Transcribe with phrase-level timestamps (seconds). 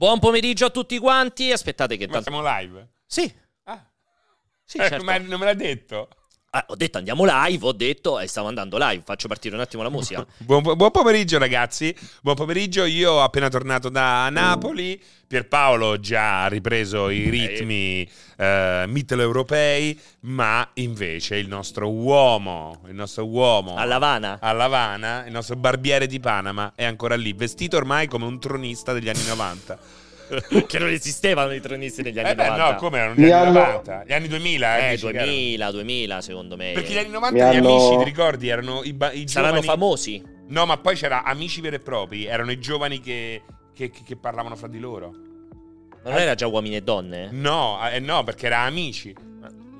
[0.00, 1.52] Buon pomeriggio a tutti quanti.
[1.52, 2.30] Aspettate che Ma tanto...
[2.30, 2.88] siamo live?
[3.04, 3.30] Sì,
[3.64, 3.86] Ah,
[4.64, 5.04] sì, eh, certo.
[5.04, 6.08] non me l'ha detto.
[6.52, 9.02] Ah, ho detto andiamo live, ho detto e stavo andando live.
[9.04, 10.26] Faccio partire un attimo la musica.
[10.38, 16.48] Buon, buon pomeriggio ragazzi, buon pomeriggio, io ho appena tornato da Napoli, Pierpaolo già ha
[16.48, 24.38] ripreso i ritmi eh, mitteleuropei, ma invece il nostro uomo, il nostro uomo A Lavana.
[24.40, 28.92] a Lavana, il nostro barbiere di Panama è ancora lì, vestito ormai come un tronista
[28.92, 29.78] degli anni 90.
[30.66, 32.70] che non esistevano i tronisti negli anni Eh beh 90.
[32.72, 34.04] no, come erano gli Mi anni hanno- 90?
[34.06, 35.26] Gli anni 2000, eh, Eh, dici che erano.
[35.30, 36.72] 2000, 2000 secondo me.
[36.74, 39.60] Perché gli anni 90 Mi gli hanno- amici, ti ricordi, erano i, ba- i Saranno
[39.60, 39.66] giovani...
[39.66, 40.22] famosi.
[40.48, 43.42] No, ma poi c'era amici veri e propri, erano i giovani che,
[43.74, 45.12] che- che- che parlavano fra di loro.
[46.02, 47.28] Ma non era già uomini e donne?
[47.30, 49.14] No, eh, no, perché era amici.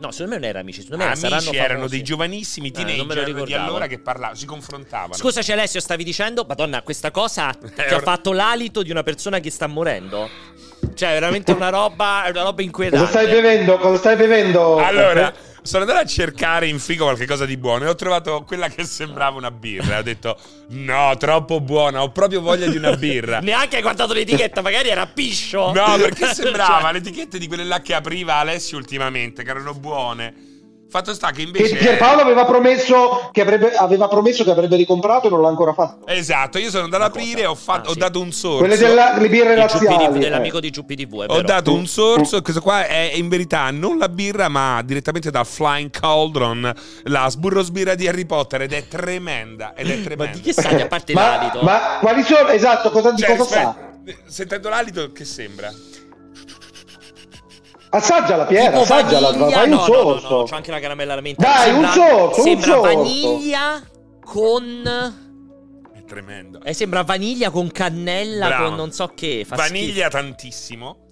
[0.01, 0.83] No, secondo me non era amici.
[0.83, 1.95] Secondo me saranno amici erano famosi.
[1.95, 3.65] dei giovanissimi Eh, teenager di ricordavo.
[3.69, 5.13] allora che parlavano, si confrontavano.
[5.15, 6.45] Scusaci Alessio, stavi dicendo?
[6.49, 10.29] Madonna, questa cosa ti ha ora- fatto l'alito di una persona che sta morendo?
[10.95, 13.07] Cioè, veramente una roba, una roba inquietante.
[13.07, 13.79] Cosa stai bevendo?
[13.79, 14.77] Cosa stai bevendo?
[14.79, 18.85] Allora, sono andato a cercare in frigo qualcosa di buono e ho trovato quella che
[18.85, 19.99] sembrava una birra.
[19.99, 20.37] Ho detto,
[20.69, 23.41] no, troppo buona, ho proprio voglia di una birra.
[23.43, 25.73] Neanche hai guardato l'etichetta, magari era piscio.
[25.73, 29.75] No, perché sembrava Cioè, le etichette di quelle là che apriva Alessio ultimamente, che erano
[29.75, 30.50] buone.
[30.91, 31.77] Fatto sta che Che invece...
[31.77, 36.07] Pierpaolo aveva promesso che avrebbe, aveva promesso che avrebbe ricomprato e non l'ha ancora fatto.
[36.09, 37.99] Esatto, io sono andato ad aprire ho, fatto- Ah, ho sì.
[38.01, 38.59] dato un sorso.
[38.59, 40.19] Quelle della, le birre di GPTV, laziali.
[40.19, 40.61] dell'amico eh.
[40.63, 44.09] di GPTV, è Ho dato un sorso e questo qua è in verità non la
[44.09, 46.73] birra ma direttamente da Flying Cauldron,
[47.05, 50.37] la sburrosbirra di Harry Potter ed è tremenda, ed è Ma tremenda.
[50.37, 51.61] di che sai, a parte Ma, l'alito?
[51.63, 52.49] ma quali sono?
[52.49, 53.69] Esatto, cosa, di Cioè, cosa sa?
[53.69, 53.89] aspetta,
[54.27, 55.73] Sentendo l'alito che sembra?
[57.93, 60.29] Assaggia la Piera, Tipo assaggiala, vaniglia, fai un no, no, sorso.
[60.29, 61.43] no, no, c'ho anche la caramella alla menta.
[61.43, 62.81] Dai, Sembra- un sorso, un Sembra sorso.
[62.97, 63.83] vaniglia
[64.25, 65.15] con...
[65.93, 66.61] È tremendo.
[66.63, 68.65] Eh, sembra vaniglia con cannella, Bravo.
[68.67, 69.45] con non so che.
[69.47, 71.07] Fa Vaniglia tantissimo.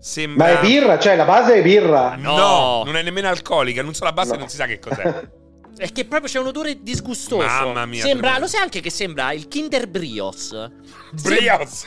[0.00, 2.16] Sembra Ma è birra, cioè la base è birra.
[2.16, 2.82] No, No.
[2.84, 4.40] non è nemmeno alcolica, non so la base No.
[4.40, 5.28] non si sa che cos'è.
[5.76, 7.44] È che proprio c'è un odore disgustoso.
[7.44, 10.70] Mamma mia, Sembra, lo sai anche che sembra il Kinder Brios.
[11.22, 11.84] Brios.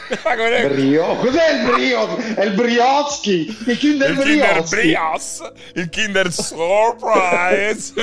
[0.68, 1.16] Brio.
[1.16, 2.18] Cos'è il brio?
[2.18, 3.58] È il brioski.
[3.66, 4.64] Il Kinder Il Kinder.
[4.64, 7.94] Brios, il Kinder Surprise.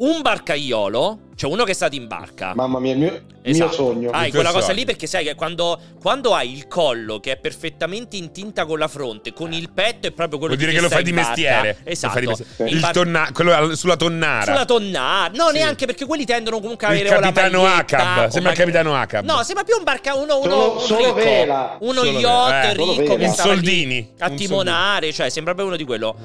[0.00, 2.52] un barcaiolo, cioè uno che è stato in barca.
[2.54, 3.68] Mamma mia, il mio, il Esatto.
[3.68, 4.10] mio sogno.
[4.12, 4.78] Hai Il quella cosa sogno.
[4.78, 8.88] lì perché sai che quando, quando hai il collo che è perfettamente intinta con la
[8.88, 11.16] fronte, con il petto è proprio quello Vuol dire di che lo fai di in
[11.16, 11.28] barca.
[11.30, 11.76] mestiere.
[11.84, 12.12] Lo Esatto.
[12.14, 12.70] fai di mestiere.
[12.70, 14.44] In Il bar- tonna- quello sulla tonnara.
[14.44, 15.32] sulla tonnara.
[15.34, 15.52] No, Sì.
[15.54, 19.24] neanche perché quelli tendono comunque a Il avere la capitano Acab, sembra il capitano Acab.
[19.26, 21.14] No, sembra più un barca uno, uno Solo- un solo ricco.
[21.14, 21.76] vela.
[21.80, 22.70] Uno Solo yacht vela.
[22.70, 24.10] Eh, ricco che Un soldini.
[24.18, 26.16] a timonare, cioè sembra proprio uno di quello.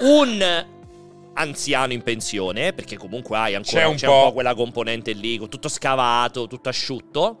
[0.00, 0.66] Un
[1.34, 4.26] anziano in pensione, perché comunque hai ancora C'è c'è un un, po'.
[4.28, 7.38] po' quella componente lì, tutto scavato, tutto asciutto.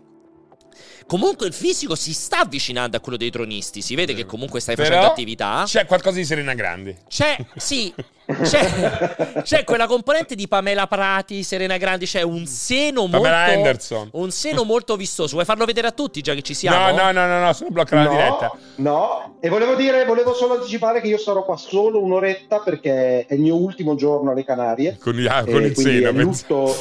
[1.06, 3.82] Comunque il fisico si sta avvicinando a quello dei tronisti.
[3.82, 5.64] Si vede che comunque stai Però facendo attività.
[5.66, 6.96] C'è qualcosa di Serena Grandi.
[7.08, 7.92] C'è, sì,
[8.24, 14.08] C'è, c'è quella componente di Pamela Prati, Serena Grandi, c'è un seno Pamela molto Anderson.
[14.12, 15.32] un seno molto vistoso.
[15.32, 16.90] Vuoi farlo vedere a tutti già che ci siamo?
[16.90, 18.52] No, no, no, no, no, solo blocca la no, diretta.
[18.76, 23.34] no, e volevo dire, volevo solo anticipare che io sarò qua solo un'oretta perché è
[23.34, 24.98] il mio ultimo giorno alle Canarie.
[25.00, 26.10] Con, gli- ah, con il seno.
[26.12, 26.74] lutto,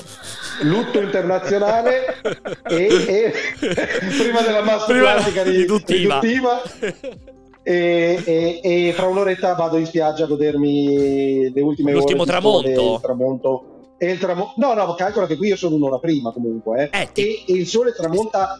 [0.62, 2.22] lutto internazionale
[2.70, 3.34] e, e
[4.18, 6.20] prima della massa Prima di, riduttiva.
[6.20, 6.62] riduttiva.
[7.64, 12.74] E, e- e fra un'oretta vado in spiaggia a godermi le ultime L'ultimo ore sole,
[12.74, 13.00] tramonto.
[13.02, 13.66] tramonto
[13.98, 17.02] e il tramo- no no calcola che qui io sono un'ora prima comunque eh.
[17.02, 18.60] Eh, ti- e, e il sole tramonta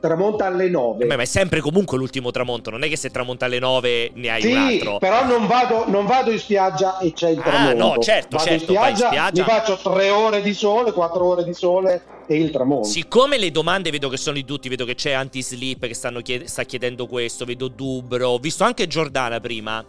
[0.00, 2.70] tramonta alle 9 Beh, ma è sempre comunque l'ultimo tramonto.
[2.70, 4.98] Non è che se tramonta alle 9 ne hai un sì, altro.
[4.98, 7.76] però non vado, non vado in spiaggia e c'è il Ah, tramonto.
[7.96, 9.42] no, certo, vado certo, in vai in spiaggia, spiaggia.
[9.42, 12.88] mi faccio tre ore di sole, quattro ore di sole e il tramonto.
[12.88, 16.44] Siccome le domande vedo che sono di tutti, vedo che c'è Anti-Sleep che stanno chied-
[16.44, 19.84] sta chiedendo questo, vedo Dubro, ho visto anche Giordana prima.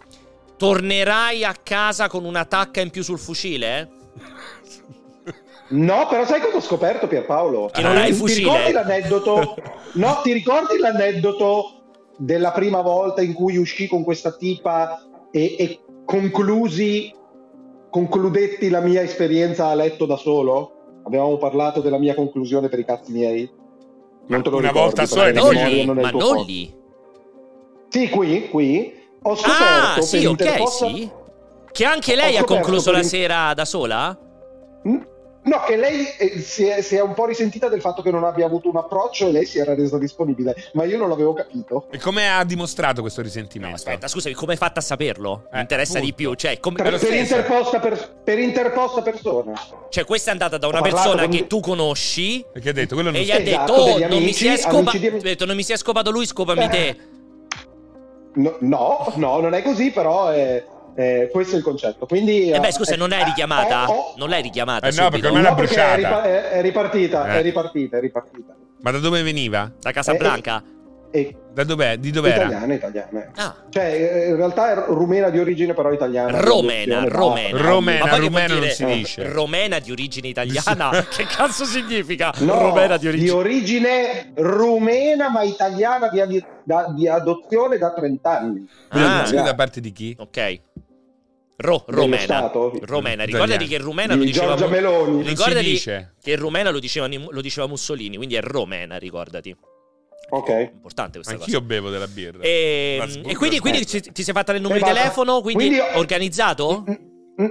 [0.56, 3.88] Tornerai a casa con una tacca in più sul fucile?
[5.72, 7.70] No, però sai cosa ho scoperto Pierpaolo?
[7.72, 8.48] Che non hai il Ti fucile?
[8.50, 9.54] ricordi l'aneddoto?
[9.94, 11.82] No, ti ricordi l'aneddoto
[12.18, 17.12] della prima volta in cui uscì con questa tipa e, e conclusi,
[17.90, 21.00] concludetti la mia esperienza a letto da solo?
[21.04, 23.50] Avevamo parlato della mia conclusione per i cazzi miei?
[24.26, 26.74] Non te lo Una ricordi, volta sola la di Non lì, ma non lì.
[27.88, 28.92] Sì, qui, qui
[29.22, 31.10] ho scoperto Ah, per sì, ok, interposta- sì.
[31.72, 34.18] Che anche lei Ho ha concluso per la in- sera da sola?
[34.86, 34.96] Mm,
[35.44, 38.22] No, che lei eh, si è, si è un po' risentita del fatto che non
[38.22, 41.88] abbia avuto un approccio e lei si era resa disponibile, ma io non l'avevo capito.
[41.90, 43.74] E come ha dimostrato questo No, risentimento?
[43.74, 45.48] aspetta, scusami, come hai fatto a saperlo?
[45.50, 46.14] Mi Eh, interessa di appunto.
[46.14, 46.34] più.
[46.34, 49.52] Cioè, come- Per, per interposta, per, per interposta persona.
[49.90, 53.10] cioè, questa è andata da una persona con- che tu conosci Perché ha detto, quello
[53.10, 54.98] non e gli ha Esatto, detto: Oh, degli non, mi amici, si è scopa- amici
[55.00, 56.68] di- ha detto, non mi si è scopato lui, scopami Eh.
[56.68, 56.96] te.
[58.34, 62.06] No, no, no, non è così, però è, è- questo è il concetto.
[62.06, 63.88] Quindi, Eh beh, eh, scusa, non l'hai eh, richiamata?
[63.90, 64.14] oh, oh.
[64.16, 65.96] Non l'hai richiamata Eh no, perché ormai l'ha No, perché è, bruciata.
[65.96, 67.38] ripa- è- è ripartita, Eh.
[67.38, 68.54] è ripartita, è ripartita.
[68.80, 69.70] Ma da dove veniva?
[69.80, 70.62] Da Casablanca?
[71.14, 71.98] E Da dov'è?
[71.98, 72.46] Di dov'era?
[72.46, 73.30] italiana, italiana.
[73.36, 73.54] Ah.
[73.68, 76.40] Cioè, eh, in realtà è rumena di origine, però italiana.
[76.40, 77.50] Romena, Di romena.
[77.50, 77.68] basta.
[77.68, 79.28] Romena, Ma rumeno non si dice.
[79.30, 80.88] Romena di origine italiana?
[81.14, 82.32] che cazzo significa?
[82.38, 83.30] No, Romena di origine.
[83.32, 88.66] origine rumena ma italiana di, da- di adozione da 30 anni.
[88.88, 89.28] Ah.
[89.30, 90.16] Da parte di chi?
[90.18, 90.60] Ok.
[91.56, 92.50] Ro- romena.
[92.82, 93.24] Romena.
[93.24, 95.22] Ricordati che rumena lo diceva Giorgia Meloni.
[95.22, 96.14] Ricordati dice.
[96.20, 99.54] che rumena lo diceva, lo diceva Mussolini, quindi è romena, ricordati.
[100.30, 100.48] Ok.
[100.72, 101.60] Importante questa Anch'io cosa.
[101.60, 102.42] bevo della birra.
[102.42, 105.40] E, La e sbucco quindi, quindi ci- ti sei fatta il numero di telefono?
[105.42, 106.84] Quindi, Quindi- organizzato?
[106.88, 107.50] Mm, mm,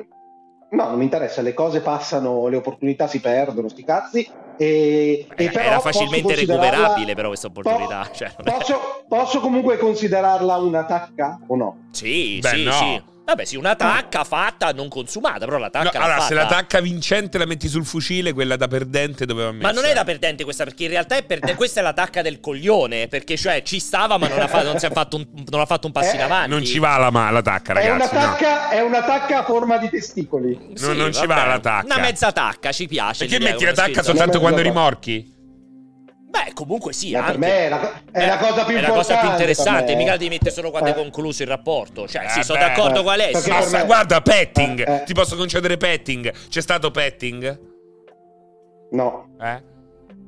[0.71, 4.25] No, non mi interessa, le cose passano, le opportunità si perdono, sti cazzi.
[4.57, 8.05] E, e Era, però era facilmente recuperabile, però, questa opportunità.
[8.07, 11.87] Po- Cioè, posso, posso comunque considerarla una tacca o no?
[11.91, 12.71] Sì, Beh, sì, no.
[12.71, 13.01] sì.
[13.31, 16.41] Vabbè, sì, una tacca fatta, non consumata, però la No, tacca l'ha allora, se la
[16.41, 16.55] fatta.
[16.55, 19.71] tacca vincente la metti sul fucile, quella da perdente doveva mettere.
[19.73, 22.21] Ma non è da perdente questa, perché in realtà è perde- questa è la tacca
[22.21, 23.07] del coglione.
[23.07, 25.65] Perché, cioè, ci stava, ma non ha, fa- non si è fatto un, non ha
[25.65, 26.49] fatto un passo in Eh, avanti.
[26.49, 28.15] Non ci va la, ma- la tacca, È una, ragazzi.
[28.15, 28.19] no.
[28.21, 30.59] tacca, è una tacca a forma di testicoli.
[30.73, 31.85] Sì, Non- non ci va la tacca.
[31.85, 33.25] Una mezza tacca, ci piace.
[33.27, 35.39] Perché metti la tacca soltanto quando rimorchi?
[36.31, 37.37] Beh, comunque sì, per anche.
[37.37, 38.93] me è la, è la cosa più è la importante.
[38.93, 39.95] cosa più interessante.
[39.95, 40.93] Mica la devi mettere solo quando Eh.
[40.93, 42.07] è concluso il rapporto.
[42.07, 42.65] Cioè, Eh, sì, sono beh.
[42.65, 43.33] d'accordo Eh, con Alessio.
[43.33, 44.87] perché Ma per sa- me- guarda, petting.
[44.87, 45.03] Eh, eh.
[45.03, 46.31] Ti posso concedere petting?
[46.49, 47.59] C'è stato petting?
[48.91, 49.35] No.
[49.41, 49.61] Eh?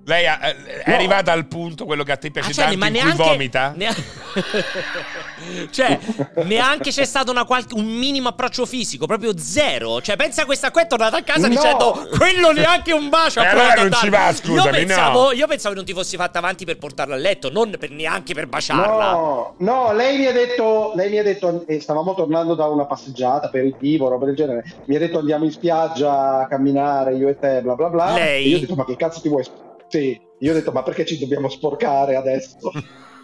[0.06, 0.96] Lei ha- è è No.
[0.96, 3.26] arrivata al punto, quello che a te piace Ah, cioè, tanto, ma in neanche, cui
[3.26, 3.74] vomita?
[3.76, 3.96] nea-
[5.72, 5.98] cioè,
[6.44, 10.02] neanche c'è stato una qual- un minimo approccio fisico, proprio zero.
[10.02, 11.54] Cioè, pensa a questa qua è tornata a casa No.
[11.54, 13.42] dicendo quello neanche un bacio.
[13.42, 14.26] E allora provato a non ci darmi".
[14.28, 15.32] va, scusami, io pensavo, no.
[15.32, 18.34] io pensavo che non ti fossi fatta avanti per portarla a letto, non per- neanche
[18.34, 19.12] per baciarla.
[19.12, 22.86] No, no, lei mi ha detto, lei mi ha detto, e stavamo tornando da una
[22.86, 24.64] passeggiata, aperitivo, roba del genere.
[24.86, 28.14] Mi ha detto andiamo in spiaggia a camminare, io e te, bla bla bla.
[28.14, 28.44] Lei?
[28.46, 29.46] E io ho detto, ma che cazzo ti vuoi?
[29.94, 32.58] Sp-" Sì, io ho detto, ma perché ci dobbiamo sporcare adesso?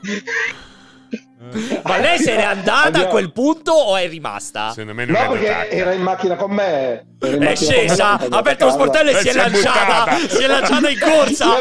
[1.83, 4.69] Ma lei se n'è andata a Andiamo- quel punto o è rimasta?
[4.71, 5.67] Secondo me non No, è perché tacca.
[5.69, 7.05] era in macchina con me.
[7.17, 10.17] È macchina me, scesa, ha aperto a lo sportello e si è è lanciata.
[10.27, 11.47] Si è lanciata in corsa.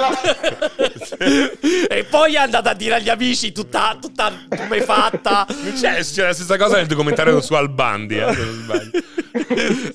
[1.90, 5.47] E poi è andata a dire agli amici tutta, tutta tumefatta.
[5.75, 8.26] C'è, c'è la stessa cosa nel documentario su Al Bundy, eh.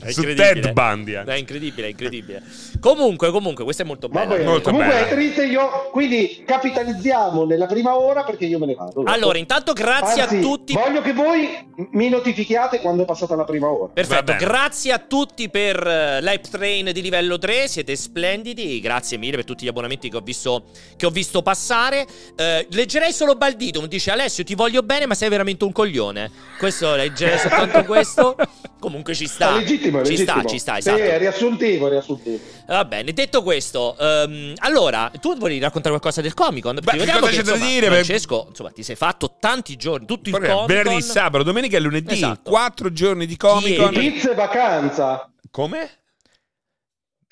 [0.02, 0.22] È su.
[0.34, 1.14] Ted Bundy.
[1.16, 1.24] eh.
[1.24, 2.42] È incredibile, è incredibile.
[2.80, 4.36] Comunque, comunque, questo è molto bello.
[4.44, 5.06] Molto Comunque bello.
[5.08, 9.04] è triste io, quindi capitalizziamo nella prima ora perché io me ne vado.
[9.06, 9.42] Allora, Ciao.
[9.74, 10.74] Intanto grazie Anzi, a tutti.
[10.74, 13.92] Voglio che voi mi notifichiate quando è passata la prima ora.
[13.94, 19.36] Perfetto, grazie a tutti per eh, l'hype train di livello 3, siete splendidi, grazie mille
[19.36, 20.66] per tutti gli abbonamenti che ho visto,
[20.96, 22.06] che ho visto passare.
[22.36, 26.30] Eh, leggerei solo Baldito, dice Alessio ti voglio bene ma sei veramente un coglione.
[26.58, 28.36] Questo, leggerei soltanto questo.
[28.80, 29.56] Comunque ci sta.
[29.56, 30.40] È legittimo, è ci legittimo.
[30.40, 31.02] sta, ci sta, Sì, esatto.
[31.02, 32.38] è riassuntivo, è riassuntivo.
[32.66, 36.80] Va bene, detto questo, ehm, allora, tu volevi raccontare qualcosa del Comic Con?
[36.82, 37.88] Beh, che cosa c'è da dire?
[37.88, 40.66] Francesco, insomma, ti sei fatto tanti giorni, tutto il Comic Con.
[40.66, 42.14] Venerdì, sabato, domenica e lunedì.
[42.14, 42.50] Esatto.
[42.50, 43.90] Quattro giorni di Comic Con.
[43.90, 45.30] Pizza e vacanza.
[45.52, 45.90] Come?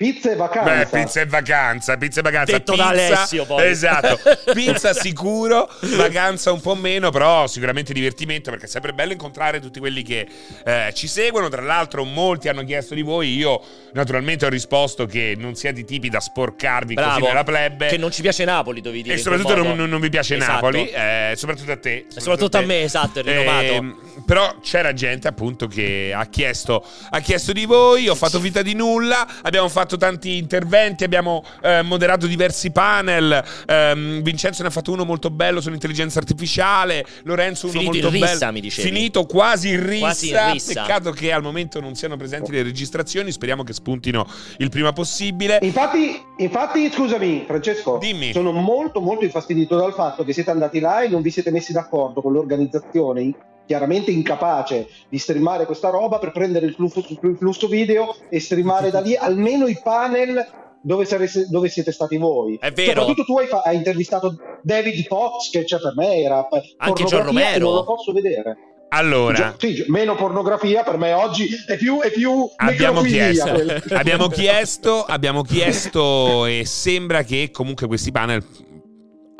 [0.02, 0.74] Pizza e vacanza.
[0.74, 2.52] Beh, pizza e vacanza, pizza e vacanza.
[2.52, 3.66] Detto da pizza, Alessio, poi.
[3.68, 4.18] Esatto.
[4.52, 9.78] Pizza sicuro, vacanza un po' meno, però sicuramente divertimento perché è sempre bello incontrare tutti
[9.78, 10.26] quelli che
[10.64, 11.48] eh, ci seguono.
[11.48, 16.08] Tra l'altro molti hanno chiesto di voi, io naturalmente ho risposto che non siate tipi
[16.08, 17.86] da sporcarvi Bravo, così nella plebe.
[17.86, 19.14] Che non ci piace Napoli, dovevi dire.
[19.14, 20.52] e soprattutto non, non- non vi piace Esatto.
[20.52, 22.06] Napoli, eh, soprattutto a te.
[22.12, 22.66] E soprattutto a te.
[22.66, 23.72] me, esatto, il rinomato.
[23.72, 28.62] Ehm, però c'era gente appunto che ha chiesto, ha chiesto di voi, ho fatto vita
[28.62, 34.70] di nulla, abbiamo fatto tanti interventi, abbiamo eh, moderato diversi panel, ehm, Vincenzo ne ha
[34.70, 38.52] fatto uno molto bello sull'intelligenza artificiale, Lorenzo uno Finito molto in rissa, bello.
[38.52, 38.88] mi dicevi.
[38.88, 40.82] Finito quasi in rissa, Quasi in rissa.
[40.82, 44.26] peccato che al momento non siano presenti le registrazioni, speriamo che spuntino
[44.58, 45.58] il prima possibile.
[45.62, 48.32] Infatti, infatti, scusami, Francesco, Dimmi.
[48.32, 51.72] sono molto molto infastidito dal fatto che siete andati là e non vi siete messi
[51.72, 53.20] d'accordo con l'organizzazione
[53.66, 58.90] chiaramente incapace di streamare questa roba per prendere il flusso, il flusso video e streamare
[58.90, 60.44] da lì almeno i panel
[60.82, 62.58] dove, sareste- dove siete stati voi.
[62.60, 63.00] È vero.
[63.00, 67.22] Soprattutto tu hai, fa- hai intervistato David Fox che cioè, per me era Anche e
[67.22, 67.64] Romero.
[67.64, 68.56] non lo posso vedere.
[68.94, 73.48] Allora, Gio- sì, meno pornografia per me oggi è più, è più Abbiamo chiesto,
[73.94, 78.44] abbiamo chiesto, abbiamo chiesto e sembra che comunque questi panel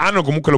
[0.07, 0.53] hanno comunque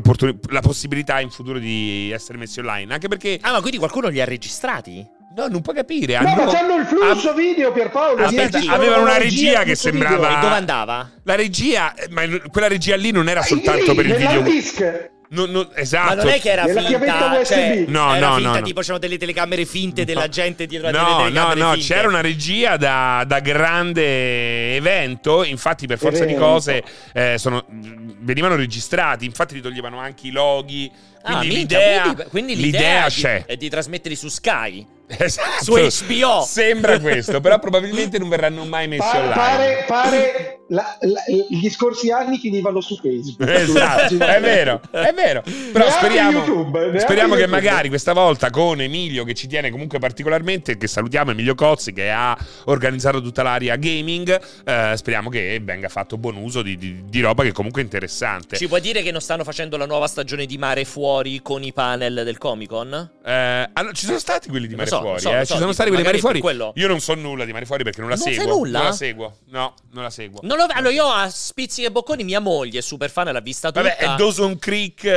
[0.49, 4.21] la possibilità in futuro di essere messi online, anche perché Ah, ma quindi qualcuno li
[4.21, 5.07] ha registrati?
[5.37, 8.25] no, non puoi capire, No, hanno- ma c'hanno il flusso ah, video Pierpaolo.
[8.25, 10.39] Aspetta, avevano una regia il che sembrava- video.
[10.39, 11.11] E dove andava?
[11.25, 14.43] la regia, eh, ma quella regia lì non era Ah, soltanto lì, per il video.
[14.43, 15.11] disk.
[15.35, 16.15] Non- non- esatto.
[16.17, 17.45] Ma non è che era Nella finta, chiavetta USB.
[17.45, 18.63] cioè, No, era no, finta, no, no.
[18.65, 21.87] tipo c'erano delle telecamere finte della gente dietro la No, no, no, finte.
[21.95, 28.57] c'era una regia da, da grande evento, infatti per forza di cose eh, sono- venivano
[28.57, 30.91] registrati, infatti li toglievano anche i loghi,
[31.23, 33.45] Ah, quindi minchia, l'idea, quindi, quindi l'idea l'idea, è di- c'è.
[33.47, 34.87] è di trasmetterli su Sky.
[35.07, 35.63] Esatto.
[35.63, 36.43] Su HBO.
[36.47, 39.35] Sembra questo, però probabilmente non verranno mai messi Pa- online.
[39.35, 43.49] pare, pare la- la- gli scorsi anni finivano su Facebook.
[43.49, 45.43] Esatto, è vero, è vero.
[45.43, 47.61] Però Neanche speriamo, YouTube, speriamo che YouTube.
[47.61, 52.11] magari questa volta con Emilio, che ci tiene comunque particolarmente, che salutiamo Emilio Cozzi, che
[52.11, 57.21] ha organizzato tutta l'area gaming, eh, speriamo che venga fatto buon uso di, di- di
[57.21, 58.57] roba che comunque è interessante.
[58.57, 61.73] Ci puoi dire che non stanno facendo la nuova stagione di Mare Fuori con i
[61.75, 63.11] panel del Comic Con?
[63.25, 65.59] Eh, allora, ci sono stati quelli di Mare so, Fuori, so, eh, lo ci so,
[65.59, 66.41] sono stati quelli magari Fuori.
[66.41, 66.73] quello.
[66.77, 68.55] Io non so nulla di Mare Fuori perché non la Non sai seguo.
[68.57, 68.79] nulla?
[68.79, 69.37] Non la seguo.
[69.51, 70.41] No, non la seguo.
[70.43, 73.69] Non lo- allora, io a spizzichi e bocconi, mia moglie è super fan, l'ha vista
[73.69, 73.83] tutta.
[73.83, 75.11] Vabbè, è Dawson Creek eh,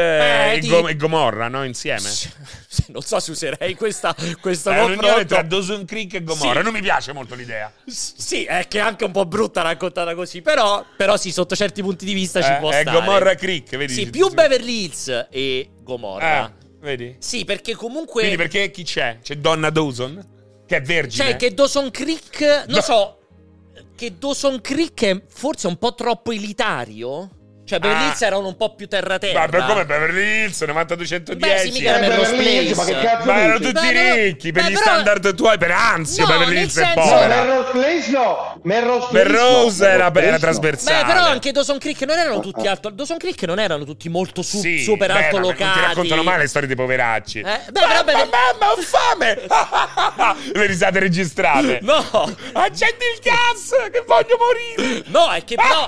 [0.52, 1.64] Eh, e, ti- Go- e Gomorra, no?
[1.66, 2.10] Insieme.
[2.88, 5.28] non so se userei questa, questo È un'unione confronto.
[5.28, 6.58] tra Dawson Creek e Gomorra.
[6.60, 6.64] Sì.
[6.64, 7.72] Non mi piace molto l'idea.
[7.86, 11.56] S- Sì, è che è anche un po' brutta raccontata così, però, però sì, sotto
[11.56, 12.98] certi punti di vista ci Eh, può è stare.
[13.00, 13.94] Gomorra Creek, vedi?
[13.94, 16.46] Sì, più Beverly Hills e Gomorra.
[16.48, 17.16] Eh, vedi?
[17.20, 18.22] Sì, perché comunque...
[18.22, 19.20] Quindi perché chi c'è?
[19.22, 20.36] C'è Donna Dawson?
[20.66, 21.30] Che è vergine?
[21.30, 22.40] Cioè, che Dawson Creek...
[22.68, 22.82] Non No.
[22.82, 23.12] so...
[23.96, 27.30] Che Dawson Creek è forse un po' troppo elitario?
[27.68, 28.08] Cioè, Beverly Ah.
[28.08, 29.40] Hills erano un po' più terra-terra.
[29.42, 31.36] Ma per come Beverly Hills 9210?
[31.36, 32.76] Beh, sì, mica Eh, Melrose Place.
[32.76, 35.58] ma che cazzo Ma erano tutti Beh, però- ricchi per beh, gli però- standard tuoi,
[35.58, 37.28] per Anzio, No, Beverly Hills è senso- No, povera.
[37.44, 38.60] Melrose Place no.
[38.64, 39.92] Melrose Place Melrose no.
[39.94, 40.38] era, era no.
[40.40, 41.02] trasversale.
[41.02, 42.90] Beh, però anche Dawson Creek non erano tutti alto.
[42.90, 45.64] Dawson Creek non erano tutti molto su- Sì, super beh, ma altolocati.
[45.64, 47.40] Non ti raccontano mai le storie dei poveracci.
[47.40, 49.42] Eh, beh, però, mamma, beh- mamma, ho fame!
[50.54, 51.80] le risate registrate.
[51.82, 51.96] No,
[52.54, 55.04] Accendi il gas, che voglio morire.
[55.08, 55.86] no, è che però.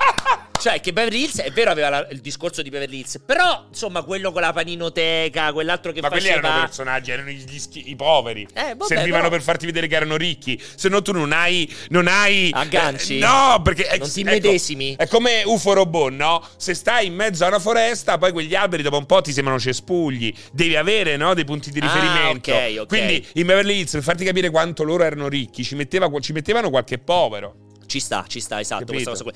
[0.60, 4.02] Cioè, che Beverly Hills, è vero, aveva la- il discorso di Beverly Hills, però, insomma,
[4.02, 6.46] quello con la paninoteca, quell'altro che Ma quelli faceva...
[6.48, 8.46] erano personaggi, erano gli schi- i poveri.
[8.52, 10.60] Eh, vabbè, Servivano però- per farti vedere che erano ricchi.
[10.74, 11.72] Se no, tu non hai.
[11.88, 13.16] Non hai Agganci?
[13.18, 13.86] eh, no, perché.
[13.98, 14.94] Non ti ecco, medesimi?
[14.96, 16.46] È come UFO robot, no?
[16.56, 19.58] Se stai in mezzo a una foresta, poi quegli alberi dopo un po' ti sembrano
[19.58, 20.32] cespugli.
[20.52, 21.34] Devi avere, no?
[21.34, 22.52] Dei punti di Ah, riferimento.
[22.52, 22.86] ok, ok.
[22.86, 26.70] Quindi in Beverly Hills, per farti capire quanto loro erano ricchi, ci, metteva- ci mettevano
[26.70, 27.54] qualche povero.
[27.90, 28.92] Ci sta, ci sta, esatto.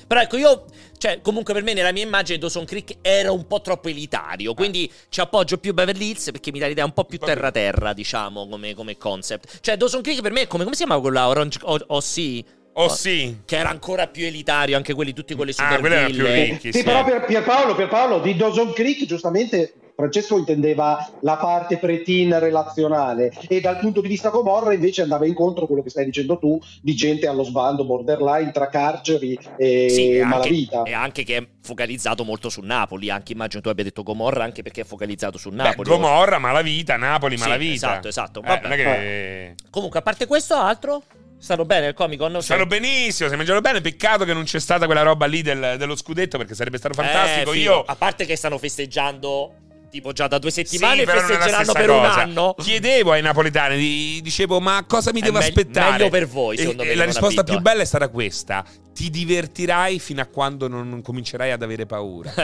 [0.07, 0.63] Però ecco, io,
[0.97, 4.53] cioè, comunque per me nella mia immagine Dawson Creek era un po' troppo elitario.
[4.53, 7.91] Quindi ci appoggio più Beverly Hills perché mi dà l'idea un po' più più- terra-terra,
[7.91, 9.57] diciamo, come, come concept.
[9.59, 12.43] Cioè, Dawson Creek per me è come, come si chiama quella Orange o, OC?
[12.77, 13.39] Oh sì.
[13.43, 16.23] Che era ancora più elitario, anche quelli tutti con le Ah, super quelli erano più
[16.23, 16.43] ville.
[16.45, 16.71] ricchi.
[16.71, 16.83] Sì, sì.
[16.85, 23.61] però Pier, Pierpaolo, Pierpaolo di Dawson Creek giustamente Francesco intendeva la parte preteen relazionale e
[23.61, 26.93] dal punto di vista Gomorra invece andava incontro a quello che stai dicendo tu di
[26.95, 30.83] gente allo sbando borderline tra carceri e Sì, anche, malavita.
[30.83, 33.09] e anche che è focalizzato molto su Napoli.
[33.09, 35.89] Anche immagino tu abbia detto Gomorra, anche perché è focalizzato su Beh, Napoli.
[35.89, 37.73] Gomorra, Malavita, Napoli, Sì, Malavita.
[37.73, 38.39] esatto, esatto.
[38.41, 38.67] Eh, Vabbè.
[38.67, 39.55] è che...
[39.69, 41.03] Comunque, a parte questo, altro?
[41.37, 42.41] Stanno bene il Comic Con?
[42.41, 43.79] Stanno benissimo, si mangiano bene.
[43.81, 47.53] Peccato che non c'è stata quella roba lì del- dello scudetto perché sarebbe stato fantastico.
[47.53, 47.57] Eh.
[47.59, 49.53] Io A parte che stanno festeggiando
[49.89, 52.21] tipo già da due settimane Sì, e la festeggeranno per un cosa.
[52.21, 52.55] anno.
[52.57, 55.91] Chiedevo ai napoletani, di- dicevo, ma cosa mi È devo me- aspettare?
[55.91, 57.59] meglio per voi, E- secondo e me, la non risposta più eh.
[57.61, 58.63] bella è stata questa:
[58.93, 62.33] ti divertirai fino a quando non comincerai ad avere paura.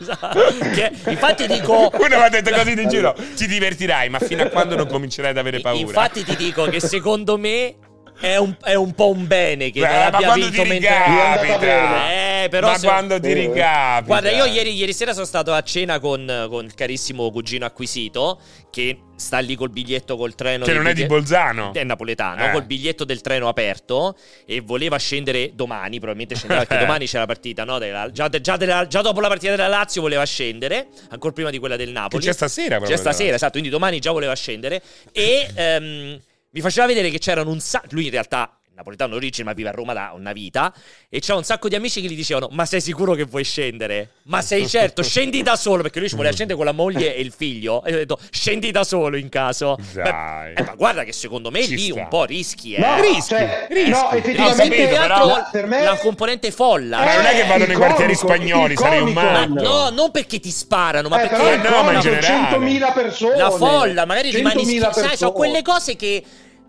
[0.00, 0.38] Esatto.
[0.74, 4.46] Che- infatti dico Uno mi ha detto così di giro: ti divertirai, ma fino a
[4.48, 5.80] quando non comincerai ad avere paura.
[5.80, 7.74] Infatti ti dico che secondo me
[8.20, 10.88] è un, è un po' un bene che Beh, non abbia vinto mentre...
[10.88, 11.58] Ricapita?
[11.58, 12.33] bene.
[12.44, 13.34] Eh, però ma se- quando ti Eh.
[13.34, 14.02] ricapita?
[14.02, 18.40] Guarda, io ieri, ieri sera sono stato a cena con, con il carissimo cugino acquisito
[18.70, 20.64] che sta lì col biglietto col treno.
[20.64, 21.72] Che non è di biglietto- Bolzano.
[21.72, 22.50] È napoletano, Eh.
[22.50, 27.26] col biglietto del treno aperto e voleva scendere domani, probabilmente scendeva perché domani c'è la
[27.26, 27.78] partita, no?
[27.78, 31.58] Della- già, già della- già dopo la partita della Lazio voleva scendere, ancora prima di
[31.58, 32.24] quella del Che Napoli.
[32.24, 32.90] c'è stasera, proprio.
[32.94, 34.82] C'è stasera, esatto, quindi domani già voleva scendere
[35.12, 36.20] e ehm,
[36.50, 39.72] mi faceva vedere che c'erano un sacco, lui in realtà napoletano d'origine ma vive a
[39.72, 40.72] Roma da una vita
[41.08, 44.10] e c'era un sacco di amici che gli dicevano ma sei sicuro che vuoi scendere?
[44.24, 47.20] Ma sei certo, scendi da solo perché lui ci voleva scendere con la moglie e
[47.20, 49.76] il figlio e io ho detto scendi da solo in caso.
[49.92, 52.00] Beh, eh, ma guarda che secondo me Ci lì sta.
[52.00, 52.80] un po' rischi, eh.
[52.80, 53.90] No, rischi, cioè, rischi.
[53.90, 56.98] no, effettivamente che però- la- per me la componente folla.
[56.98, 59.62] Ma non è che vado nei quartieri spagnoli, sarei un matto.
[59.62, 62.56] No, non perché ti sparano, ma Eh, perché però Eh, no, ma in generale.
[62.58, 63.36] 100.000 persone.
[63.36, 66.22] la folla, magari rimani 100.000 schi- sai, sono quelle cose che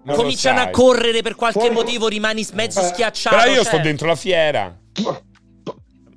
[0.05, 3.35] Non cominciano a correre per qualche Fuori- motivo, rimani mezzo Eh, schiacciato.
[3.35, 4.75] Però io cioè- sto dentro la fiera.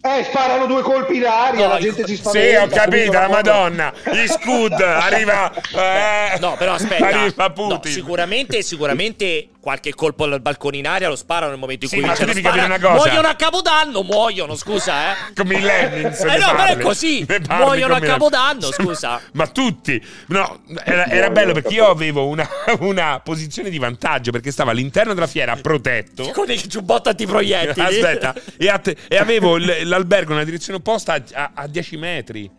[0.01, 2.63] Eh, sparano due colpi in aria, No, la gente si Sì, spaventa.
[2.63, 3.29] ho capito, la.
[3.29, 3.93] Madonna.
[4.13, 5.53] Gli scud, arriva.
[5.75, 7.05] eh, No, però aspetta.
[7.07, 7.91] Arriva No, Putin.
[7.93, 12.07] sicuramente, sicuramente qualche colpo al balcone in aria lo sparano nel momento in Sì, cui
[12.07, 12.95] ma tu devi capire una cosa.
[12.95, 15.17] Muoiono a capodanno, muoiono, scusa, eh.
[15.35, 16.21] Come i Lemmings.
[16.21, 17.27] Eh no, però è così.
[17.49, 19.21] Muoiono a la- Capodanno, scusa.
[19.33, 20.03] Ma tutti.
[20.29, 22.49] No, era, era bello perché io avevo una,
[22.81, 26.31] una posizione di vantaggio perché stavo all'interno della fiera protetto.
[26.31, 27.85] Con il giubbotto antiproiettili.
[27.87, 32.51] Aspetta, e, te- e avevo l'albergo nella direzione opposta a, a- a 10 metri.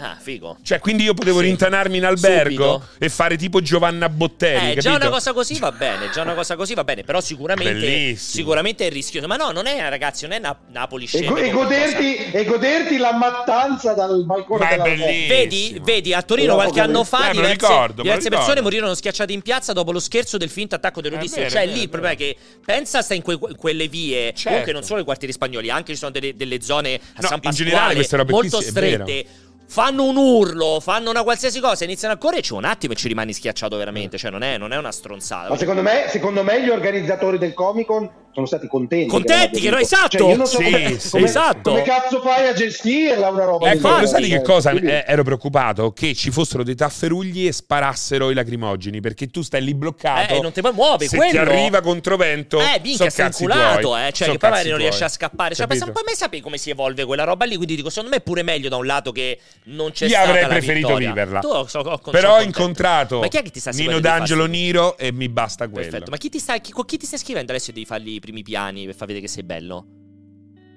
[0.00, 0.58] Ah, figo.
[0.62, 1.46] Cioè, quindi io potevo Sì.
[1.46, 2.88] rintanarmi in albergo Subito.
[2.98, 4.70] e fare tipo Giovanna Botteri.
[4.70, 5.06] Eh, già capito?
[5.06, 8.16] una cosa così va bene, già una cosa così va bene, però sicuramente, Bellissimo.
[8.16, 9.26] sicuramente è rischioso.
[9.26, 12.44] Ma no, non è ragazzi, non è Na- Napoli E, scende go- e goderti, e
[12.44, 15.26] goderti la mattanza dal balcone Ma è bellissimo.
[15.28, 19.32] Vedi, vedi, a Torino qualche che- anno fa Eh, diverse, ricordo, diverse persone morirono schiacciate
[19.32, 21.42] in piazza dopo lo scherzo del finto attacco terroristico.
[21.42, 24.48] Vero, cioè lì il problema è che pensa sta in que- quelle vie, Certo.
[24.48, 27.34] comunque non solo i quartieri spagnoli, anche ci sono delle, delle zone a No, San
[27.34, 28.70] in Pasquale generale queste robe qui molto vero.
[28.70, 29.26] strette.
[29.70, 33.06] Fanno un urlo, fanno una qualsiasi cosa, iniziano a correre, c'è un attimo e ci
[33.06, 34.16] rimani schiacciato veramente.
[34.16, 35.50] Cioè, non è, non è una stronzata.
[35.50, 39.08] Ma secondo me, secondo me gli organizzatori del Comic Con sono stati contenti.
[39.08, 40.18] Contenti che no, l'abbiano esatto.
[40.18, 41.70] Cioè, io non so Sì, come, sì, come- esatto.
[41.70, 45.92] come cazzo fai a gestirla una roba Ecco, lo sai che cosa eh, ero preoccupato?
[45.92, 50.34] Che ci fossero dei tafferugli e sparassero i lacrimogeni perché tu stai lì bloccato.
[50.34, 51.32] Eh, non ti puoi muovere, Se quello.
[51.32, 54.06] ti arriva controvento, Eh, minchia, so sei cazzi inculato, tuoi.
[54.06, 54.12] eh.
[54.12, 55.54] Cioè, So che poi magari non riesci a scappare.
[55.54, 57.56] Cioè, pensa un po' a me sapere come si evolve quella roba lì.
[57.56, 60.28] Quindi dico, secondo me è pure meglio da un lato che non c'è Io stata
[60.28, 61.08] avrei preferito vittoria.
[61.08, 61.40] viverla.
[61.40, 63.98] Tu, so- Però ho incontrato Ma chi è che ti sta Nino?
[64.00, 65.88] D'Angelo Niro e mi basta quello.
[65.88, 68.42] Perfetto, ma chi ti sta, chi- con chi ti stai scrivendo adesso devi fargli primi
[68.42, 69.86] piani per far vedere che sei bello?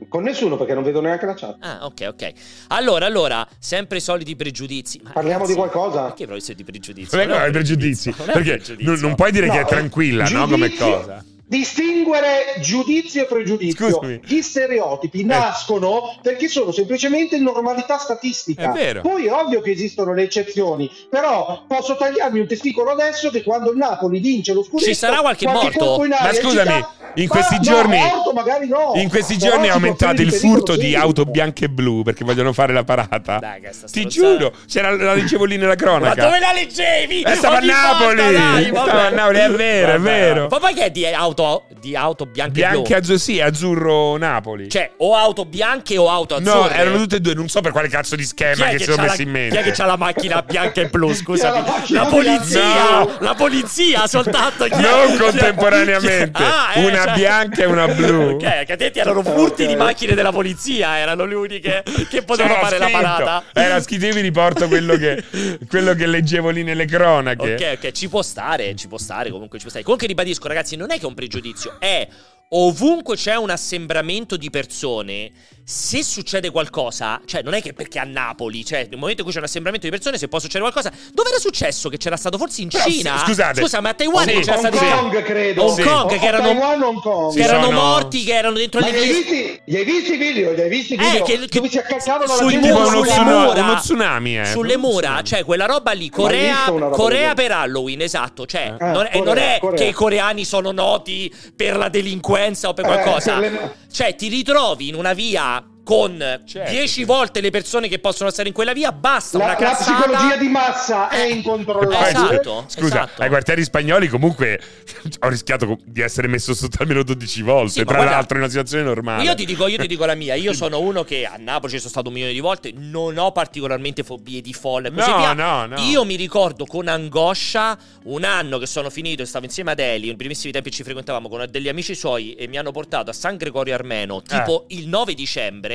[0.10, 1.58] Con nessuno perché non vedo neanche la chat.
[1.60, 2.32] Ah, ok, ok.
[2.70, 5.00] Allora, allora, sempre i soliti pregiudizi.
[5.04, 6.02] Ma Parliamo ragazzi, di qualcosa?
[6.06, 7.16] Perché proprio i soliti pregiudizi?
[7.16, 8.14] Non è pregiudizi.
[8.18, 10.48] non è un Perché non, non puoi dire che è No, tranquilla, no?
[10.48, 11.26] Come giudizio- cosa.
[11.52, 13.86] Distinguere giudizio e pregiudizio.
[13.90, 14.22] Scusami.
[14.24, 18.72] Gli stereotipi nascono perché sono semplicemente normalità statistica.
[18.72, 19.02] È vero.
[19.02, 23.72] Poi è ovvio che esistono le eccezioni, però posso tagliarmi un testicolo adesso che quando
[23.72, 25.78] il Napoli vince lo scudetto Ci sarà qualche morto?
[25.86, 28.92] colpo in aria Ma scusami, città- in questi Ah, no, giorni- morto magari no.
[28.96, 32.54] In questi Però giorni è aumentato il furto di auto bianche e blu perché vogliono
[32.54, 33.40] fare la parata.
[33.40, 33.62] Dai,
[33.92, 36.24] Ti giuro, c'era, la leggevo lì nella Ma cronaca.
[36.24, 37.24] dove la leggevi?
[37.24, 38.34] Eh, stava a Ogni volta, Napoli!
[38.34, 38.66] dai.
[38.68, 40.10] Stava a Napoli, è vero, è Vabbè.
[40.10, 40.48] vero.
[40.50, 41.41] Ma poi che è di auto,
[41.80, 42.96] di auto bianche e Bianche blu?
[42.98, 44.70] azzurro, sì, azzurro Napoli.
[44.70, 46.60] Cioè, o auto bianche o auto azzurre.
[46.60, 48.92] no, erano tutte e due, non so per quale cazzo di schema che che si
[48.92, 49.56] sono messi la, in mente.
[49.56, 51.14] Chi è che c'ha la macchina bianca e blu?
[51.14, 51.58] Scusami.
[51.60, 52.62] Ha la La polizia!
[52.62, 53.24] bianca?
[53.24, 54.66] La polizia soltanto.
[54.66, 54.80] chi?
[54.82, 56.44] Non contemporaneamente.
[56.44, 58.20] Ah, eh, Una cioè- bianca e una blu.
[58.42, 62.78] Ok, che te erano furti di macchine della polizia, erano le uniche che potevano fare
[62.78, 63.02] la scritto.
[63.02, 63.44] parata.
[63.54, 65.24] Era scritto, io vi riporto quello che,
[65.68, 67.54] quello che leggevo lì nelle cronache.
[67.56, 69.84] Ok, ok, ci può stare, ci può stare, comunque ci può stare.
[69.84, 71.31] Comunque ribadisco, ragazzi, non è che è un pregiudizio,
[71.80, 72.08] è
[72.54, 75.32] ovunque c'è un assembramento di persone,
[75.64, 79.32] se succede qualcosa, cioè non è che perché a Napoli, cioè nel momento in cui
[79.32, 82.38] c'è un assembramento di persone, se può succedere qualcosa, dove era successo che c'era stato
[82.38, 83.20] forse in Però, Cina?
[83.20, 83.62] sì, scusate.
[83.62, 85.64] Scusa, ma a Taiwan Sì, che c'era Hong stato Kong, credo.
[85.64, 85.82] Hong Sì.
[85.84, 87.34] Kong, O- che erano, Taiwan, Hong Kong.
[87.34, 89.62] che erano sono- morti, che erano dentro Ma le vie.
[89.64, 90.54] gli hai visti i video?
[90.54, 91.24] Gli hai visti i Eh, video?
[91.24, 93.62] che- dove si accalcavano la sui uno, le sulle mura.
[93.64, 94.46] uno tsunami, eh.
[94.46, 99.06] Sulle mura, cioè quella roba lì, Corea, roba Corea per Halloween, esatto, cioè Ah, non,
[99.06, 99.78] è, Corea, non è Corea.
[99.78, 104.28] che i coreani sono noti per la delinquenza o per Eh, qualcosa, le- cioè ti
[104.28, 107.04] ritrovi in una via con Certo, 10 sì.
[107.04, 110.48] volte le persone che possono stare in quella via, basta La, una la psicologia di
[110.48, 112.10] massa è Eh, incontrollabile.
[112.10, 113.22] Esatto, Scusa, esatto.
[113.24, 114.60] ai quartieri spagnoli comunque
[115.20, 118.50] ho rischiato di essere messo sotto almeno 12 volte, Sì, tra guarda, l'altro in una
[118.52, 119.24] situazione normale.
[119.24, 121.78] Io ti, dico, io ti dico la mia, io sono uno che a Napoli ci
[121.80, 125.18] sono stato un milione di volte, non ho particolarmente fobie di folle e così No,
[125.18, 125.34] via.
[125.34, 125.80] no, no.
[125.82, 130.10] Io mi ricordo con angoscia un anno che sono finito e stavo insieme ad Eli,
[130.10, 133.38] in primissimi tempi ci frequentavamo con degli amici suoi e mi hanno portato a San
[133.38, 134.76] Gregorio Armeno, tipo Eh.
[134.76, 135.71] il 9 dicembre,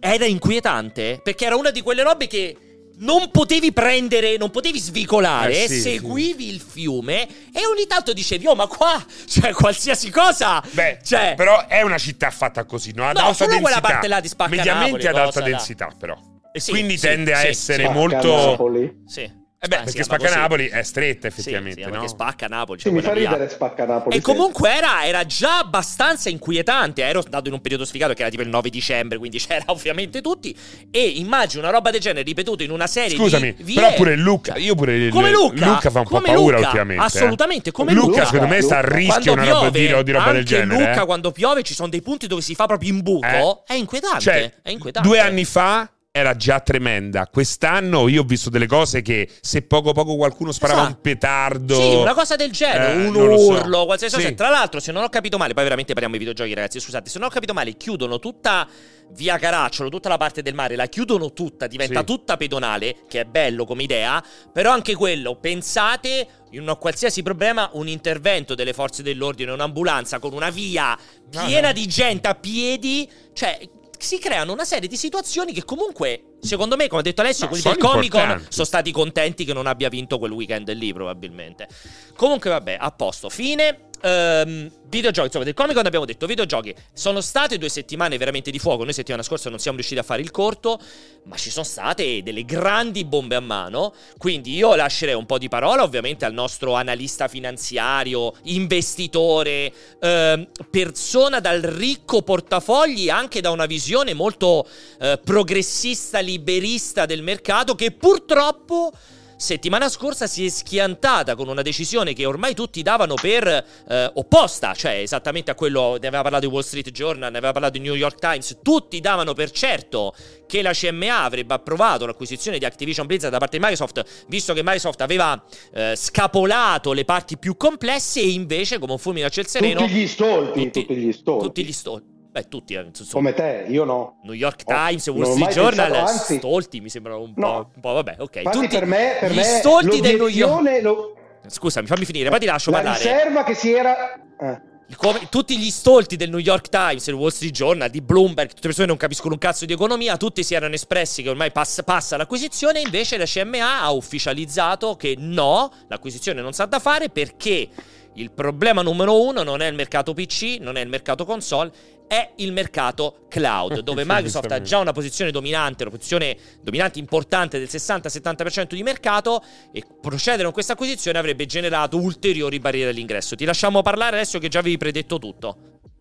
[0.00, 2.56] era inquietante perché era una di quelle robe che...
[3.02, 8.46] Non potevi prendere, non potevi svicolare, Eh, sì, seguivi il fiume e ogni tanto dicevi,
[8.46, 13.08] oh ma qua, cioè qualsiasi cosa, Beh, cioè, però è una città fatta così, no?
[13.08, 13.70] Ad No, alta solo densità.
[13.70, 15.46] quella parte là di Spacca Mediamente Napoli, ad alta cosa là.
[15.46, 16.18] densità, però.
[16.52, 18.92] Eh sì, Quindi sì, tende a sì, essere molto.
[19.06, 19.32] Sì.
[19.62, 20.38] Eh beh, perché Spacca così.
[20.38, 21.90] Napoli è stretta, Sì, effettivamente, sì, no?
[21.92, 22.78] perché spacca Napoli.
[22.78, 24.16] Sì, cioè mi fa ridere Spacca Napoli.
[24.16, 24.24] E sì.
[24.24, 27.02] comunque era, era già abbastanza inquietante.
[27.02, 30.22] Ero andato in un periodo sfigato che era tipo il 9 dicembre, quindi c'era ovviamente
[30.22, 30.56] tutti.
[30.90, 33.74] E immagino una roba del genere ripetuta in una serie Scusami, di vie.
[33.74, 35.66] però pure Luca, io pure Come Luca?
[35.66, 36.68] Luca fa un po' Come paura Luca?
[36.68, 37.02] ultimamente.
[37.02, 37.06] eh.
[37.06, 38.24] Assolutamente, come Luca, Luca.
[38.24, 40.78] secondo me sta a rischio una roba piove, di, di roba del anche genere.
[40.88, 41.04] Luca, eh.
[41.04, 43.26] quando piove, ci sono dei punti dove si fa proprio in buco.
[43.26, 43.74] Eh.
[43.74, 44.20] È inquietante.
[44.20, 45.06] Cioè, è inquietante.
[45.06, 47.28] due anni fa era già tremenda.
[47.28, 50.96] Quest'anno io ho visto delle cose che se poco poco qualcuno sparava Esatto.
[50.96, 51.74] un petardo.
[51.80, 53.50] Sì, una cosa del genere, Eh, un non lo so.
[53.52, 54.26] urlo, qualsiasi cosa.
[54.28, 54.34] Sì.
[54.34, 56.80] Tra l'altro, se non ho capito male, poi veramente parliamo di videogiochi, ragazzi.
[56.80, 58.66] Scusate, se non ho capito male, chiudono tutta
[59.12, 62.06] via Caracciolo, tutta la parte del mare, la chiudono tutta, diventa Sì.
[62.06, 64.20] tutta pedonale, che è bello come idea.
[64.52, 66.26] Però anche quello, pensate.
[66.52, 70.98] In un qualsiasi problema, un intervento delle forze dell'ordine, un'ambulanza con una via
[71.32, 71.72] No, piena no.
[71.72, 73.60] di gente a piedi, cioè
[74.06, 77.50] si creano una serie di situazioni che comunque, secondo me, come ha detto Alessio, No,
[77.50, 81.68] quelli del Comic Con sono stati contenti che non abbia vinto quel weekend lì, probabilmente.
[82.16, 83.28] Comunque, vabbè, a posto.
[83.28, 83.89] Fine.
[84.02, 86.74] Ehm, videogiochi, insomma, del Comic Con abbiamo detto videogiochi.
[86.92, 88.84] Sono state due settimane veramente di fuoco.
[88.84, 90.80] Noi settimana scorsa non siamo riusciti a fare il corto,
[91.24, 93.94] ma ci sono state delle grandi bombe a mano.
[94.18, 101.40] Quindi io lascerei un po' di parola, ovviamente, al nostro analista finanziario, investitore, ehm, persona
[101.40, 104.66] dal ricco portafogli, anche da una visione molto
[104.98, 108.92] eh, progressista, liberista del mercato, che purtroppo
[109.40, 114.74] settimana scorsa si è schiantata con una decisione che ormai tutti davano per eh, opposta,
[114.74, 117.82] cioè esattamente a quello ne aveva parlato il Wall Street Journal, ne aveva parlato il
[117.82, 120.14] New York Times, tutti davano per certo
[120.46, 124.60] che la CMA avrebbe approvato l'acquisizione di Activision Blizzard da parte di Microsoft, visto che
[124.62, 129.46] Microsoft aveva eh, scapolato le parti più complesse e invece come un fulmine a ciel
[129.46, 131.44] sereno Tutti gli stolti, tutti gli stolti.
[131.46, 132.09] tutti gli stolti.
[132.30, 134.20] Beh, tutti, eh, Come te, io no.
[134.22, 137.34] New York Oh, Times, Wall non ho Street Journal, pensato, anzi- stolti mi sembrano un
[137.34, 137.70] po', No.
[137.74, 138.36] un po', vabbè, ok.
[138.36, 141.14] Infatti tutti per me, per gli stolti del New York lo-
[141.46, 142.98] Scusami, fammi finire, poi ti lascio la parlare.
[143.02, 144.14] riserva che si era...
[144.40, 144.68] eh.
[144.96, 148.60] Come- tutti gli stolti del New York Times, del Wall Street Journal, di Bloomberg, tutte
[148.62, 151.50] le persone che non capiscono un cazzo di economia, tutti si erano espressi che ormai
[151.52, 157.08] pass- passa l'acquisizione, invece la CMA ha ufficializzato che no, l'acquisizione non sa da fare
[157.08, 157.68] perché
[158.14, 161.70] il problema numero uno non è il mercato PC, non è il mercato console,
[162.06, 167.58] è il mercato cloud, dove Microsoft ha già una posizione dominante, una posizione dominante importante
[167.58, 169.42] del 60-70% di mercato
[169.72, 173.36] e procedere con questa acquisizione avrebbe generato ulteriori barriere all'ingresso.
[173.36, 175.56] Ti lasciamo parlare adesso che già avevi predetto tutto.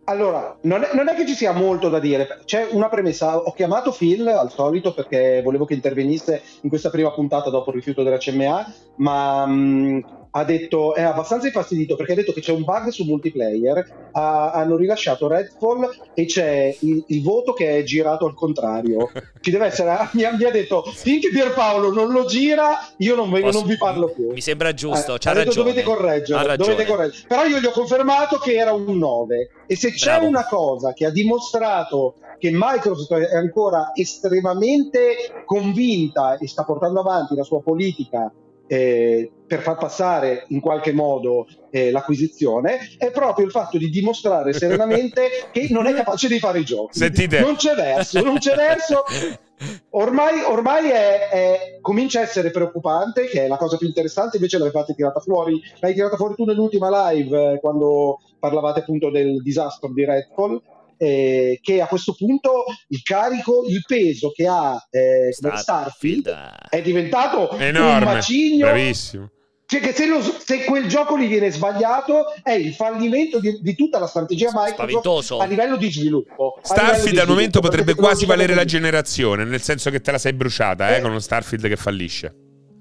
[0.05, 3.37] Allora, non è, non è che ci sia molto da dire, c'è una premessa.
[3.37, 7.75] Ho chiamato Phil al solito perché volevo che intervenisse in questa prima puntata dopo il
[7.75, 12.51] rifiuto della CMA, ma mh, ha detto, è abbastanza infastidito perché ha detto che c'è
[12.51, 17.83] un bug su multiplayer, ha- hanno rilasciato Redfall e c'è il, il voto che è
[17.83, 19.09] girato al contrario.
[19.41, 23.29] Ci deve essere, mi ha, mi ha detto, finché Pierpaolo non lo gira, io non,
[23.29, 24.31] Posso- non vi parlo più.
[24.31, 25.69] Mi sembra giusto, Eh, c'ha ha detto, ragione.
[25.69, 27.27] Dovete correggere, dovete correggere.
[27.27, 29.49] Però io gli ho confermato che era un 9.
[29.65, 30.27] E se c'è Bravo.
[30.27, 37.35] una cosa che ha dimostrato che Microsoft è ancora estremamente convinta e sta portando avanti
[37.35, 38.31] la sua politica
[38.71, 44.53] eh, per far passare in qualche modo eh, l'acquisizione, è proprio il fatto di dimostrare
[44.53, 46.99] serenamente che non è capace di fare i giochi.
[46.99, 47.39] Sentite.
[47.39, 49.05] Non c'è verso, non c'è verso.
[49.89, 54.59] ormai, ormai è, è, comincia a essere preoccupante, che è la cosa più interessante, invece
[54.59, 59.91] l'avevate tirata fuori, l'hai tirata fuori tu nell'ultima live eh, quando parlavate appunto del disastro
[59.91, 60.61] di Redfall.
[61.01, 66.81] Eh, che a questo punto il carico, il peso che ha eh, Starfield, Starfield è
[66.81, 69.31] diventato enorme, un macigno bravissimo
[69.69, 73.75] cioè che se, lo, se, quel gioco gli viene sbagliato è il fallimento di, di
[73.75, 75.37] tutta la strategia Microsoft Spaventoso.
[75.37, 76.57] a livello di sviluppo.
[76.63, 80.89] Starfield al momento potrebbe quasi valere la generazione, nel senso che te la sei bruciata
[80.89, 82.33] eh, eh, con uno Starfield che fallisce.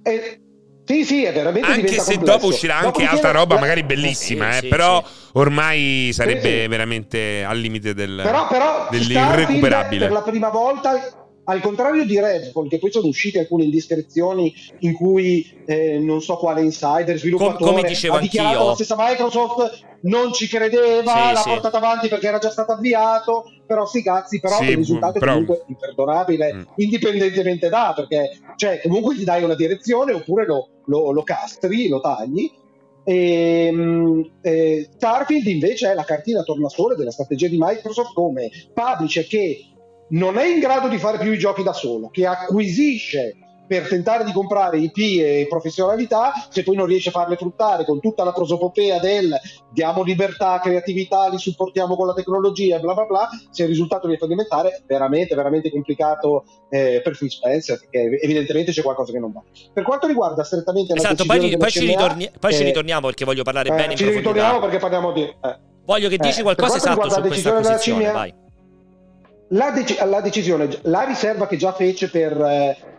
[0.02, 0.40] Eh,
[0.88, 2.20] sì, sì, è veramente Anche se complesso.
[2.24, 3.61] dopo uscirà anche dopo altra roba, la...
[3.61, 5.27] magari bellissima, sì, eh, sì, però sì.
[5.33, 10.07] ormai sarebbe veramente al limite del, però, però dell'irrecuperabile.
[10.07, 14.92] Per la prima volta al contrario di Redfall, che poi sono uscite alcune indiscrezioni in
[14.92, 18.66] cui eh, non so quale insider, sviluppatore, Com- ha dichiarato anch'io.
[18.68, 21.48] la stessa Microsoft non ci credeva, sì, l'ha sì.
[21.48, 25.32] portata avanti perché era già stato avviato, però sti cazzi, però sì, il risultato però...
[25.32, 26.62] è comunque imperdonabile, mm.
[26.76, 32.00] indipendentemente da, perché cioè, comunque gli dai una direzione oppure lo, lo, lo castri, lo
[32.00, 32.50] tagli.
[33.04, 39.26] E, ehm, eh, Starfield invece è la cartina tornasole della strategia di Microsoft come publisher
[39.26, 39.62] che
[40.10, 43.36] non è in grado di fare più i giochi da solo, che acquisisce
[43.68, 48.00] per tentare di comprare IP e professionalità, se poi non riesce a farle fruttare con
[48.00, 49.38] tutta la prosopopea del
[49.70, 54.18] diamo libertà, creatività, li supportiamo con la tecnologia bla bla bla, se il risultato viene
[54.18, 59.32] fallimentare è veramente, veramente complicato eh, per Phil Spencer, perché evidentemente c'è qualcosa che non
[59.32, 59.42] va.
[59.72, 63.26] Per quanto riguarda strettamente la esatto, poi, poi, ci, ritorni- poi eh, ci, ritorniamo perché
[63.26, 65.22] voglio parlare eh, bene ci ritorniamo perché parliamo di...
[65.22, 65.58] Eh.
[65.84, 68.46] Voglio che dici qualcosa esatto su questa acquisizione, vai.
[69.50, 72.38] La, dec- la, decisione, la riserva che già fece per,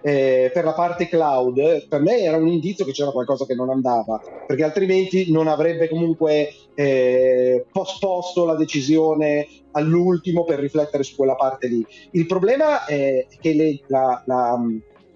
[0.02, 3.70] eh, per, la parte cloud, per me era un indizio che c'era qualcosa che non
[3.70, 11.36] andava, perché altrimenti non avrebbe comunque eh, posposto la decisione all'ultimo per riflettere su quella
[11.36, 11.86] parte lì.
[12.12, 14.60] Il problema è che le, la, la,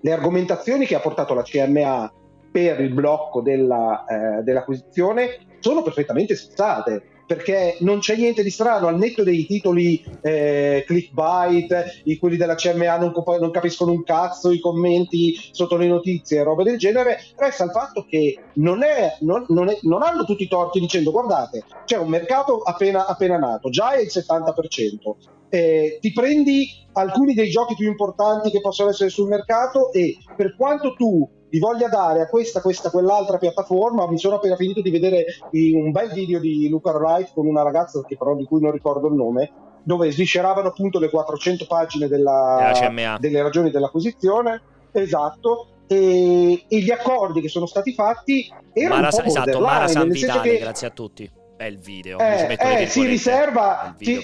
[0.02, 2.13] le argomentazioni che ha portato la CMA
[2.52, 8.88] per il blocco della, eh, dell'acquisizione sono perfettamente sensate perché non c'è niente di strano
[8.88, 14.60] al netto dei titoli eh, clickbait, quelli della CMA non, non, capiscono un cazzo, i
[14.60, 19.46] commenti sotto le notizie e robe del genere, resta il fatto che non, è, non,
[19.50, 23.69] non, è, non hanno tutti i torti dicendo guardate, c'è un mercato appena, appena nato,
[23.69, 25.32] già è il 70%.
[25.50, 30.56] Eh, ti prendi alcuni dei giochi più importanti che possono essere sul mercato e per
[30.56, 34.10] quanto tu vi voglia dare a questa, questa, quell'altra piattaforma.
[34.10, 38.02] Mi sono appena finito di vedere un bel video di Luca Wright con una ragazza
[38.04, 39.52] che però di cui non ricordo il nome,
[39.84, 42.72] dove svisceravano appunto le 400 pagine della,
[43.20, 44.62] delle ragioni dell'acquisizione.
[44.92, 45.68] Esatto.
[45.86, 50.10] E, e, gli accordi che sono stati fatti erano Mara, un po' esatto, Mara San
[50.10, 52.20] Vitale, che, grazie a tutti bel video.
[52.20, 54.22] Eh, eh, si riserva, si,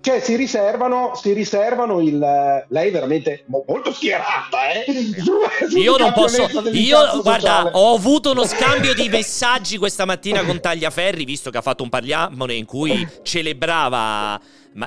[0.00, 2.64] cioè, si riservano, si riservano il.
[2.68, 4.84] Lei veramente molto schierata, eh?
[5.76, 6.46] Io non posso.
[6.70, 7.70] Io, guarda, sociale.
[7.72, 11.88] ho avuto uno scambio di messaggi questa mattina con Tagliaferri, visto che ha fatto un
[11.88, 14.40] parliamone in cui celebrava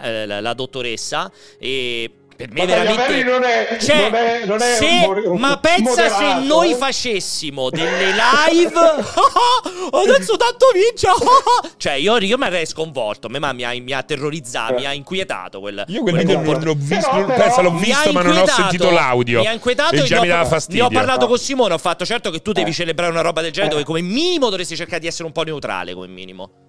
[0.04, 1.32] eh, la, la dottoressa.
[1.60, 5.60] E per me veramente non è, cioè, non è, non è se, un, un, ma
[5.60, 6.76] pensa moderato, se noi eh?
[6.76, 8.72] facessimo delle live
[9.92, 11.10] adesso tanto vince!
[11.76, 14.94] Cioè io, io mi avrei sconvolto me, ma mi ha, mi ha terrorizzato mi ha
[14.94, 18.46] inquietato quel, io quel video non l'ho visto però, però, l'ho visto ma non ho
[18.46, 19.42] sentito l'audio.
[19.42, 21.78] mi ha inquietato e, e già mi dava fastidio ne ho parlato con Simone ho
[21.78, 22.74] fatto certo che tu devi eh.
[22.74, 25.94] celebrare una roba del genere dove come minimo dovresti cercare di essere un po' neutrale
[25.94, 26.69] come minimo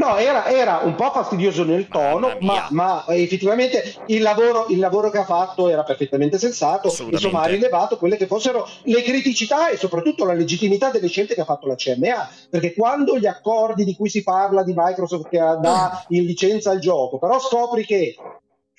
[0.00, 5.10] No, era, era, un po' fastidioso nel tono, ma, ma, effettivamente il lavoro, il lavoro,
[5.10, 6.88] che ha fatto era perfettamente sensato.
[7.10, 11.42] Insomma, ha rilevato quelle che fossero le criticità e soprattutto la legittimità delle scelte che
[11.42, 12.30] ha fatto la CMA.
[12.48, 16.80] Perché quando gli accordi di cui si parla di Microsoft che dà in licenza il
[16.80, 18.16] gioco, però scopri che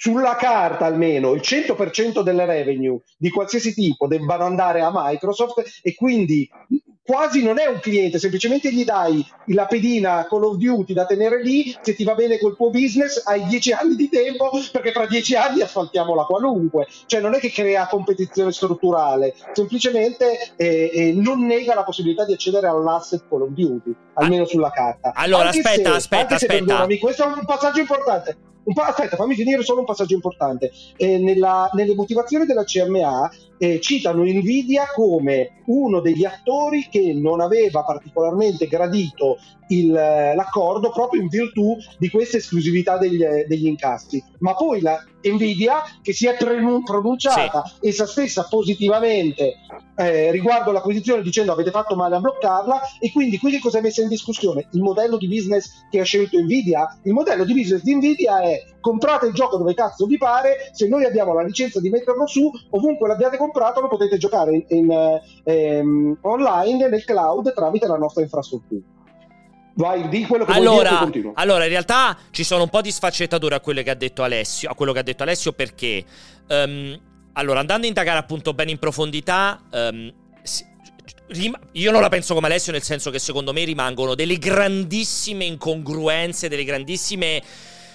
[0.02, 5.94] sulla carta almeno il 100% delle revenue di qualsiasi tipo debbano andare a Microsoft e
[5.94, 6.50] quindi
[7.04, 11.42] quasi non è un cliente, semplicemente gli dai la pedina Call of Duty da tenere
[11.42, 15.08] lì, se ti va bene col tuo business hai dieci anni di tempo perché fra
[15.08, 21.14] dieci anni asfaltiamo la qualunque, cioè non è che crea competizione strutturale, semplicemente eh, eh,
[21.14, 25.12] non nega la possibilità di accedere all'asset Call of Duty, almeno sulla carta.
[25.14, 26.88] Allora anche aspetta, se, aspetta, aspetta.
[27.00, 28.38] Questo è un passaggio importante.
[28.64, 30.72] Un pa- aspetta, fammi finire solo un passaggio importante.
[30.98, 33.30] Eh, nella, nelle motivazioni della CMA
[33.62, 41.22] eh, citano Nvidia come uno degli attori che non aveva particolarmente gradito il, l'accordo proprio
[41.22, 44.22] in virtù di questa esclusività degli, degli incassi.
[44.40, 47.88] Ma poi la, Nvidia che si è pronunciata sì.
[47.88, 49.56] essa stessa positivamente
[49.96, 53.82] eh, riguardo l'acquisizione dicendo avete fatto male a bloccarla e quindi qui che cosa è
[53.82, 54.68] messa in discussione?
[54.72, 57.00] Il modello di business che ha scelto Nvidia?
[57.04, 60.88] Il modello di business di Nvidia è comprate il gioco dove cazzo vi pare, se
[60.88, 65.22] noi abbiamo la licenza di metterlo su, ovunque l'abbiate comprato lo potete giocare in, in,
[65.44, 69.00] ehm, online nel cloud tramite la nostra infrastruttura.
[69.74, 72.92] Vai, di quello che allora, vuoi dire, allora, in realtà ci sono un po' di
[72.92, 76.04] sfaccettature a quello che ha detto Alessio, a quello che ha detto Alessio perché
[76.50, 77.00] um,
[77.34, 80.12] allora, andando a indagare appunto bene in profondità, um,
[81.72, 86.50] io non la penso come Alessio, nel senso che secondo me rimangono delle grandissime incongruenze,
[86.50, 87.42] delle grandissime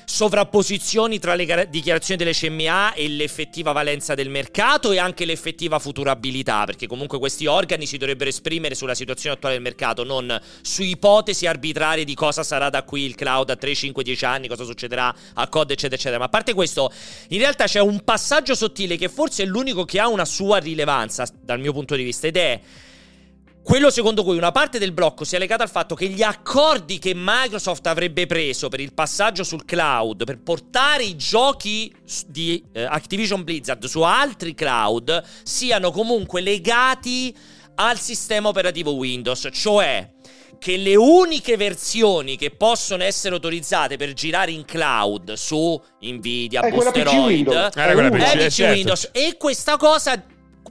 [0.09, 6.65] sovrapposizioni tra le dichiarazioni delle CMA e l'effettiva valenza del mercato e anche l'effettiva futurabilità,
[6.65, 11.47] perché comunque questi organi si dovrebbero esprimere sulla situazione attuale del mercato, non su ipotesi
[11.47, 15.15] arbitrarie di cosa sarà da qui il cloud a 3, 5, 10 anni, cosa succederà
[15.35, 16.19] a COD, eccetera, eccetera.
[16.19, 16.93] Ma a parte questo,
[17.31, 21.29] in realtà c'è un passaggio sottile che forse è l'unico che ha una sua rilevanza
[21.43, 22.61] dal mio punto di vista ed è
[23.67, 27.15] quello secondo cui una parte del blocco sia legata al fatto che gli accordi che
[27.17, 31.93] Microsoft avrebbe preso per il passaggio sul cloud, per portare i giochi
[32.29, 37.37] di eh, Activision Blizzard su altri cloud, siano comunque legati
[37.75, 40.13] al sistema operativo Windows, cioè
[40.61, 46.71] che le uniche versioni che possono essere autorizzate per girare in cloud su Nvidia, è
[46.71, 49.09] Boosteroid, è, PC, PC Windows.
[49.11, 50.25] E questa cosa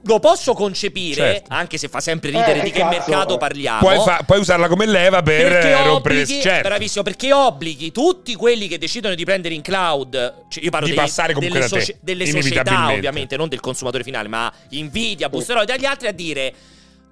[0.06, 1.52] lo posso concepire, certo.
[1.52, 2.90] anche se fa sempre ridere eh, di che cazzo.
[2.90, 3.80] mercato parliamo.
[3.80, 6.68] Puoi, fa- puoi, usarla come leva per rompere obblighi, certo.
[6.68, 10.94] Bravissimo, perché obblighi tutti quelli che decidono di prendere in cloud, cioè io parlo di
[10.94, 15.78] dei, passare delle, soci- delle società ovviamente, non del consumatore finale, ma Nvidia, Boosteroid e
[15.78, 16.54] gli altri a dire...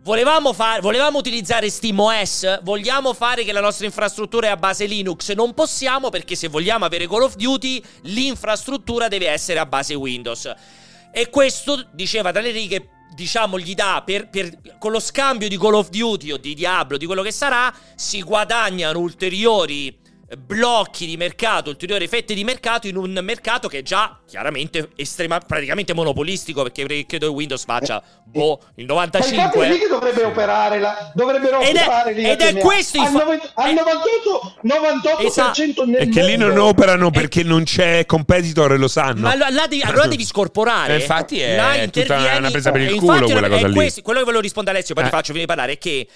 [0.04, 2.60] Volevamo, far, volevamo, utilizzare SteamOS?
[2.62, 5.32] Vogliamo fare che la nostra infrastruttura è a base Linux?
[5.32, 10.52] Non possiamo perché se vogliamo avere Call of Duty, l'infrastruttura deve essere a base Windows.
[11.16, 15.56] E questo, diceva tra le righe, diciamo, gli dà per, per, con lo scambio di
[15.56, 19.96] Call of Duty o di Diablo, di quello che sarà, si guadagnano ulteriori
[20.36, 25.38] blocchi di mercato, ulteriori fette di mercato in un mercato che è già chiaramente estrema,
[25.38, 31.10] praticamente monopolistico perché credo che Windows faccia boh, il 95 ma che dovrebbe operare la,
[31.14, 35.84] dovrebbero ed operare è, ed è questo al, fa- al 98, 98% esatto.
[35.86, 37.44] nel è che lì non operano perché è...
[37.44, 39.20] non c'è competitor e lo sanno.
[39.20, 40.94] Ma là devi, allora devi scorporare.
[40.94, 43.74] Eh, infatti è là tutta una presa per il culo quella cosa lì.
[43.74, 45.06] questo, quello che volevo rispondere Alessio poi eh.
[45.06, 46.06] ti faccio finire di parlare è che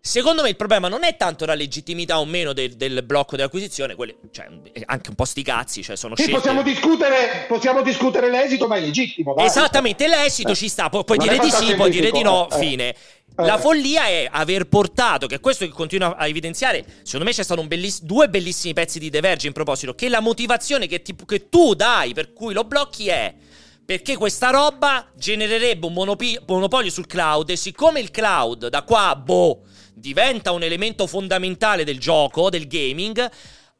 [0.00, 3.94] Secondo me il problema non è tanto la legittimità o meno del, del blocco dell'acquisizione,
[3.94, 4.48] quelle, cioè,
[4.86, 6.40] anche un po' sti cazzi, cioè sono sì, scelte.
[6.40, 9.34] Possiamo discutere, possiamo discutere l'esito, ma è legittimo.
[9.34, 9.46] Dai.
[9.46, 10.54] Esattamente, l'esito eh.
[10.54, 12.58] ci sta, Pu- puoi non dire di sì, puoi dire di no, eh.
[12.58, 12.88] fine.
[12.90, 12.96] Eh.
[13.36, 17.42] La follia è aver portato, che è questo che continua a evidenziare, secondo me c'è
[17.42, 21.16] stato belliss- due bellissimi pezzi di The Verge in proposito, che la motivazione che, ti,
[21.26, 23.34] che tu dai per cui lo blocchi è
[23.84, 29.14] perché questa roba genererebbe un monopi- monopolio sul cloud e siccome il cloud da qua,
[29.14, 33.30] boh, diventa un elemento fondamentale del gioco, del gaming,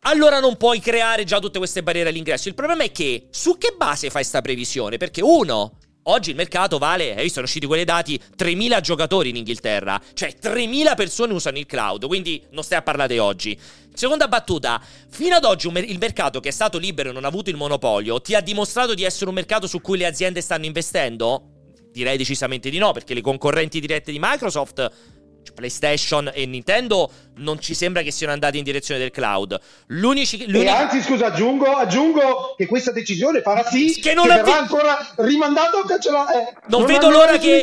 [0.01, 2.49] allora non puoi creare già tutte queste barriere all'ingresso.
[2.49, 4.99] Il problema è che su che base fai questa previsione?
[4.99, 9.37] Perché uno, Oggi il mercato vale, hai visto, sono usciti quei dati, 3.000 giocatori in
[9.37, 13.59] Inghilterra, cioè 3.000 persone usano il cloud, quindi non stai a parlare oggi.
[13.95, 17.49] Seconda battuta, fino ad oggi il mercato che è stato libero e non ha avuto
[17.49, 21.51] il monopolio ti ha dimostrato di essere un mercato su cui le aziende stanno investendo?
[21.91, 24.91] Direi decisamente di no, perché le concorrenti dirette di Microsoft
[25.53, 29.59] PlayStation e Nintendo non ci sembra che siano andati in direzione del cloud.
[29.89, 30.71] L'unici, l'unico...
[30.71, 34.51] E anzi, scusa, aggiungo, aggiungo, che questa decisione farà sì che, non che verrà vi...
[34.51, 36.33] ancora rimandato o cancellato.
[36.33, 37.63] Eh, non, non, vedo l'ora che.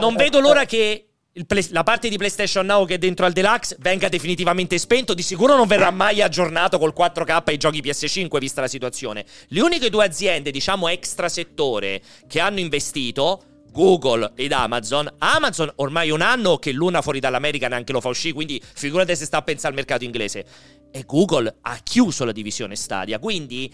[0.00, 1.10] Non vedo l'ora che
[1.46, 1.68] Play...
[1.70, 5.14] la parte di PlayStation Now che è dentro al Deluxe venga definitivamente spento.
[5.14, 9.24] Di sicuro non verrà mai aggiornato col 4K ai giochi PS5, vista la situazione.
[9.48, 15.12] Le uniche due aziende, diciamo extra settore, che hanno investito Google ed Amazon.
[15.18, 19.24] Amazon ormai un anno che l'una fuori dall'America neanche lo fa uscire, quindi figurate se
[19.24, 20.44] sta a pensare al mercato inglese.
[20.90, 23.72] E Google ha chiuso la divisione Stadia, quindi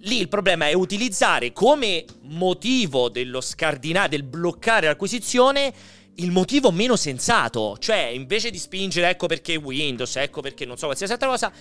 [0.00, 5.72] lì il problema è utilizzare come motivo dello scardinare, del bloccare l'acquisizione
[6.16, 10.86] il motivo meno sensato, cioè invece di spingere ecco perché Windows, ecco perché non so
[10.86, 11.52] qualsiasi altra cosa,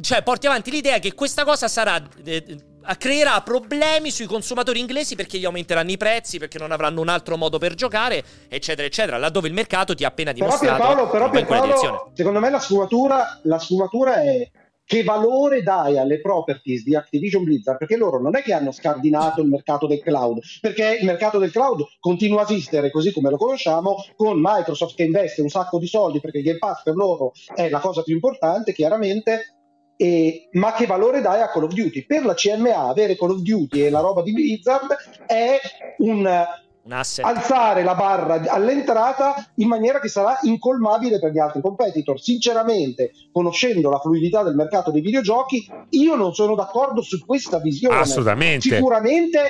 [0.00, 2.56] cioè porti avanti l'idea che questa cosa sarà eh,
[2.94, 7.36] creerà problemi sui consumatori inglesi perché gli aumenteranno i prezzi, perché non avranno un altro
[7.36, 11.30] modo per giocare, eccetera, eccetera, laddove il mercato ti ha appena dimostrato però Pierpaolo, però
[11.30, 14.48] Pierpaolo, secondo me la sfumatura, la sfumatura è
[14.86, 17.76] che valore dai alle properties di Activision Blizzard?
[17.76, 21.50] Perché loro non è che hanno scardinato il mercato del cloud, perché il mercato del
[21.50, 25.88] cloud continua a esistere così come lo conosciamo, con Microsoft che investe un sacco di
[25.88, 29.55] soldi perché il Game Pass per loro è la cosa più importante, chiaramente
[29.96, 32.04] E, ma che valore dai a Call of Duty?
[32.04, 34.94] Per la CMA avere Call of Duty e la roba di Blizzard
[35.26, 35.58] è
[35.98, 36.26] un
[37.20, 42.20] alzare la barra all'entrata in maniera che sarà incolmabile per gli altri competitor.
[42.20, 47.96] Sinceramente, conoscendo la fluidità del mercato dei videogiochi, io non sono d'accordo su questa visione.
[47.96, 48.68] Assolutamente.
[48.68, 49.40] Sicuramente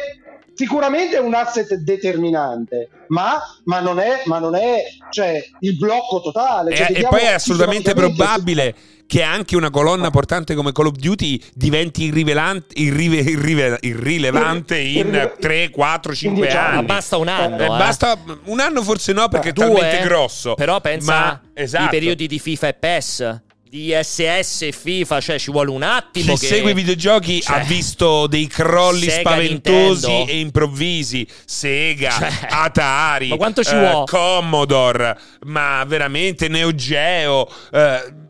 [0.56, 6.22] sicuramente è un asset determinante, ma, ma, non, è, ma non è cioè, il blocco
[6.22, 6.74] totale.
[6.74, 10.96] Cioè, e, e poi è assolutamente probabile che anche una colonna portante come Call of
[10.96, 16.74] Duty diventi irrivelante, irrive, irrive, irrilevante in 3, 4, 5 anni.
[16.76, 17.58] Ma basta un anno.
[17.58, 17.68] Eh, eh.
[17.68, 20.54] Basta un anno forse no perché Due, è talmente grosso.
[20.54, 21.84] Però pensa ma, esatto.
[21.84, 26.34] i periodi di FIFA e PES di SS e FIFA, cioè ci vuole un attimo.
[26.34, 26.46] Chi che...
[26.46, 30.32] segue i videogiochi cioè, ha visto dei crolli Sega, spaventosi Nintendo.
[30.32, 31.26] e improvvisi.
[31.44, 34.04] Sega, cioè, Atari, ma quanto ci uh, vuole?
[34.06, 37.48] Commodore, ma veramente Neo Geo.
[37.70, 38.24] Uh,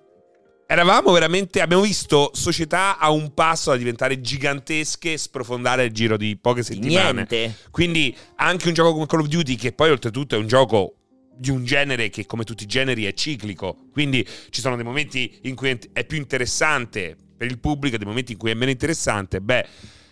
[0.69, 6.17] Eravamo veramente, abbiamo visto società a un passo da diventare gigantesche e sprofondare il giro
[6.17, 7.13] di poche settimane.
[7.29, 7.57] Niente.
[7.71, 10.95] Quindi anche un gioco come Call of Duty, che poi oltretutto è un gioco
[11.37, 15.39] di un genere che come tutti i generi è ciclico, quindi ci sono dei momenti
[15.43, 18.71] in cui è più interessante per il pubblico e dei momenti in cui è meno
[18.71, 19.67] interessante, beh,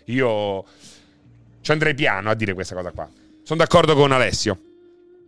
[0.06, 0.64] io
[1.62, 3.10] ci andrei piano a dire questa cosa qua.
[3.42, 4.60] Sono d'accordo con Alessio.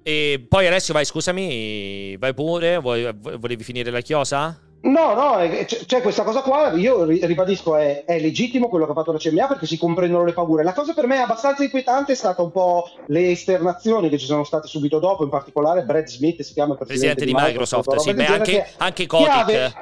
[0.03, 4.61] E poi Alessio, vai, scusami, vai pure, volevi finire la chiosa?
[4.87, 9.11] No, no, c'è questa cosa qua, io ribadisco, è, è, legittimo quello che ha fatto
[9.11, 10.63] la CMA perché si comprendono le paure.
[10.63, 14.45] La cosa per me abbastanza inquietante è stata un po' le esternazioni che ci sono
[14.45, 18.09] state subito dopo, in particolare Brad Smith, si chiama il presidente, presidente di Microsoft, Microsoft
[18.09, 19.31] sì, beh, anche, che, anche Kotick.
[19.31, 19.73] Ave...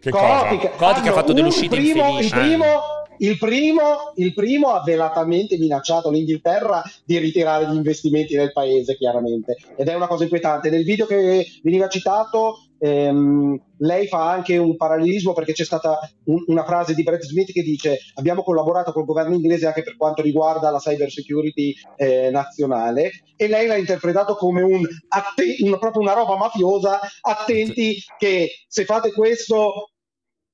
[0.00, 2.24] Che Kotick, Kotick ha fatto delle uscite primo, infelici.
[2.24, 2.82] Il primo,
[3.18, 9.58] il primo, il primo, ha velatamente minacciato l'Inghilterra di ritirare gli investimenti nel paese, chiaramente,
[9.76, 10.70] ed è una cosa inquietante.
[10.70, 16.42] Nel video che veniva citato, ehm, lei fa anche un parallelismo perché c'è stata un,
[16.46, 20.22] una frase di Brett Smith che dice abbiamo collaborato col governo inglese anche per quanto
[20.22, 23.10] riguarda la cyber security eh, nazionale.
[23.36, 28.84] E lei l'ha interpretato come un, atte- una, proprio una roba mafiosa, attenti che se
[28.84, 29.89] fate questo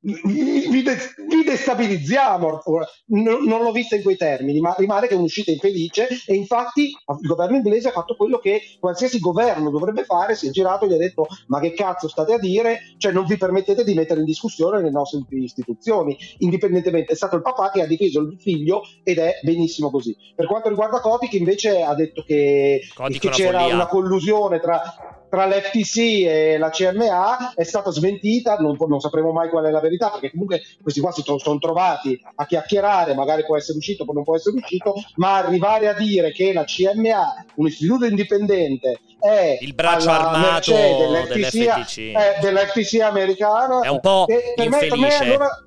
[0.07, 2.63] vi, de- vi destabilizziamo.
[3.07, 6.85] Non, non, l'ho vista in quei termini, ma rimane che è un'uscita infelice e infatti
[6.85, 10.89] il governo inglese ha fatto quello che qualsiasi governo dovrebbe fare, si è girato e
[10.89, 12.81] gli ha detto ma che cazzo state a dire?
[12.99, 17.43] Cioè non vi permettete di mettere in discussione le nostre istituzioni, indipendentemente è stato il
[17.43, 20.17] papà che ha difeso il figlio ed è benissimo così.
[20.35, 22.81] Per quanto riguarda Kotick invece ha detto che,
[23.19, 23.75] che c'era follia.
[23.75, 24.83] una collusione tra
[25.29, 25.97] tra l'FTC
[26.27, 30.31] e la CMA è stata smentita, non, non, sapremo mai qual è la verità, perché
[30.31, 34.57] comunque questi qua si sono trovati a chiacchierare, magari può essere uscito, non può essere
[34.57, 40.72] uscito, ma arrivare a dire che la CMA, un istituto indipendente, è il braccio armato
[40.72, 44.89] dell'FTC, eh, dell'FTC americano, è un po' per infelice.
[44.89, 45.66] Me, per me allora,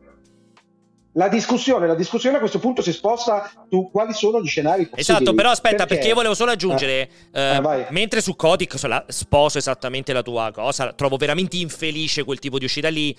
[1.13, 5.01] la discussione, la discussione, a questo punto si sposta su quali sono gli scenari possibili.
[5.01, 8.75] Esatto, però aspetta, perché, perché io volevo solo aggiungere, eh, eh, mentre su Codic
[9.07, 13.15] sposo esattamente la tua cosa, trovo veramente infelice quel tipo di uscita lì.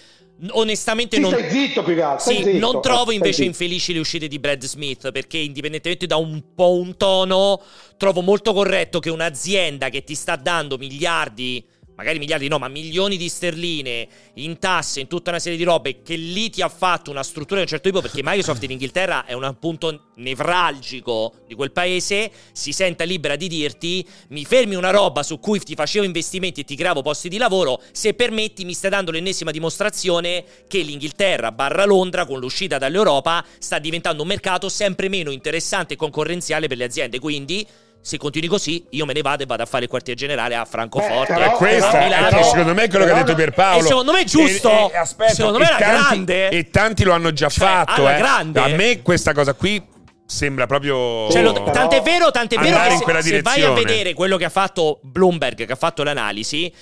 [0.52, 1.32] Onestamente sì, non...
[1.32, 2.58] Stai zitto, più sì, zitto.
[2.58, 6.96] non trovo invece infelici le uscite di Brad Smith, perché indipendentemente da un po' un
[6.96, 7.60] tono,
[7.96, 11.62] trovo molto corretto che un'azienda che ti sta dando miliardi
[12.00, 16.00] magari miliardi no, ma milioni di sterline in tasse, in tutta una serie di robe,
[16.02, 19.26] che lì ti ha fatto una struttura di un certo tipo, perché Microsoft in Inghilterra
[19.26, 24.90] è un punto nevralgico di quel paese, si senta libera di dirti mi fermi una
[24.90, 28.72] roba su cui ti facevo investimenti e ti creavo posti di lavoro, se permetti mi
[28.72, 34.70] stai dando l'ennesima dimostrazione che l'Inghilterra barra Londra con l'uscita dall'Europa sta diventando un mercato
[34.70, 37.66] sempre meno interessante e concorrenziale per le aziende, quindi
[38.02, 40.64] se continui così, io me ne vado e vado a fare il quartier generale a
[40.64, 41.34] Francoforte.
[41.34, 43.84] Beh, questo è secondo me quello che ha detto Pierpaolo.
[43.84, 44.90] E secondo me è giusto.
[44.90, 46.48] E, e, aspetta, secondo me è grande.
[46.48, 48.08] E tanti lo hanno già cioè, fatto.
[48.08, 48.20] Eh.
[48.20, 49.82] A me questa cosa qui
[50.24, 51.30] sembra proprio.
[51.30, 54.50] Cioè, lo, tant'è vero, tant'è vero che se, se vai a vedere quello che ha
[54.50, 56.72] fatto Bloomberg, che ha fatto l'analisi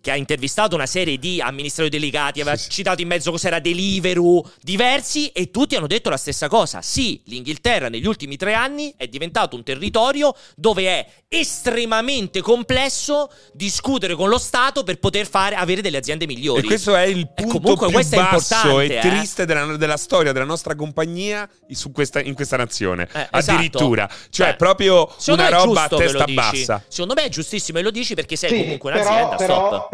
[0.00, 4.48] che ha intervistato una serie di amministratori delegati, aveva sì, citato in mezzo cos'era Deliveroo,
[4.62, 6.82] diversi, e tutti hanno detto la stessa cosa.
[6.82, 14.14] Sì, l'Inghilterra negli ultimi tre anni è diventato un territorio dove è estremamente complesso discutere
[14.14, 16.60] con lo Stato per poter fare, avere delle aziende migliori.
[16.60, 19.00] E questo è il punto più basso e eh?
[19.00, 21.48] triste della, della, storia della nostra compagnia
[21.92, 23.08] questa, in questa nazione.
[23.12, 23.52] Eh, esatto.
[23.52, 24.08] Addirittura.
[24.30, 26.82] Cioè, Beh, proprio una roba a testa bassa.
[26.88, 29.88] Secondo me è giustissimo e lo dici perché sei sì, comunque un'azienda, però, stop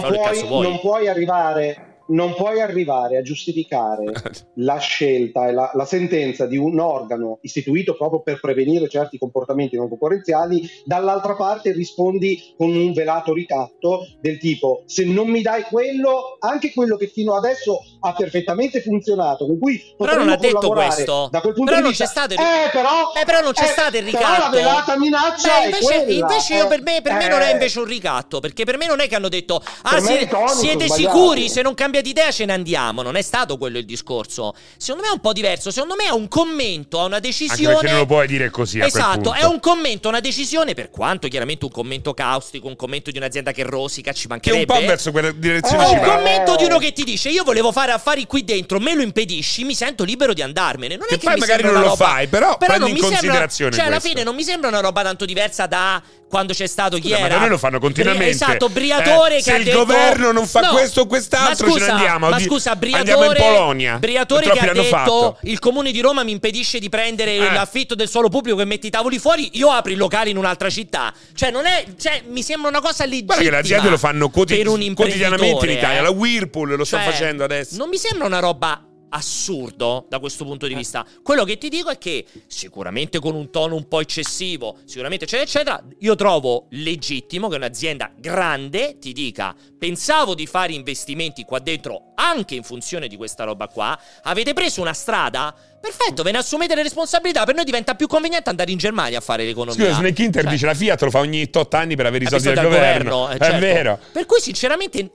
[0.00, 0.68] però cazzo vuoi.
[0.68, 4.12] Non puoi arrivare non puoi arrivare a giustificare
[4.56, 9.76] la scelta e la, la, sentenza di un organo istituito proprio per prevenire certi comportamenti
[9.76, 15.62] non concorrenziali, dall'altra parte rispondi con un velato ricatto del tipo se non mi dai
[15.62, 20.70] quello, anche quello che fino adesso ha perfettamente funzionato, con cui però non ha detto
[20.70, 21.28] questo.
[21.30, 22.40] Da quel punto però di vista, non c'è stato il...
[22.40, 24.42] eh, però, eh, però non c'è eh, stato il ricatto.
[24.42, 27.52] la velata minaccia cioè, invece, invece io, per me, per me non è eh.
[27.52, 31.48] invece un ricatto, perché per me non è che hanno detto ah, siete, siete sicuri,
[31.48, 33.02] se non cambiate idea ce ne andiamo.
[33.02, 34.54] Non è stato quello il discorso.
[34.76, 35.70] Secondo me è un po' diverso.
[35.70, 37.74] Secondo me è un commento a una decisione.
[37.74, 38.80] Anche perché non lo puoi dire così.
[38.80, 40.74] Esatto, è un commento a una decisione.
[40.74, 44.64] Per quanto chiaramente un commento caustico, un commento di un'azienda che rosica, ci mancherebbe.
[44.66, 45.84] Che un po' verso quella direzione.
[45.84, 48.94] È un commento di uno che ti dice: Io volevo fare affari qui dentro, me
[48.94, 50.96] lo impedisci, mi sento libero di andarmene.
[50.96, 51.96] Non che è che poi magari non lo roba...
[51.96, 53.72] fai, però, però prendi in considerazione.
[53.72, 53.74] Sembra...
[53.74, 53.90] Cioè, questo.
[53.90, 56.02] alla fine non mi sembra una roba tanto diversa da
[56.34, 57.34] quando c'è stato chi Scusa, era.
[57.34, 58.30] Ma noi lo fanno continuamente.
[58.30, 59.78] Esatto, Briatore eh, che se il detto...
[59.84, 62.28] governo non fa no, questo o quest'altro, scusa, ce ne andiamo.
[62.28, 63.98] Ma scusa, Briatore, andiamo in Polonia.
[63.98, 65.38] Briatore che ha detto fatto.
[65.42, 67.52] il comune di Roma mi impedisce di prendere eh.
[67.52, 70.68] l'affitto del suolo pubblico e metti i tavoli fuori, io apro i locali in un'altra
[70.70, 71.14] città.
[71.36, 71.84] Cioè, non è.
[71.96, 73.34] Cioè, mi sembra una cosa legittima.
[73.34, 74.60] Guarda che le aziende lo fanno quoti-
[74.92, 76.00] quotidianamente in Italia.
[76.00, 76.02] Eh.
[76.02, 77.76] La Whirlpool lo cioè, sta facendo adesso.
[77.76, 81.06] Non mi sembra una roba assurdo da questo punto di vista.
[81.22, 85.48] Quello che ti dico è che sicuramente con un tono un po' eccessivo, sicuramente eccetera
[85.48, 92.12] eccetera, io trovo legittimo che un'azienda grande ti dica "Pensavo di fare investimenti qua dentro
[92.16, 95.54] anche in funzione di questa roba qua, avete preso una strada
[95.84, 97.44] Perfetto, ve ne assumete le responsabilità.
[97.44, 99.84] Per noi diventa più conveniente andare in Germania a fare l'economia.
[99.84, 102.26] Scusa, Snake Inter cioè, dice la Fiat lo fa ogni 8 anni per avere i
[102.26, 103.10] soldi del governo.
[103.10, 103.30] governo.
[103.34, 103.54] Eh, certo.
[103.54, 103.98] È vero.
[104.10, 105.10] Per cui, sinceramente,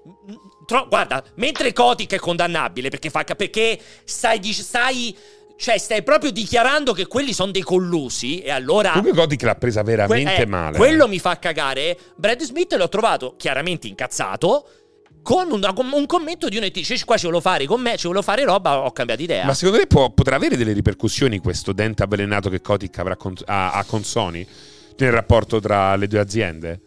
[0.70, 5.17] tro- guarda, mentre Kotick è condannabile perché, fa, perché stai, stai
[5.57, 8.91] cioè, stai proprio dichiarando che quelli sono dei collusi e allora...
[8.91, 10.78] Comunque Kotick l'ha presa veramente que- eh, male.
[10.78, 11.97] Quello mi fa cagare.
[12.15, 14.70] Brad Smith l'ho trovato chiaramente incazzato
[15.22, 15.61] con un,
[15.93, 18.45] un, commento di uno che dice qua ci volevo fare con me, ci volevo fare
[18.45, 19.45] roba, ho cambiato idea.
[19.45, 23.34] Ma secondo te può, potrà avere delle ripercussioni questo dente avvelenato che Kotick avrà con,
[23.45, 24.47] a, a con Sony
[24.97, 26.80] nel rapporto tra le due aziende?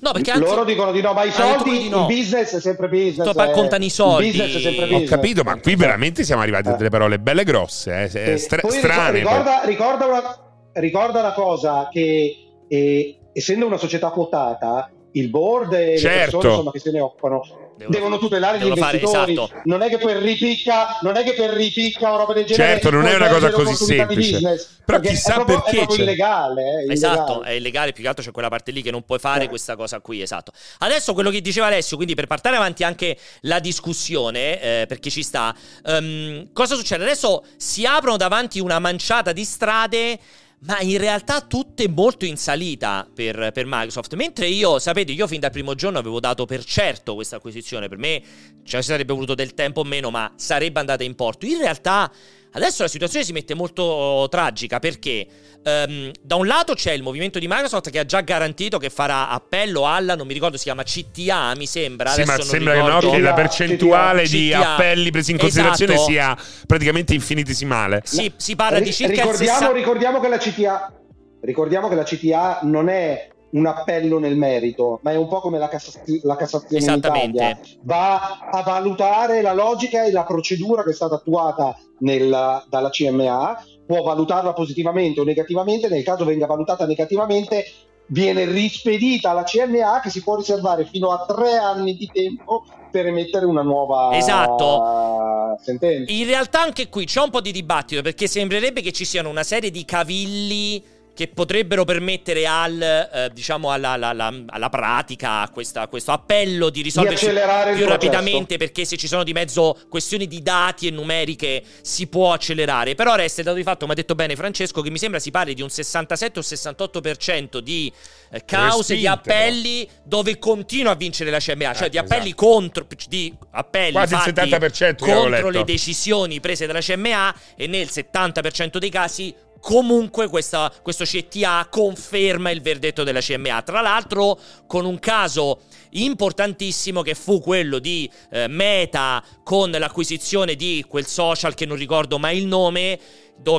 [0.00, 2.00] No, perché anzi, loro dicono di no, ma i soldi, no.
[2.00, 3.28] il business è sempre business.
[3.28, 4.26] Sto contano i soldi.
[4.26, 5.10] Il business è sempre business.
[5.10, 8.68] Ho capito, ma qui veramente siamo arrivati a delle parole belle grosse, eh, eh stra-
[8.68, 9.18] strane.
[9.18, 12.36] Ricorda, ricorda, una, ricorda una cosa che
[12.68, 16.14] eh, essendo una società quotata, il board e certo.
[16.14, 17.42] le persone insomma, che se ne occupano
[17.78, 19.34] devono, devono tutelare devono gli investitori.
[19.34, 19.60] Fare, esatto.
[19.64, 22.72] Non è che per ripicca, non è che per ripicca o roba del genere.
[22.72, 24.32] Certo, non è una cosa così semplice.
[24.32, 25.70] Business, Però chissà è proprio, perché.
[25.70, 27.46] È proprio illegale, eh, esatto, illegale.
[27.46, 27.92] è illegale.
[27.92, 29.48] Più che altro c'è quella parte lì che non puoi fare eh.
[29.48, 30.20] questa cosa qui.
[30.20, 30.52] Esatto.
[30.78, 35.22] Adesso quello che diceva Alessio, quindi per portare avanti anche la discussione, eh, perché ci
[35.22, 35.54] sta,
[35.84, 37.04] um, cosa succede?
[37.04, 40.18] Adesso si aprono davanti una manciata di strade
[40.60, 44.14] ma in realtà tutte molto in salita per, per, Microsoft.
[44.14, 47.88] Mentre io, sapete, io fin dal primo giorno avevo dato per certo questa acquisizione.
[47.88, 48.22] Per me
[48.64, 51.46] cioè, si sarebbe voluto del tempo o meno, ma sarebbe andata in porto.
[51.46, 52.10] In realtà
[52.52, 55.26] Adesso la situazione si mette molto tragica perché
[55.64, 59.28] um, da un lato c'è il movimento di Microsoft che ha già garantito che farà
[59.28, 62.10] appello alla, non mi ricordo, si chiama CTA, mi sembra.
[62.10, 64.30] Sì, ma sembra che, no, che la percentuale CTA.
[64.30, 66.10] di appelli presi in considerazione esatto.
[66.10, 66.36] sia
[66.66, 68.02] praticamente infinitesimale.
[68.04, 69.72] Sì, si parla di circa ricordiamo, 60...
[69.72, 70.92] ricordiamo che la CTA
[71.40, 75.58] ricordiamo che la CTA non è un appello nel merito, ma è un po' come
[75.58, 77.58] la, Cassazio- la Cassazione in Italia.
[77.82, 83.64] Va a valutare la logica e la procedura che è stata attuata nel, dalla CMA,
[83.86, 87.64] può valutarla positivamente o negativamente, nel caso venga valutata negativamente
[88.10, 93.06] viene rispedita alla CMA che si può riservare fino a tre anni di tempo per
[93.06, 95.58] emettere una nuova esatto.
[95.62, 96.10] sentenza.
[96.10, 99.42] In realtà anche qui c'è un po' di dibattito perché sembrerebbe che ci siano una
[99.42, 100.82] serie di cavilli
[101.18, 106.12] che potrebbero permettere al, eh, diciamo alla, alla, alla, alla, pratica, a, questa, a questo
[106.12, 107.40] appello di risolversi di
[107.74, 112.32] più rapidamente perché se ci sono di mezzo questioni di dati e numeriche si può
[112.32, 112.94] accelerare.
[112.94, 115.32] Però resta il dato di fatto, come ha detto bene Francesco, che mi sembra si
[115.32, 117.92] parli di un 67 o 68% di
[118.30, 122.46] eh, cause, di appelli dove continua a vincere la CMA, cioè eh, di appelli esatto.
[122.46, 128.76] contro, di appelli Quasi il 70% contro le decisioni prese dalla CMA e nel 70%
[128.76, 133.62] dei casi Comunque questa, questo CTA conferma il verdetto della CMA.
[133.62, 140.84] Tra l'altro con un caso importantissimo che fu quello di eh, Meta con l'acquisizione di
[140.86, 142.98] quel social che non ricordo mai il nome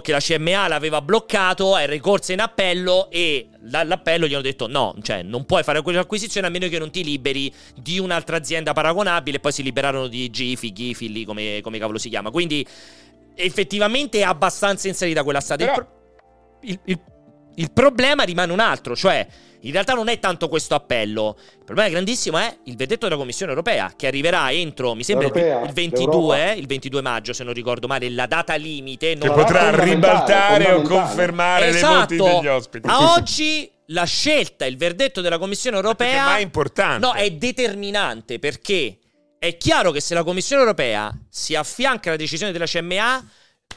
[0.02, 4.96] che la CMA l'aveva bloccato, è ricorsa in appello e dall'appello gli hanno detto no,
[5.02, 9.40] cioè non puoi fare quell'acquisizione a meno che non ti liberi di un'altra azienda paragonabile
[9.40, 12.30] poi si liberarono di Gifi, Gifi lì come, come cavolo si chiama.
[12.30, 12.66] Quindi
[13.40, 15.66] effettivamente è abbastanza inserita quella strada.
[15.66, 15.88] Però...
[16.62, 17.00] Il, il,
[17.56, 19.28] Il problema rimane un altro, cioè
[19.62, 21.36] in realtà non è tanto questo appello.
[21.58, 25.62] Il problema grandissimo è il verdetto della Commissione europea che arriverà entro, mi sembra, Europea,
[25.64, 26.54] il 22, l'Europa.
[26.54, 29.16] il 22 maggio, se non ricordo male, la data limite.
[29.18, 32.14] Che potrà ribaltare o confermare esatto.
[32.14, 32.88] le voti degli ospiti.
[32.88, 37.06] A oggi la scelta, il verdetto della Commissione europea mai è importante.
[37.06, 38.99] No, è determinante perché
[39.40, 43.26] è chiaro che se la Commissione europea si affianca alla decisione della CMA,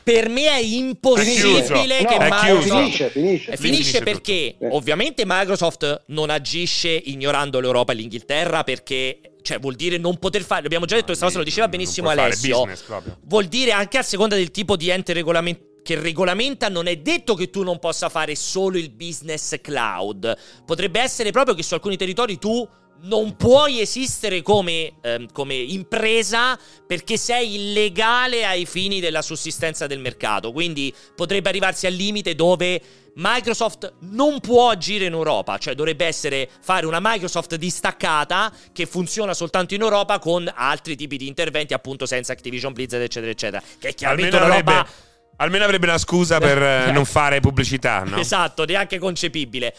[0.03, 3.51] per me è impossibile È che no, Microsoft finisce, finisce.
[3.53, 4.05] e Finisce finisce tutto.
[4.11, 4.69] perché Eh.
[4.71, 10.65] ovviamente Microsoft non agisce ignorando l'Europa e l'Inghilterra perché cioè vuol dire non poter fare,
[10.65, 12.59] abbiamo già detto questa cosa, lo diceva benissimo Alessio.
[12.61, 13.19] business proprio.
[13.25, 17.35] Vuol dire anche a seconda del tipo di ente regolamen- che regolamenta, non è detto
[17.35, 20.37] che tu non possa fare solo il business cloud.
[20.65, 22.67] Potrebbe essere proprio che su alcuni territori tu
[23.03, 29.99] non puoi esistere come, ehm, come impresa perché sei illegale ai fini della sussistenza del
[29.99, 30.53] mercato.
[30.53, 32.81] Quindi potrebbe arrivarsi al limite dove
[33.15, 39.35] Microsoft non può agire in Europa, cioè dovrebbe essere fare una Microsoft distaccata che funziona
[39.35, 43.63] soltanto in Europa con altri tipi di interventi, appunto senza Activision Blizzard, eccetera, eccetera.
[43.79, 47.41] Che è chiaramente Almeno una avrebbe, roba almeno avrebbe una scusa per eh, non fare
[47.41, 48.19] pubblicità, no?
[48.19, 49.75] Esatto, neanche concepibile.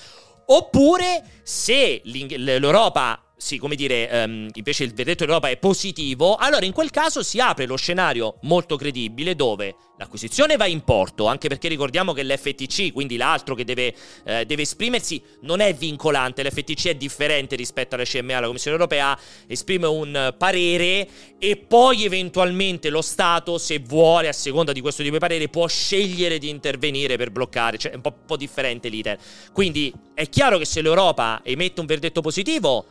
[0.46, 6.72] Oppure se l'Europa, sì, come dire, ehm, invece il verdetto dell'Europa è positivo, allora in
[6.72, 11.68] quel caso si apre lo scenario molto credibile dove l'acquisizione va in porto, anche perché
[11.68, 16.96] ricordiamo che l'FTC, quindi l'altro che deve, eh, deve esprimersi, non è vincolante, l'FTC è
[16.96, 21.06] differente rispetto alla CMA, la Commissione Europea esprime un parere
[21.38, 25.68] e poi eventualmente lo Stato, se vuole, a seconda di questo tipo di parere, può
[25.68, 29.20] scegliere di intervenire per bloccare, cioè è un po', po' differente l'iter.
[29.52, 32.86] Quindi è chiaro che se l'Europa emette un verdetto positivo,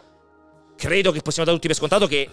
[0.83, 2.29] credo che possiamo dare tutti per scontato che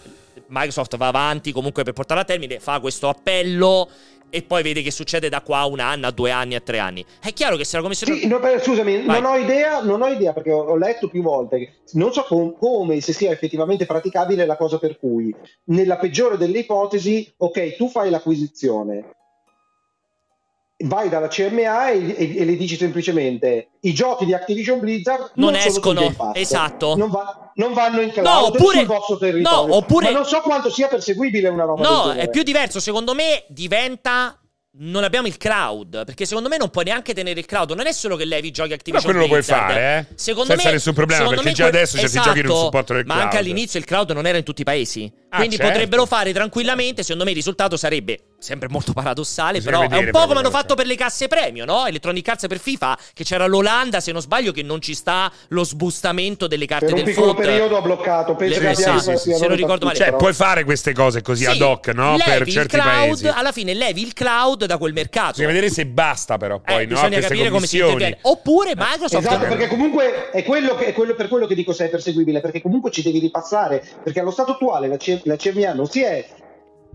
[0.48, 3.88] Microsoft va avanti comunque per portarla a termine, fa questo appello
[4.32, 6.80] e poi vede che succede da qua a un anno, a due anni, a tre
[6.80, 7.06] anni.
[7.22, 8.18] È chiaro che se la Commissione...
[8.18, 9.22] Sì, no, beh, scusami, Vai.
[9.22, 12.24] non ho idea, non ho idea perché ho, ho letto più volte, che non so
[12.24, 15.32] com- come, se sia effettivamente praticabile la cosa per cui,
[15.66, 19.12] nella peggiore delle ipotesi, ok, tu fai l'acquisizione,
[20.86, 25.52] vai dalla CMA e, e- e le dici semplicemente i giochi di Activision Blizzard Non
[25.52, 26.96] non, escono, esatto.
[26.96, 30.26] non, va- non vanno in cloud No, oppure- sul vostro territorio, no, oppure- ma non
[30.26, 32.80] so quanto sia perseguibile una roba No, è più diverso.
[32.80, 34.34] Secondo me diventa.
[34.82, 36.06] Non abbiamo il cloud.
[36.06, 37.72] Perché secondo me non puoi neanche tenere il cloud.
[37.72, 39.68] Non è solo che levi i giochi Però Activision quello lo puoi Blizzard.
[39.74, 40.14] fare, eh?
[40.16, 43.06] Secondo Senza me, nessun problema, perché già que- adesso certi esatto, giochi non supportano il
[43.06, 43.26] Ma cloud.
[43.30, 45.12] anche all'inizio il cloud non era in tutti i paesi.
[45.32, 45.72] Ah, Quindi certo.
[45.72, 47.04] potrebbero fare tranquillamente.
[47.04, 49.60] Secondo me il risultato sarebbe sempre molto paradossale.
[49.60, 51.86] Bisogna però è un po' come hanno fatto per le casse premio, no?
[51.86, 52.98] Electronic Arts per FIFA.
[53.14, 56.96] Che c'era l'Olanda, se non sbaglio, che non ci sta lo sbustamento delle carte per
[56.96, 57.46] un del piccolo foot.
[57.46, 59.98] periodo ha bloccato penso Le- che sì, sì, sì, sia se non ricordo male.
[59.98, 62.12] Cioè, però- puoi fare queste cose così Sì, ad hoc, no?
[62.18, 62.90] levi Per il certi cloud,
[63.22, 63.28] paesi.
[63.28, 65.32] alla fine levi il cloud da quel mercato.
[65.32, 66.60] Bisogna vedere se basta, però.
[66.60, 66.88] Poi, Eh, no?
[66.88, 68.18] bisogna Queste capire come si interviene.
[68.24, 71.86] Oppure Microsoft Esatto, perché comunque è quello, che, è quello per quello che dico se
[71.86, 75.74] è perseguibile, perché comunque ci devi ripassare, perché allo stato attuale la, C- la CMA
[75.74, 76.26] non si è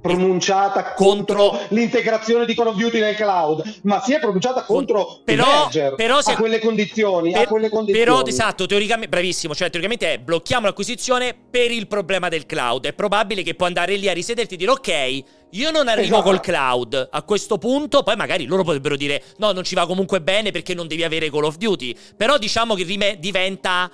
[0.01, 5.21] pronunciata Contro- contro l'integrazione di Call of Duty nel cloud, ma si è pronunciata contro
[5.25, 8.05] Però- però se- a quelle condizioni, a Per- quelle condizioni.
[8.05, 12.85] Però, esatto, teoricamente, bravissimo, cioè teoricamente è blocchiamo l'acquisizione per il problema del cloud.
[12.85, 15.23] È probabile che puoi andare lì a risederti e dire ok,
[15.53, 16.23] io non arrivo Esatto.
[16.23, 17.09] col cloud.
[17.11, 20.75] A questo punto, poi magari loro potrebbero dire no, non ci va comunque bene perché
[20.75, 21.97] non devi avere Call of Duty.
[22.15, 22.85] Però diciamo che
[23.19, 23.91] diventa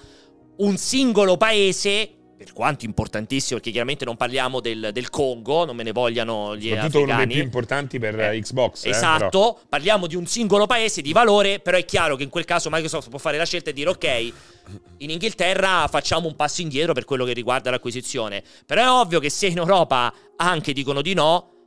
[0.56, 2.14] un singolo paese.
[2.40, 6.68] Per quanto importantissimo, perché chiaramente non parliamo del, del Congo, non me ne vogliano gli
[6.70, 7.34] Soprattutto uno dei africani.
[7.34, 8.84] più importanti per Eh, eh, Xbox.
[8.86, 9.58] eh, Esatto, però.
[9.68, 13.10] parliamo di un singolo paese di valore, però è chiaro che in quel caso Microsoft
[13.10, 14.32] può fare la scelta e dire ok,
[15.00, 18.42] in Inghilterra facciamo un passo indietro per quello che riguarda l'acquisizione.
[18.64, 21.59] Però è ovvio che se in Europa anche dicono di no,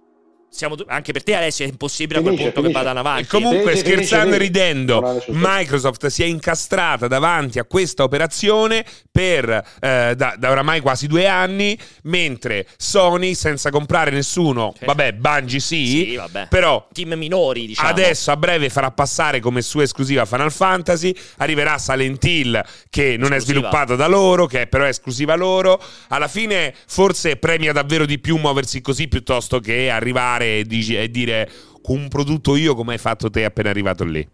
[0.54, 2.94] siamo tu- anche per te Alessio è impossibile a quel Finisce, punto che finisce.
[2.94, 3.24] vadano avanti.
[3.24, 8.86] E comunque, sì, scherzando e finisce ridendo, Microsoft si è incastrata davanti a questa operazione
[9.12, 14.86] per eh, da, da oramai quasi due anni, mentre Sony, senza comprare nessuno, Sì.
[14.86, 16.48] vabbè, Bungie sì, Sì, vabbè.
[16.50, 17.90] però Team minori, diciamo.
[17.90, 23.32] Adesso a breve farà passare come sua esclusiva Final Fantasy, arriverà Silent Hill che non
[23.34, 23.42] è Esclusiva.
[23.70, 25.82] sviluppata da loro, che è però esclusiva loro.
[26.10, 31.10] Alla fine forse premia davvero di più muoversi così piuttosto che arrivare e, dici- e
[31.10, 31.50] dire
[31.82, 34.26] con un prodotto io come hai fatto te appena arrivato lì.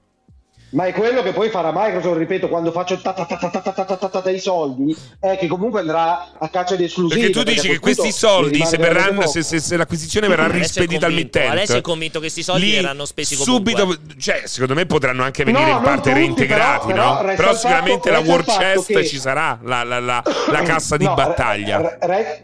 [0.71, 3.59] Ma è quello che poi farà Microsoft, ripeto, quando faccio ta ta ta ta ta
[3.59, 7.19] ta ta ta ta ta dei soldi, è che comunque andrà a caccia di esclusive.
[7.19, 10.51] Perché tu dici a che questi soldi, se, verranno, se, se- se l'acquisizione verrà è
[10.51, 13.71] rispedita al mittente, Alessio è convinto che questi soldi lì verranno spesi comunque.
[13.75, 17.35] subito, cioè, secondo me potranno anche venire No, in parte tutti, reintegrati, però- però no?
[17.35, 20.97] Però il sicuramente fatto- la war chest che- ci sarà, la, la- la- la cassa
[20.97, 21.77] di No, battaglia.
[21.81, 22.43] re- re-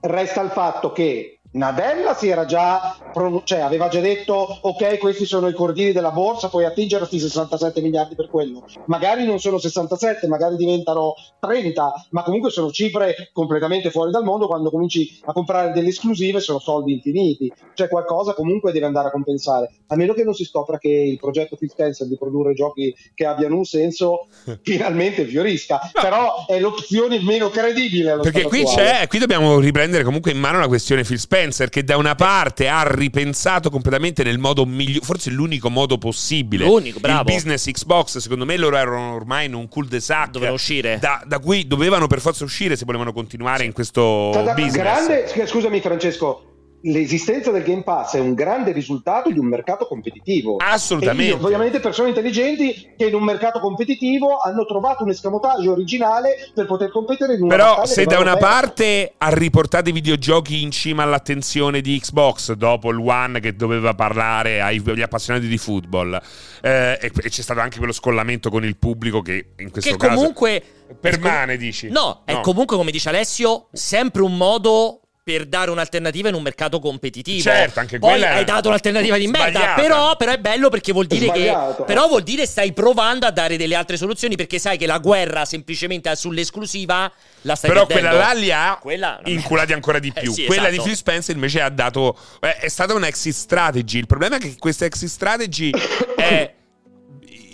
[0.00, 2.96] resta il fatto che Nadella si era già,
[3.44, 4.32] cioè aveva già detto
[4.62, 8.64] ok questi sono i cordini della borsa, puoi attingere questi 67 miliardi per quello.
[8.86, 14.46] Magari non sono 67, magari diventano 30, ma comunque sono cifre completamente fuori dal mondo
[14.46, 19.10] quando cominci a comprare delle esclusive sono soldi infiniti, cioè qualcosa comunque deve andare a
[19.10, 22.94] compensare, a meno che non si scopra che il progetto Phil Spencer di produrre giochi
[23.14, 24.26] che abbiano un senso
[24.62, 26.00] finalmente fiorisca, no.
[26.00, 28.20] però è l'opzione meno credibile.
[28.22, 28.82] Perché qui attuale.
[28.82, 32.14] c'è, qui dobbiamo riprendere comunque in mano la questione Phil Spencer Spencer che da una
[32.14, 36.64] parte ha ripensato completamente nel modo migliore, forse l'unico modo possibile.
[36.64, 37.28] L'unico, bravo.
[37.28, 40.30] Il business Xbox, secondo me loro erano ormai in un cul-de-sac.
[40.30, 40.98] Dovevano uscire.
[41.00, 44.72] Da, da, cui dovevano per forza uscire se volevano continuare in questo business.
[44.72, 46.51] Grande, scusami Francesco,
[46.82, 50.56] l'esistenza del Game Pass è un grande risultato di un mercato competitivo.
[50.56, 51.32] Assolutamente.
[51.32, 56.66] E ovviamente persone intelligenti che in un mercato competitivo hanno trovato un escamotage originale per
[56.66, 61.02] poter competere in una Però se da una parte ha riportato i videogiochi in cima
[61.02, 66.20] all'attenzione di Xbox dopo il One che doveva parlare agli appassionati di football
[66.62, 70.14] eh, e, c'è stato anche quello scollamento con il pubblico che in questo che caso
[70.14, 70.62] comunque
[70.98, 71.88] permane dici.
[71.88, 76.80] No, è comunque come dice Alessio sempre un modo per dare un'alternativa in un mercato
[76.80, 77.42] competitivo.
[77.42, 81.06] Certo, anche Poi quella hai dato un'alternativa di merda, però, però, è bello perché vuol
[81.06, 81.54] dire che
[81.86, 85.44] però vuol dire stai provando a dare delle altre soluzioni perché sai che la guerra
[85.44, 87.10] semplicemente sull'esclusiva
[87.42, 88.16] la stai però perdendo.
[88.16, 89.20] quella là li ha quella...
[89.24, 90.30] inculati ancora di più.
[90.30, 90.82] Eh sì, quella esatto.
[90.82, 93.98] di Phil Spencer invece ha dato eh, è stata un exit strategy.
[93.98, 95.70] Il problema è che questa exit strategy
[96.16, 96.52] è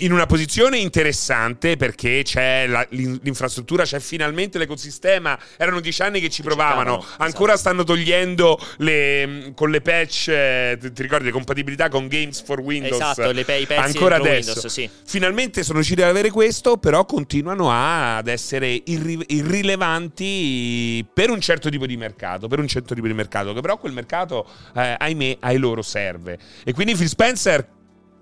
[0.01, 5.39] in una posizione interessante perché c'è la, l'infrastruttura, c'è finalmente l'ecosistema.
[5.57, 7.57] Erano dieci anni che ci provavano, ancora esatto.
[7.57, 12.95] stanno togliendo le, con le patch, eh, ti ricordi, le compatibilità con Games for Windows.
[12.95, 14.53] Esatto, le, i pezzi ancora adesso.
[14.53, 14.89] Windows, sì.
[15.05, 21.71] Finalmente sono riusciti ad avere questo, però continuano ad essere irri- irrilevanti per un certo
[21.71, 25.39] tipo di mercato, per un certo tipo di mercato, che però quel mercato, eh, ahimè,
[25.41, 26.39] ai loro serve.
[26.65, 27.77] E quindi Phil Spencer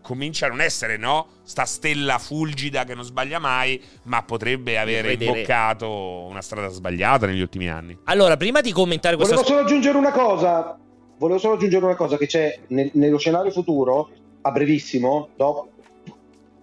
[0.07, 1.27] comincia a non essere, no?
[1.43, 7.41] Sta stella fulgida che non sbaglia mai, ma potrebbe avere imboccato una strada sbagliata negli
[7.41, 7.99] ultimi anni.
[8.05, 10.79] Allora, prima di commentare questa Volevo solo aggiungere una cosa.
[11.19, 14.11] Volevo solo aggiungere una cosa che c'è nel, nello scenario futuro,
[14.43, 15.71] a brevissimo, dopo,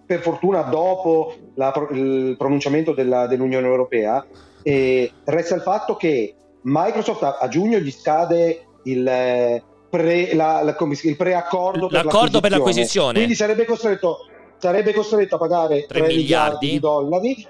[0.06, 4.24] per fortuna dopo la, il pronunciamento della, dell'Unione Europea,
[4.62, 9.62] eh, resta il fatto che Microsoft a, a giugno gli scade il
[9.96, 13.12] pre, la, la, il preaccordo per l'accordo per l'acquisizione.
[13.12, 14.26] Quindi sarebbe costretto,
[14.58, 16.16] sarebbe costretto a pagare 3, 3 miliardi.
[16.16, 17.46] miliardi di dollari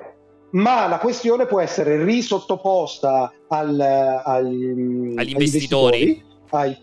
[0.51, 6.77] ma la questione può essere risottoposta al, al, agli investitori, ai,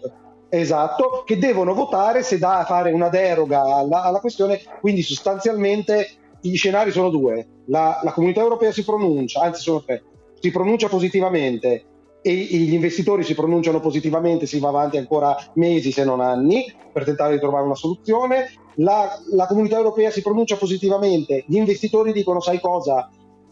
[0.49, 4.59] esatto, che devono votare se da fare una deroga alla, alla, questione.
[4.81, 6.09] Quindi sostanzialmente
[6.41, 7.47] gli scenari sono due.
[7.67, 10.03] La, la comunità europea si pronuncia, anzi sono tre,
[10.37, 11.85] si pronuncia positivamente
[12.21, 17.03] e gli investitori si pronunciano positivamente, si va avanti ancora mesi se non anni per
[17.03, 22.39] tentare di trovare una soluzione, la, la comunità europea si pronuncia positivamente, gli investitori dicono
[22.39, 23.09] sai cosa,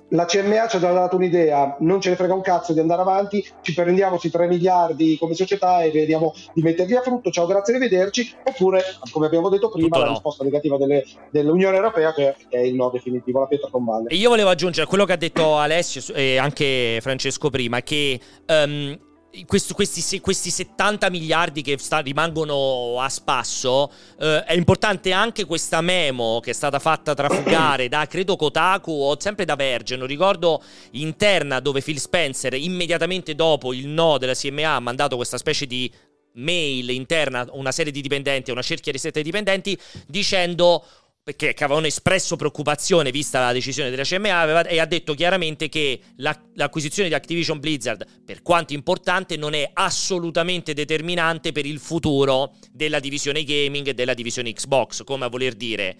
[0.09, 3.45] la CMA ci ha dato un'idea, non ce ne frega un cazzo di andare avanti,
[3.61, 7.75] ci prendiamo questi 3 miliardi come società e vediamo di metterli a frutto, ciao grazie,
[7.75, 8.81] arrivederci, oppure
[9.11, 10.11] come abbiamo detto prima Tutto la no.
[10.11, 14.09] risposta negativa delle, dell'Unione Europea che è il no definitivo, la pietra tombale.
[14.09, 18.97] E io volevo aggiungere quello che ha detto Alessio e anche Francesco prima, che um,
[19.45, 25.81] questo, questi, questi, 70 miliardi che sta, rimangono a spasso, eh, è importante anche questa
[25.81, 30.61] memo che è stata fatta trafugare da credo Kotaku o sempre da Verge, non ricordo,
[30.91, 35.91] interna dove Phil Spencer immediatamente dopo il no della CMA ha mandato questa specie di
[36.33, 39.77] mail interna a una serie di dipendenti, a una cerchia di dipendenti,
[40.07, 40.83] dicendo
[41.35, 45.99] perché avevano espresso preoccupazione vista la decisione della CMA aveva, e ha detto chiaramente che
[46.17, 52.55] la, l'acquisizione di Activision Blizzard, per quanto importante, non è assolutamente determinante per il futuro
[52.71, 55.97] della divisione gaming e della divisione Xbox, come a voler dire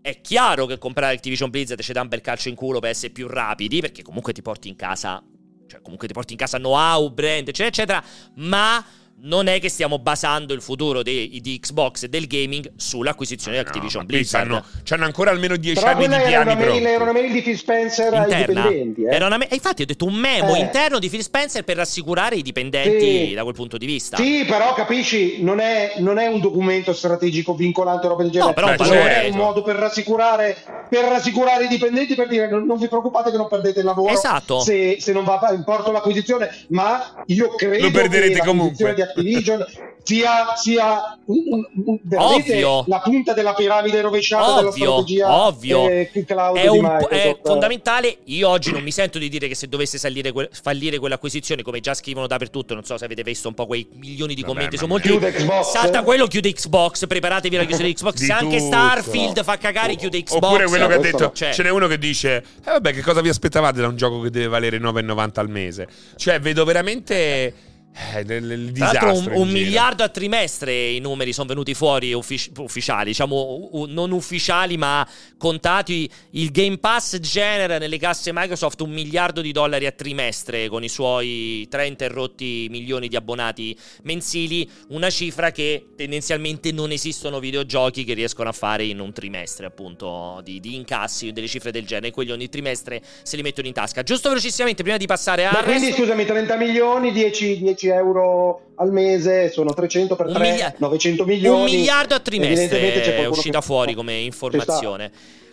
[0.00, 3.12] è chiaro che comprare Activision Blizzard ci dà un bel calcio in culo per essere
[3.12, 5.22] più rapidi, perché comunque ti porti in casa,
[5.66, 8.04] cioè comunque ti porti in casa know-how, brand, eccetera, eccetera,
[8.36, 8.84] ma
[9.24, 13.62] non è che stiamo basando il futuro di, di Xbox e del gaming sull'acquisizione di
[13.62, 14.50] Activision no, Blizzard.
[14.50, 17.56] Hanno, c'hanno ancora almeno 10 anni di piani era mail, era una mail di Phil
[17.56, 18.36] Spencer Interna.
[18.36, 19.02] ai dipendenti.
[19.04, 19.14] Eh.
[19.14, 20.60] Era una infatti ho detto un memo eh.
[20.60, 23.34] interno di Phil Spencer per rassicurare i dipendenti sì.
[23.34, 24.16] da quel punto di vista.
[24.16, 28.50] Sì, però capisci, non è, non è un documento strategico vincolante roba del genere.
[28.50, 29.22] No, però un valore.
[29.22, 30.56] è un modo per rassicurare,
[30.88, 34.12] per rassicurare i dipendenti per dire non, non, vi preoccupate che non perdete il lavoro
[34.12, 34.60] esatto.
[34.60, 38.94] se, se non va in porto l'acquisizione, ma io credo Lo perderete che comunque.
[38.94, 39.64] di Activision
[40.04, 42.84] sia, sia un, un, ovvio.
[42.86, 45.88] la punta della piramide rovesciata ovvio, della strategia ovvio.
[45.88, 48.18] Eh, cloud è, un, è fondamentale.
[48.24, 51.80] Io oggi non mi sento di dire che se dovesse salire que- fallire quell'acquisizione, come
[51.80, 54.76] già scrivono dappertutto, non so se avete visto un po' quei milioni di Vabbè, commenti
[54.76, 55.08] su molti.
[55.08, 55.70] Chiude Xbox.
[55.70, 57.06] Salta quello, chiude Xbox.
[57.06, 58.14] Preparatevi alla chiusura di Xbox.
[58.14, 58.66] Di se anche tutto.
[58.66, 60.42] Starfield fa cagare, chiude Xbox.
[60.42, 61.32] Oppure quello che ha detto.
[61.32, 64.20] Cioè- ce n'è uno che dice: Eh, vabbè, che cosa vi aspettavate da un gioco
[64.20, 65.88] che deve valere 9,90 al mese?
[66.16, 67.72] Cioè, vedo veramente.
[67.96, 69.34] Eh, del, il Tra l'altro, disastro.
[69.34, 74.10] un, un miliardo a trimestre i numeri sono venuti fuori uffici- ufficiali, diciamo u- non
[74.10, 75.06] ufficiali, ma
[75.38, 76.10] contati.
[76.30, 80.88] Il Game Pass genera nelle casse Microsoft un miliardo di dollari a trimestre con i
[80.88, 84.68] suoi 30 e rotti milioni di abbonati mensili.
[84.88, 90.40] Una cifra che tendenzialmente non esistono videogiochi che riescono a fare in un trimestre, appunto,
[90.42, 92.10] di, di incassi, delle cifre del genere.
[92.10, 94.02] Quelli ogni trimestre se li mettono in tasca.
[94.02, 95.62] Giusto velocissimamente, prima di passare a.
[95.62, 100.74] Quindi scusami, 30 milioni, 10, 10 euro al mese, sono 300 per Un 3, milia-
[100.78, 101.58] 900 milioni.
[101.58, 105.10] Un miliardo a trimestre è uscita che- fuori come informazione.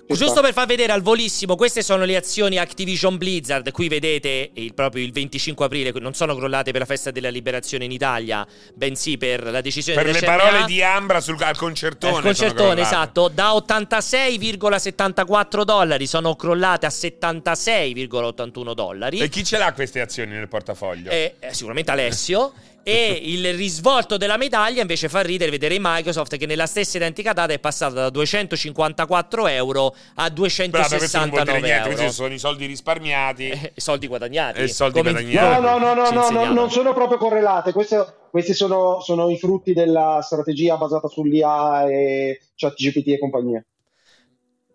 [0.08, 0.42] Giusto sta.
[0.42, 3.72] per far vedere al volissimo, queste sono le azioni Activision Blizzard.
[3.72, 7.86] Qui vedete il, proprio il 25 aprile, non sono crollate per la festa della liberazione
[7.86, 12.14] in Italia, bensì per la decisione Per le della parole di Ambra sul al concertone.
[12.14, 19.20] Sono concertone, esatto, da 86,74 dollari sono crollate a 76,81 dollari.
[19.20, 21.10] E chi ce l'ha queste azioni nel portafoglio?
[21.10, 22.54] Eh, eh, sicuramente Alessio.
[22.84, 27.54] e il risvolto della medaglia invece fa ridere vedere Microsoft che nella stessa identica data
[27.54, 31.96] è passata da 254 euro a Bravo, questo non vuol 269 dire niente, euro.
[31.96, 33.50] questi sono i soldi risparmiati.
[33.50, 34.62] Eh, soldi guadagnati.
[34.62, 35.62] Eh, soldi Come- guadagnati.
[35.62, 37.72] No, no, no, no, no, non sono proprio correlate.
[37.74, 43.64] Queste, questi sono, sono i frutti della strategia basata sull'IA e ChatGPT e compagnia.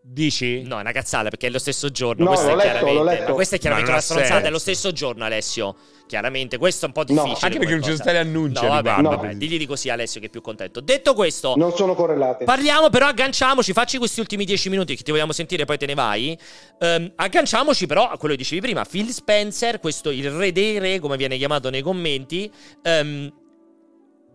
[0.08, 0.62] Dici?
[0.62, 2.22] No, è una cazzata perché è lo stesso giorno.
[2.24, 3.28] No, questo l'ho è letto, chiaramente, l'ho letto.
[3.28, 4.46] Ma questa è chiaramente una stronzata.
[4.46, 5.74] È lo stesso giorno, Alessio.
[6.06, 7.46] Chiaramente, questo è un po' No, difficile.
[7.46, 9.20] Anche perché non ci sono stati annunci No, vabbè, riguardo.
[9.22, 10.80] vabbè, digli di così, Alessio, che è più contento.
[10.80, 12.44] Detto questo, Non sono correlate.
[12.44, 15.94] Parliamo però, agganciamoci, facci questi ultimi dieci minuti che ti vogliamo sentire, poi te ne
[15.94, 16.38] vai.
[16.78, 21.00] Ehm, agganciamoci però a quello che dicevi prima, Phil Spencer, questo il re dei re,
[21.00, 22.48] come viene chiamato nei commenti.
[22.84, 23.32] ehm,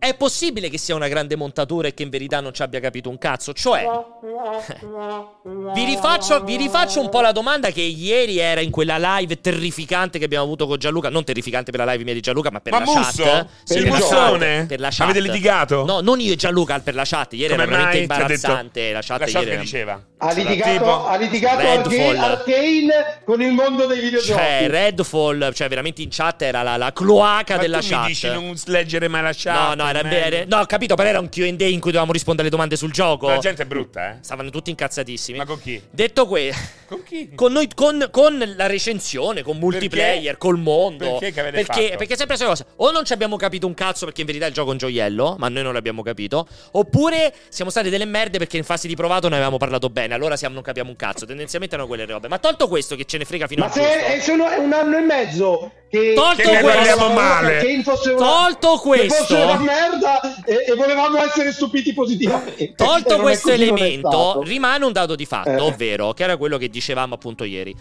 [0.04, 3.08] è possibile che sia una grande montatura e che in verità non ci abbia capito
[3.08, 3.52] un cazzo?
[3.52, 3.86] Cioè,
[5.74, 10.18] vi rifaccio, vi rifaccio un po' la domanda che ieri era in quella live terrificante
[10.18, 11.08] che abbiamo avuto con Gianluca.
[11.08, 13.22] Non terrificante per la live mia di Gianluca, ma per Ma la Musso?
[13.22, 13.44] chat.
[13.44, 14.56] Per per il la mussone?
[14.58, 15.00] chat, per la chat.
[15.08, 15.84] Avete litigato?
[15.84, 17.32] No, non io e Gianluca, per la chat.
[17.34, 18.92] Ieri Come era veramente imbarazzante.
[18.92, 20.02] La chat, La chat ieri diceva?
[20.18, 22.16] Ha litigato, Tipo- ha litigato Redfall.
[22.16, 24.38] Arcane, Arcane con il mondo dei videogiochi.
[24.38, 28.00] Cioè, Redfall, cioè veramente in chat era la, la cloaca Ma della tu chat.
[28.00, 29.76] mi dici non leggere mai la chat?
[29.76, 30.36] No, no, era, meglio.
[30.36, 32.92] era- no, ho capito, però era un QA in cui dovevamo rispondere alle domande sul
[32.92, 33.26] gioco.
[33.26, 34.16] Ma La gente è brutta, eh?
[34.20, 35.38] Stavano tutti incazzatissimi.
[35.38, 35.80] Ma con chi?
[35.90, 37.30] Detto questo, Con chi?
[37.34, 41.10] con, noi, con, con la recensione, con multiplayer, col mondo.
[41.18, 41.96] Perché che avete perché, fatto?
[41.98, 42.66] perché è sempre la stessa cosa.
[42.76, 45.36] O non ci abbiamo capito un cazzo perché in verità il gioco è un gioiello,
[45.38, 46.46] ma noi non l'abbiamo capito.
[46.72, 50.14] Oppure siamo stati delle merde perché in fase di provato ne avevamo parlato bene.
[50.14, 51.26] Allora siamo, non capiamo un cazzo.
[51.26, 52.28] Tendenzialmente erano quelle robe.
[52.28, 53.96] Ma tolto questo che ce ne frega fino Ma a se giusto.
[54.06, 57.58] è, sono è un anno e mezzo che, Tolto che questo- parliamo male.
[57.58, 62.72] Che fosse una, Tolto che questo- fosse una merda e, e volevamo essere stupiti positivamente.
[62.74, 65.60] Tolto questo elemento, rimane un dato di fatto, Eh.
[65.60, 67.76] ovvero, che era quello che dicevamo appunto ieri.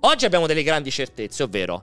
[0.00, 1.82] Oggi abbiamo delle grandi certezze, ovvero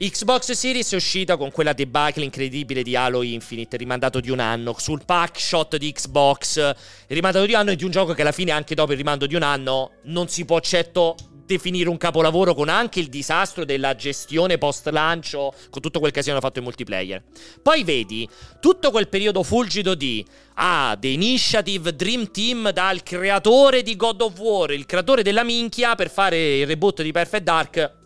[0.00, 4.74] Xbox Series è uscita con quella debacle incredibile di Halo Infinite, rimandato di un anno,
[4.78, 6.72] sul pack shot di Xbox,
[7.08, 9.26] rimandato di un anno e di un gioco che alla fine anche dopo il rimando
[9.26, 11.16] di un anno non si può certo
[11.48, 16.38] definire un capolavoro con anche il disastro della gestione post lancio con tutto quel casino
[16.40, 17.22] fatto in multiplayer.
[17.62, 18.28] Poi vedi
[18.60, 20.24] tutto quel periodo fulgido di
[20.54, 25.94] ah, The Initiative Dream Team dal creatore di God of War, il creatore della minchia
[25.94, 27.96] per fare il reboot di Perfect Dark.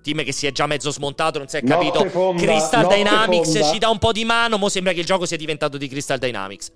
[0.00, 2.08] Team che si è già mezzo smontato, non si è capito.
[2.08, 3.72] fonda, Crystal Dynamics fonda.
[3.72, 4.56] ci dà un po' di mano.
[4.56, 6.70] Mo sembra che il gioco sia diventato di Crystal Dynamics.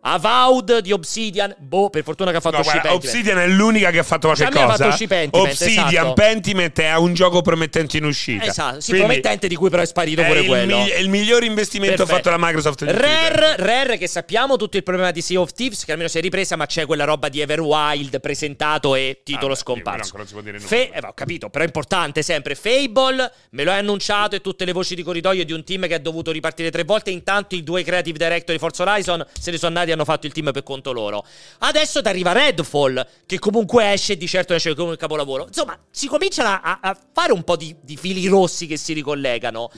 [0.00, 1.54] Avowed di Obsidian.
[1.58, 2.94] Boh, per fortuna che ha fatto No, guarda.
[2.94, 4.90] Obsidian è l'unica che ha fatto qualche Cioè, a me ha cosa.
[4.90, 6.12] fatto Pentiment, Obsidian, esatto.
[6.14, 8.44] Pentiment è un gioco promettente in uscita.
[8.46, 10.76] Esatto, sì, Quindi promettente di cui però è sparito è pure il, quello.
[10.78, 12.16] migli- è il miglior investimento Perfetto.
[12.30, 12.82] fatto da Microsoft.
[12.82, 13.56] Rare.
[13.56, 16.56] Rare, che sappiamo tutto il problema di Sea of Thieves, che almeno si è ripresa,
[16.56, 20.02] ma c'è quella roba di Everwild presentato e titolo Ah, beh, quello scomparso.
[20.02, 20.68] ancora non si può dire nulla.
[20.68, 22.54] Fe- eh, ho capito, però è importante sempre.
[22.54, 25.94] Fable, me lo hai annunciato e tutte le voci di corridoio di un team che
[25.94, 27.10] ha dovuto ripartire tre volte.
[27.10, 30.26] Intanto i due creative director di Forza Horizon se ne sono andati e hanno fatto
[30.26, 31.24] il team per conto loro.
[31.58, 35.46] Adesso ti arriva Redfall, che comunque esce di certo esce come un capolavoro.
[35.46, 39.70] Insomma, si cominciano a, a fare un po' di, di fili rossi che si ricollegano.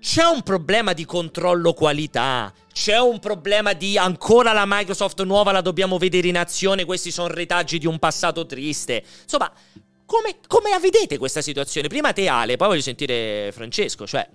[0.00, 2.52] C'è un problema di controllo qualità.
[2.72, 6.84] C'è un problema di ancora la Microsoft nuova la dobbiamo vedere in azione.
[6.84, 9.04] Questi sono retaggi di un passato triste.
[9.22, 9.52] Insomma,
[10.06, 11.88] come, come la vedete questa situazione?
[11.88, 14.06] Prima te, Ale, poi voglio sentire Francesco.
[14.06, 14.26] Cioè,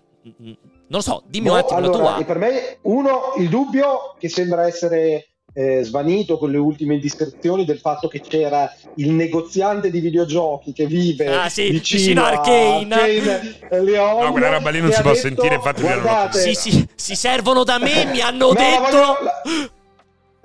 [0.41, 0.51] mm,
[0.87, 2.17] Non lo so, dimmi No, un attimo allora, la tua.
[2.19, 7.65] e per me, uno, il dubbio che sembra essere eh, svanito con le ultime indiscrezioni
[7.65, 12.27] del fatto che c'era il negoziante di videogiochi che vive Ah, sì, vicino, vicino a
[12.27, 12.93] Arcane.
[12.95, 16.53] Arcane, eh, Leon, No, quella roba lì non si può detto, sentire, infatti guardate, Sì,
[16.53, 18.81] sì, si servono da me, mi hanno No, la detto...
[18.97, 19.41] voglio- la-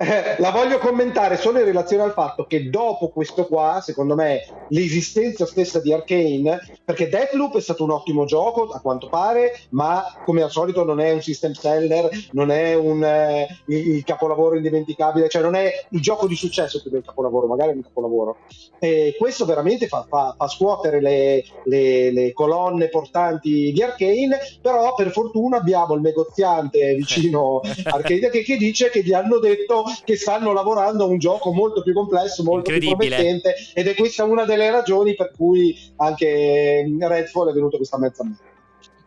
[0.01, 4.41] eh, la voglio commentare solo in relazione al fatto che dopo questo qua, secondo me,
[4.69, 10.03] l'esistenza stessa di Arkane, perché Deathloop è stato un ottimo gioco a quanto pare, ma
[10.25, 15.29] come al solito non è un system seller, non è un, eh, il, capolavoro indimenticabile,
[15.29, 18.37] cioè non è il gioco di successo più del capolavoro, magari è un capolavoro.
[18.79, 24.95] E questo veramente fa, fa- fa scuotere le, le- le colonne portanti di Arkane, però
[24.95, 29.83] per fortuna abbiamo il negoziante vicino a Arcade che, che dice che gli hanno detto
[30.03, 34.23] che stanno lavorando a un gioco molto più complesso, molto più promettente ed è questa
[34.23, 38.49] una delle ragioni per cui anche Redfall è venuto questa mezza merda.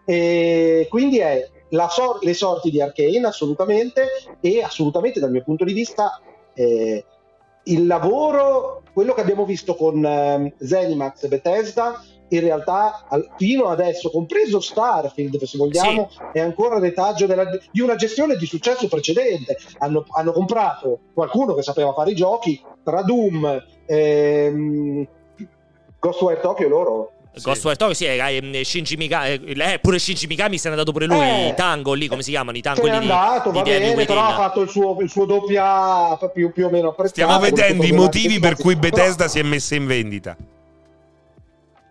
[0.07, 4.07] E quindi è la sor- le sorti di Arkane assolutamente
[4.41, 6.20] e assolutamente dal mio punto di vista
[6.55, 7.05] eh,
[7.64, 13.66] il lavoro, quello che abbiamo visto con ehm, Zenimax e Bethesda in realtà al- fino
[13.66, 19.57] adesso, compreso Starfield se vogliamo, è ancora retaggio della- di una gestione di successo precedente.
[19.79, 25.07] Hanno, hanno comprato qualcuno che sapeva fare i giochi, tra Doom, ehm,
[26.01, 27.09] Ghostwire Tokyo loro.
[27.43, 28.18] Ghostwire Tokyo, sì, eh,
[28.53, 31.49] eh, Shinji Mikami, eh, pure Shinji Mikami se n'è andato pure lui, Eh.
[31.49, 32.57] i tango lì, come si chiamano?
[32.57, 35.11] I tango lì di, andato, di va Daily bene, però ha fatto il suo, il
[35.11, 37.20] suo doppia più, più o meno apprezzato.
[37.22, 38.77] Stiamo vedendo i motivi per cui.
[38.77, 40.37] Bethesda si è messa in vendita.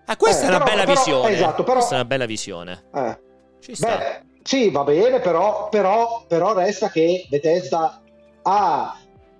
[0.05, 1.33] Ah, questa Eh, è una però- bella però- visione.
[1.33, 2.83] esatto, però- Questa è una bella visione.
[2.93, 3.19] Eh.
[3.61, 3.97] Ci sta.
[3.97, 8.01] Beh, sì, va bene, però, però, però resta che Bethesda
[8.43, 8.97] ha.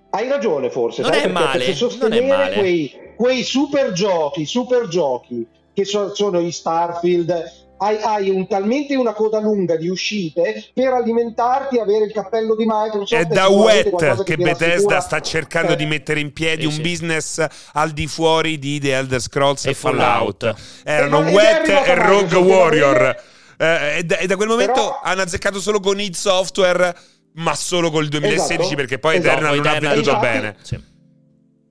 [0.09, 1.01] Hai ragione, forse.
[1.01, 2.55] Non sai è male, Perché non è sostenere male.
[2.55, 7.61] Quei, quei super giochi, super giochi che so- sono i Starfield.
[7.83, 12.55] Hai, hai un, talmente una coda lunga di uscite per alimentarti e avere il cappello
[12.55, 13.13] di Microsoft.
[13.13, 16.67] È e da wet che ti Bethesda sta cercando Eh, di mettere in piedi Sì,
[16.67, 16.81] un sì.
[16.81, 20.43] business al di fuori di The Elder Scrolls E e Fallout.
[20.45, 20.55] Fallout.
[20.85, 23.21] Erano Eh, è Wet e Rogue Warrior.
[23.57, 26.95] Eh, e, da, e da quel momento Però- hanno azzeccato solo con id Software,
[27.33, 29.29] ma solo col 2016 Esatto, perché poi esatto.
[29.35, 30.55] Eternal non ha Eternal- venduto Infatti- bene.
[30.61, 30.79] Sì.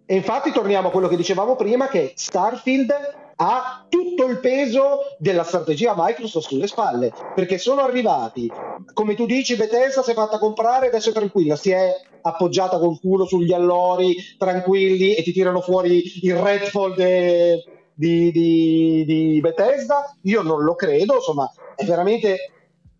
[0.04, 2.92] E infatti torniamo a quello che dicevamo prima, che Starfield
[3.36, 8.50] ha tutto il peso della strategia Microsoft sulle spalle, perché sono arrivati,
[8.92, 13.00] come tu dici, Bethesda si è fatta comprare, adesso è tranquilla, si è appoggiata col
[13.00, 17.64] culo sugli allori, tranquilli, e ti tirano fuori il Redfall de-
[17.94, 20.16] di, di- di Bethesda.
[20.22, 22.52] Io non lo credo, insomma, è veramente...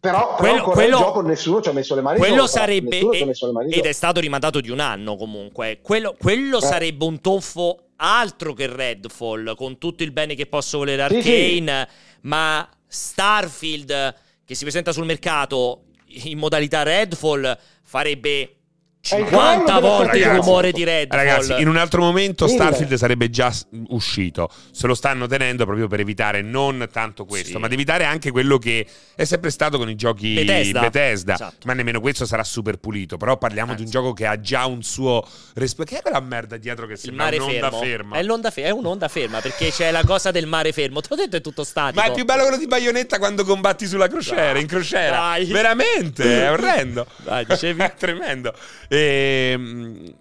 [0.02, 2.98] Però, però Quello- ancora quello- gioco nessuno ci ha messo le mani Quello sopra, sarebbe,
[2.98, 3.88] e- messo le mani ed sopra.
[3.88, 5.78] è stato rimandato di un anno comunque.
[5.80, 6.60] Quello, quello Eh.
[6.60, 11.88] sarebbe un tonfo altro che Redfall, con tutto il bene che posso volere Sì, Arcane,
[12.22, 18.56] ma Starfield che si presenta sul mercato in modalità Redfall farebbe
[19.04, 21.18] 50 crollo della volte il rumore di Redfall.
[21.18, 22.46] Ragazzi, in un altro momento.
[22.46, 23.52] Starfield sarebbe già
[23.88, 24.48] uscito.
[24.70, 27.56] Se lo stanno tenendo proprio per evitare non tanto questo, Sì.
[27.56, 28.86] ma di evitare anche quello che
[29.16, 30.88] è sempre stato con i giochi Bethesda.
[31.34, 31.66] Esatto.
[31.66, 33.16] Ma nemmeno questo sarà super pulito.
[33.16, 33.92] Però parliamo di un Anzi.
[33.98, 35.90] gioco che ha già un suo rispetto.
[35.94, 37.78] Che è quella merda dietro che il sembra mare un'onda fermo.
[37.80, 38.16] ferma?
[38.18, 41.00] È, l'onda fe- è un'onda ferma perché c'è la cosa del mare fermo.
[41.00, 42.00] Te l'ho detto, è tutto statico.
[42.00, 45.16] Ma è più bello quello di Bayonetta quando combatti sulla crociera, Dai, in crociera.
[45.16, 45.46] dai.
[45.46, 47.04] Veramente, è orrendo.
[47.16, 47.82] Dai, dicevi?
[47.82, 48.54] è tremendo.
[48.92, 50.14] E,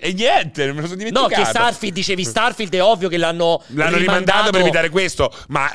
[0.00, 1.28] e niente, me lo sono No, dimenticato.
[1.28, 5.68] che Starfield, dicevi Starfield, è ovvio che l'hanno, L'hanno rimandato per evitare questo, ma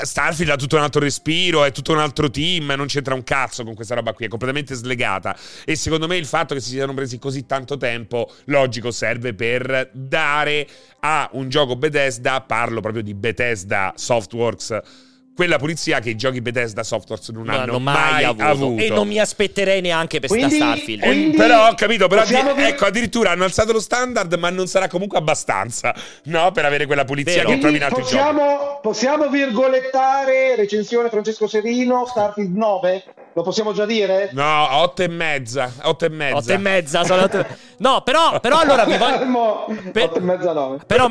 [0.00, 3.22] eh, Starfield ha tutto un altro respiro, è tutto un altro team, non c'entra un
[3.22, 5.36] cazzo con questa roba qui, è completamente slegata.
[5.66, 9.90] E secondo me il fatto che si siano presi così tanto tempo, logico, serve per
[9.92, 10.66] dare
[11.00, 14.78] a un gioco Bethesda, parlo proprio di Bethesda Softworks,
[15.40, 18.44] quella pulizia che i giochi Bethesda Softworks non, non hanno mai avuto.
[18.44, 18.82] avuto.
[18.82, 21.02] E non mi aspetterei neanche per Quindi- sta Starfield.
[21.02, 24.50] Quindi però ho capito, però possiamo di- dire- ecco, addirittura hanno alzato lo standard, ma
[24.50, 26.52] non sarà comunque abbastanza, no?
[26.52, 27.48] Per avere quella pulizia Vero.
[27.54, 28.14] che trovi in altri giochi.
[28.16, 33.04] possiamo, possiamo virgolettare recensione Francesco Serino, Starfield 9?
[33.32, 34.28] Lo possiamo già dire?
[34.34, 35.72] No, otto e mezza.
[35.84, 36.36] Otto e mezza.
[36.36, 37.04] Otto e mezza.
[37.04, 37.46] Sono otto-
[37.78, 39.16] No, però, però allora vi voglio...
[39.18, 40.78] Fermo, Per- otto e mezza 9.
[40.86, 41.08] Però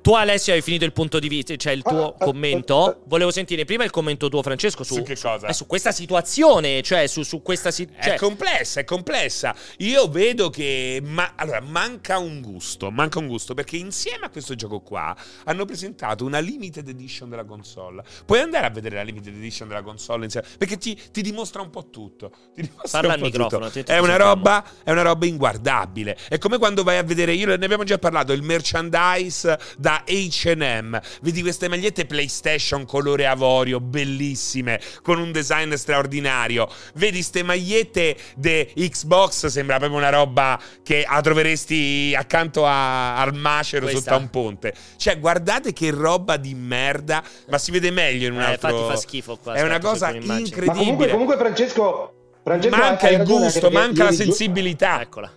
[0.00, 2.84] tu Alessio hai finito il punto di vista, cioè il tuo Ah, ah, commento.
[2.86, 5.46] ah, Volevo sentire prima il commento tuo Francesco su, Su che cosa?
[5.48, 8.16] eh, su questa situazione, cioè su, su questa È situazione.
[8.18, 9.54] complessa, è complessa.
[9.78, 14.54] Io vedo che ma- allora, manca un gusto, manca un gusto perché insieme a questo
[14.54, 15.14] gioco qua
[15.44, 18.02] hanno presentato una limited edition della console.
[18.24, 21.70] Puoi andare a vedere la limited edition della console insieme perché ti, ti dimostra un
[21.70, 22.30] po' tutto.
[22.54, 23.92] Ti dimostra Parla un al po' microfono, tutto.
[23.92, 26.16] È una roba, è una roba inguardabile.
[26.28, 30.98] È come quando vai a vedere, io ne abbiamo già parlato, il merchandise da H&M.
[31.22, 36.68] Vedi queste magliette PlayStation colore avorio, bellissime, con un design straordinario.
[36.94, 43.34] Vedi queste magliette de Xbox, sembra proprio una roba che la troveresti accanto a, al
[43.34, 44.00] macero Questa.
[44.00, 44.74] sotto a un ponte.
[44.96, 48.68] Cioè, guardate che roba di merda, ma si vede meglio in un Eh, altro...
[48.70, 50.32] infatti fa schifo qua, È una cosa un'immagine.
[50.32, 50.78] Ma incredibile.
[50.78, 52.12] comunque, comunque Francesco,
[52.42, 55.00] Francesco manca il gusto, manca la sensibilità.
[55.00, 55.30] Eccola.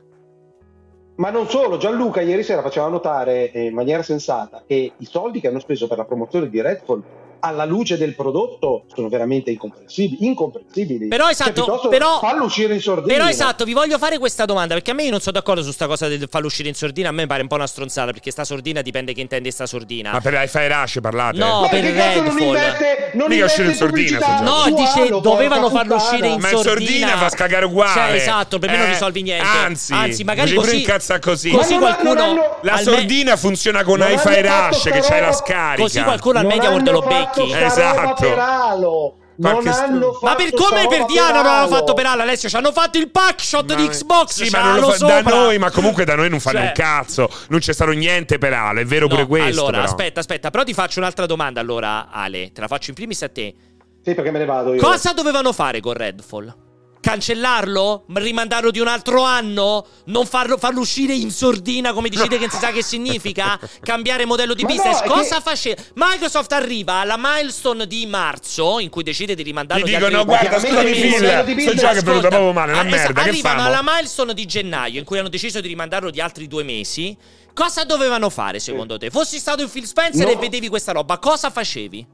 [1.19, 5.41] Ma non solo, Gianluca ieri sera faceva notare eh, in maniera sensata che i soldi
[5.41, 7.03] che hanno speso per la promozione di Redfall
[7.41, 10.25] alla luce del prodotto sono veramente incomprensibili.
[10.25, 11.07] incomprensibili.
[11.07, 13.13] Però Cioè, esatto, però- fallo uscire in sordina.
[13.13, 15.71] Però esatto, vi voglio fare questa domanda perché a me io non sono d'accordo su
[15.71, 18.31] sta cosa del farlo uscire in sordina, a me pare un po' una stronzata perché
[18.31, 20.11] sta sordina dipende che intende sta sordina.
[20.11, 21.37] Ma per Hi-Fi Rush parlate?
[21.37, 22.47] No, Ma per che cazzo non Redfall.
[22.47, 26.09] investe, non Mica uscire in sordina, No, dice porca dovevano farlo puttana.
[26.09, 26.89] uscire in Ma in sordina.
[27.07, 27.91] sordina fa scagare uguale.
[27.93, 29.47] Cioè, esatto, per me non Eh, risolvi niente.
[29.47, 31.49] Anzi, Anzi, magari così incazza così.
[31.51, 34.83] Così Ma non qualcuno non hanno- La sordina funziona con Non Hi-Fi hanno fatto Rush
[34.83, 35.81] che c'hai la scarica.
[35.81, 38.01] Così qualcuno al Non media te lo hanno sta Esatto.
[38.01, 39.13] roba per Halo.
[39.39, 42.49] Non hanno fatto Ma per come per Diana non l'hanno fatto per Alla Alessio?
[42.49, 44.43] Ci hanno fatto il pack shot di Xbox.
[44.43, 46.73] Sì, ma non lo fa da noi, ma comunque da noi non fanno Cioè- un
[46.73, 47.29] cazzo.
[47.47, 49.61] Non c'è stato niente per Ale, è vero pure No, questo.
[49.61, 49.83] Allora, però.
[49.83, 52.51] aspetta, aspetta, però ti faccio un'altra domanda allora, Ale.
[52.51, 53.55] Te la faccio in primis a te.
[54.03, 54.81] Sì, perché me ne vado io.
[54.81, 56.53] Cosa dovevano fare con Redfall?
[57.01, 58.03] Cancellarlo?
[58.13, 59.85] Rimandarlo di un altro anno?
[60.05, 63.59] Non farlo, farlo uscire in sordina come decide che non si sa che significa?
[63.81, 65.01] Cambiare modello di Ma no, business?
[65.01, 65.81] è Cosa che- faceva?
[65.95, 70.25] Microsoft arriva alla milestone di marzo in cui decide di rimandarlo Gli di dicono, altri
[70.25, 73.29] guarda, scusami Phil, sto business- gioco è Ascolta, proprio male, una ah, esatto, merda, che
[73.29, 73.67] Arrivano famo?
[73.67, 77.15] alla milestone di gennaio in cui hanno deciso di rimandarlo di altri due mesi.
[77.53, 79.09] Cosa dovevano fare secondo te?
[79.09, 80.31] Fossi stato il Phil Spencer No.
[80.31, 82.07] e vedevi questa roba, cosa facevi?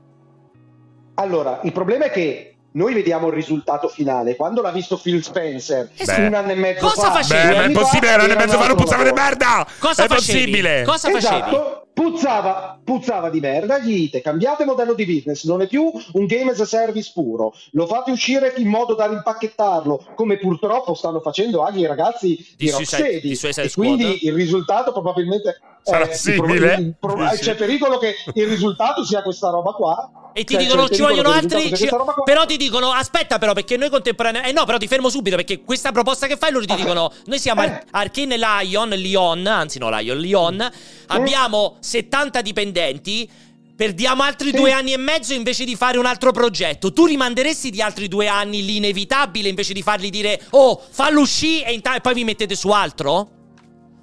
[1.15, 4.35] Allora, il problema è che noi vediamo il risultato finale.
[4.35, 6.21] Quando l'ha visto Phil Spencer Esatto.
[6.21, 7.47] un anno e mezzo Cosa fa, facevi?
[7.47, 9.67] Beh, ma è possibile, un anno e mezzo fa, non puzzava di merda!
[9.79, 10.37] Cosa è facevi?
[10.39, 10.83] possibile!
[10.85, 11.35] Cosa facevi?
[11.35, 16.25] Esatto, puzzava, puzzava di merda, gli dite cambiate modello di business, non è più un
[16.25, 21.21] game as a service puro, lo fate uscire in modo da rimpacchettarlo, come purtroppo stanno
[21.21, 24.21] facendo anche i ragazzi di, Di Rocksteady, e quindi Squad?
[24.23, 26.73] il risultato probabilmente Sarà eh, simile?
[26.75, 27.43] il pro- Dici?
[27.43, 30.09] c'è pericolo che il risultato sia questa roba qua.
[30.37, 31.73] E ti Cioè, dicono ci vogliono altri.
[31.73, 31.87] ci-.
[32.25, 34.53] Però ti dicono aspetta, però, perché noi contemporaneamente.
[34.53, 37.09] Eh no, però ti fermo subito perché questa proposta che fai loro ti Ah, dicono:
[37.27, 37.67] Noi siamo eh.
[37.67, 40.71] Ar- Arcane Lion, Lion, anzi no, Lion, Lion.
[41.07, 43.29] Abbiamo 70 dipendenti.
[43.75, 44.55] Perdiamo altri Sì.
[44.55, 46.93] due anni e mezzo invece di fare un altro progetto.
[46.93, 51.73] Tu rimanderesti di altri due anni l'inevitabile invece di fargli dire: Oh, fallo uscire e,
[51.73, 53.29] inta- e poi vi mettete su altro?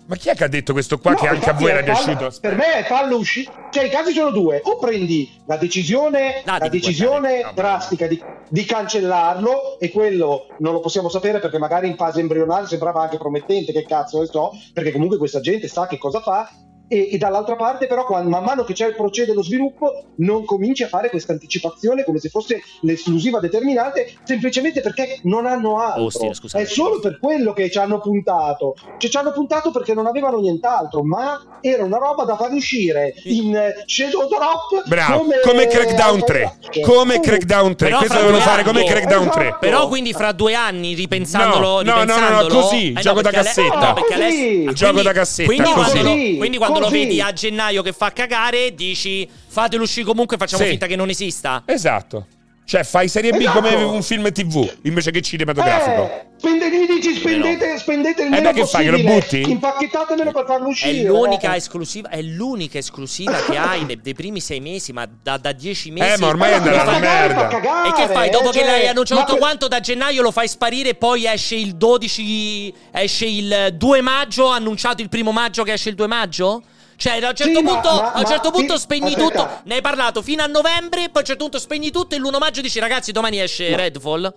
[0.04, 2.16] Ma chi è che ha detto questo qua No, che anche a voi era fallo-
[2.18, 2.40] piaciuto?
[2.40, 3.50] Per me è fallo uscire.
[3.70, 7.54] Cioè, i casi sono due: o prendi la decisione, Ah, la decisione guardare.
[7.54, 12.66] drastica di, di cancellarlo, e quello non lo possiamo sapere perché magari in fase embrionale
[12.66, 13.72] sembrava anche promettente.
[13.72, 16.46] Che cazzo ne so, perché comunque questa gente sa che cosa fa.
[16.92, 20.44] E, e dall'altra parte, però, quando, man mano che c'è il procede lo sviluppo, non
[20.44, 26.04] cominci a fare questa anticipazione come se fosse l'esclusiva determinante, semplicemente perché non hanno altro.
[26.04, 26.58] Ostine, scusa.
[26.58, 28.74] È solo per quello che ci hanno puntato.
[28.98, 33.14] Cioè, ci hanno puntato perché non avevano nient'altro, ma era una roba da far uscire
[33.24, 36.58] in eh, Shadow Drop Bravo, come, come Crackdown 3.
[36.82, 37.86] Come Crackdown 3.
[37.86, 39.42] Però Questo dovevano fare come Crackdown 3.
[39.44, 39.58] Esatto.
[39.60, 43.00] Però quindi fra due anni, ripensandolo, No, no, no, no, no, ripensandolo- così, Eh no,
[43.00, 43.78] gioco da cassetta.
[43.78, 45.90] no, perché ah, Gioco da cassetta, Quindi così.
[45.90, 50.62] quando, quindi quando lo vedi a gennaio che fa cagare, dici fatelo uscire comunque, facciamo
[50.64, 50.70] Sì.
[50.70, 51.62] finta che non esista.
[51.66, 52.26] Esatto.
[52.64, 53.60] Cioè, fai serie B Esatto.
[53.60, 56.04] come un film TV invece che cinematografico.
[56.04, 59.40] Eh, spende, gli dici spendete, spendete il Eh, meno beh, che fai, che lo butti?
[59.50, 61.02] Impacchettatemelo per farlo È uscire.
[61.08, 61.56] l'unica eh.
[61.56, 65.90] esclusiva, è l'unica esclusiva che hai nei, dei primi sei mesi, ma da, da dieci
[65.90, 66.12] mesi.
[66.14, 67.46] Eh, ma ormai è Ma andata fa alla merda.
[67.48, 68.30] cagare, E che fai?
[68.30, 70.94] Dopo eh, che cioè, l'hai annunciato tutto que- quanto da gennaio lo fai sparire e
[70.94, 75.96] poi esce il 12 esce il 2 maggio, annunciato il primo maggio che esce il
[75.96, 76.62] 2 maggio?
[76.96, 79.06] Cioè, a un certo Sì, ma- punto, ma- a un certo ma- punto sì, spegni
[79.14, 79.28] aspetta.
[79.28, 79.60] tutto.
[79.64, 82.38] Ne hai parlato fino a novembre, poi a un certo punto spegni tutto e l'1
[82.38, 84.32] maggio dici "Ragazzi, domani esce Redfall".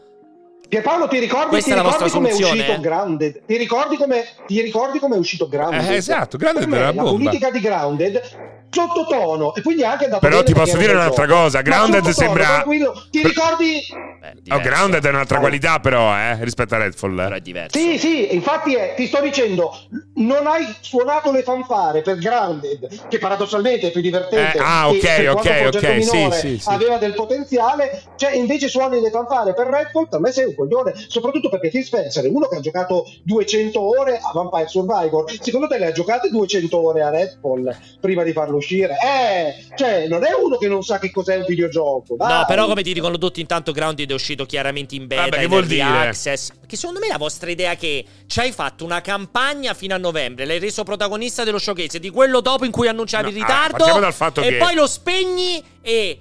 [0.68, 2.80] Pierpaolo, ti ricordi, Questa ti ricordi come è uscito eh?
[2.80, 3.42] Grounded?
[3.46, 5.90] Ti ricordi come, ti ricordi come è uscito Grounded?
[5.92, 7.12] Eh, esatto, Grounded era la La bomba.
[7.12, 8.22] politica di Grounded
[8.70, 13.06] sottotono e quindi anche andato Però ti posso dire un un'altra cosa, Grounded sembra- tranquillo.
[13.10, 13.82] Ti ricordi
[14.20, 14.60] Beh, Oh.
[14.60, 17.16] Grounded è un'altra qualità, però, eh, rispetto a Redfall.
[17.16, 17.78] Però è diverso.
[17.78, 19.72] Sì, sì, infatti è, ti sto dicendo,
[20.16, 24.58] non hai suonato le fanfare per Grounded, che paradossalmente è più divertente.
[24.58, 26.70] Eh, ah, ok, quanto ok, ok, sì, sì, sì.
[26.70, 30.94] aveva del potenziale, cioè invece suoni le fanfare per Redfall, per me sei un coglione,
[31.08, 35.68] soprattutto perché Phil Spencer è uno che ha giocato 200 ore a Vampire Survivor, secondo
[35.68, 38.96] te le ha giocate 200 ore a Redfall prima di farlo uscire?
[39.04, 42.16] Eh, cioè non è uno che non sa che cos'è un videogioco.
[42.18, 42.46] No, dai.
[42.46, 45.66] però come ti dicono tutti, intanto Grounded è uscito chiaramente in beta, Vabbè, che vuol
[45.66, 45.84] dire?
[45.84, 46.52] access.
[46.60, 49.98] Perché secondo me la vostra idea è che ci hai fatto una campagna fino a
[49.98, 53.46] novembre, l'hai reso protagonista dello showcase, di quello dopo in cui annunciavi No, il ah,
[53.46, 56.20] ritardo, partiamo dal fatto e che- poi lo spegni e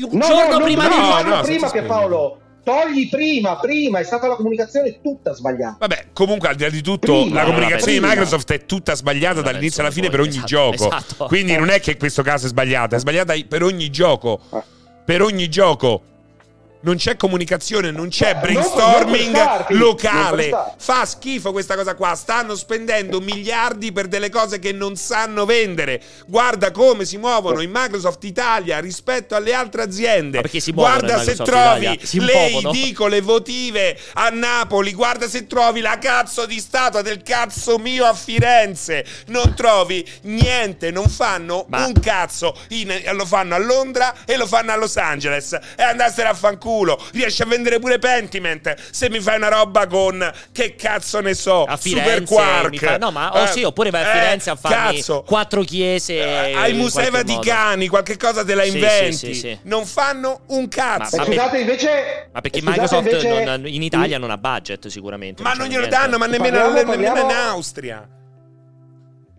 [0.00, 1.70] un No, giorno no, prima no, di no, no, no, prima spoiler.
[1.70, 2.40] Pierpaolo.
[2.68, 5.76] Togli prima, prima, è stata la comunicazione tutta sbagliata.
[5.80, 8.08] Vabbè, comunque al di là di tutto, Prima, la comunicazione prima.
[8.08, 10.74] di Microsoft è tutta sbagliata Vabbè, dall'inizio alla fine per ogni esatto, gioco.
[10.74, 11.24] esatto.
[11.26, 14.40] Quindi non è che in questo caso è sbagliata, è sbagliata per ogni gioco.
[14.52, 14.62] Eh.
[15.04, 16.02] Per ogni gioco.
[16.80, 20.50] Non c'è comunicazione, non c'è Eh, non- brainstorming non per Starfield, locale.
[20.78, 22.14] Fa schifo questa cosa qua.
[22.14, 26.00] Stanno spendendo miliardi per delle cose che non sanno vendere.
[26.26, 30.40] Guarda come si muovono in Microsoft Italia rispetto alle altre aziende.
[30.58, 34.92] Si muovono Guarda se trovi le edicole votive a Napoli.
[34.94, 39.04] Guarda se trovi la cazzo di statua del cazzo mio a Firenze.
[39.26, 42.56] Non trovi niente, non fanno Ma- un cazzo.
[42.68, 45.58] In- lo fanno a Londra e lo fanno a Los Angeles.
[45.76, 46.66] E andassero a fanculo.
[47.12, 48.74] Riesci a vendere pure Pentiment.
[48.90, 52.70] Se mi fai una roba con che cazzo ne so, a Super Firenze Quark.
[52.70, 55.22] mi fa- no ma oh Eh, sì oppure vai a eh, Firenze a farmi cazzo.
[55.22, 57.10] quattro chiese Eh, ai Musei.
[57.10, 59.12] Vaticani, qualche cosa te la Sì, sì, inventi.
[59.16, 59.58] sì, sì.
[59.62, 61.16] Non fanno un cazzo.
[61.16, 62.28] Ma- scusate, invece.
[62.32, 65.66] ma perché scusate, Microsoft invece- non- in Italia non ha budget sicuramente Ma c'è non
[65.68, 65.96] glielo niente.
[65.96, 68.06] danno, ma nemmeno, Parliamo- nemmeno in Austria.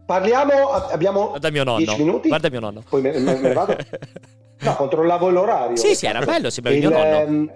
[0.09, 0.71] Parliamo.
[0.71, 1.27] Abbiamo.
[1.27, 1.77] Guarda mio nonno.
[1.77, 2.27] 10 minuti.
[2.29, 2.83] Guarda mio nonno.
[2.89, 3.75] Poi me, me- me vado.
[4.61, 5.77] No, controllavo l'orario.
[5.77, 7.15] Sì, sì, era bello, sembrava il mio nonno.
[7.17, 7.51] ehm,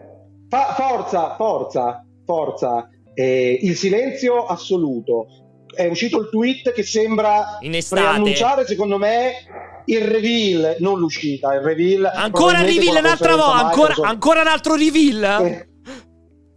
[0.48, 2.88] fa- forza, forza, forza.
[3.14, 5.26] Eh, il silenzio assoluto.
[5.76, 9.34] È uscito il tweet che sembra In preannunciare, secondo me,
[9.86, 12.10] il reveal, non l'uscita, il reveal.
[12.14, 15.46] Ancora reveal un'altra volta, ancora, ancora un altro reveal?
[15.46, 15.68] Eh,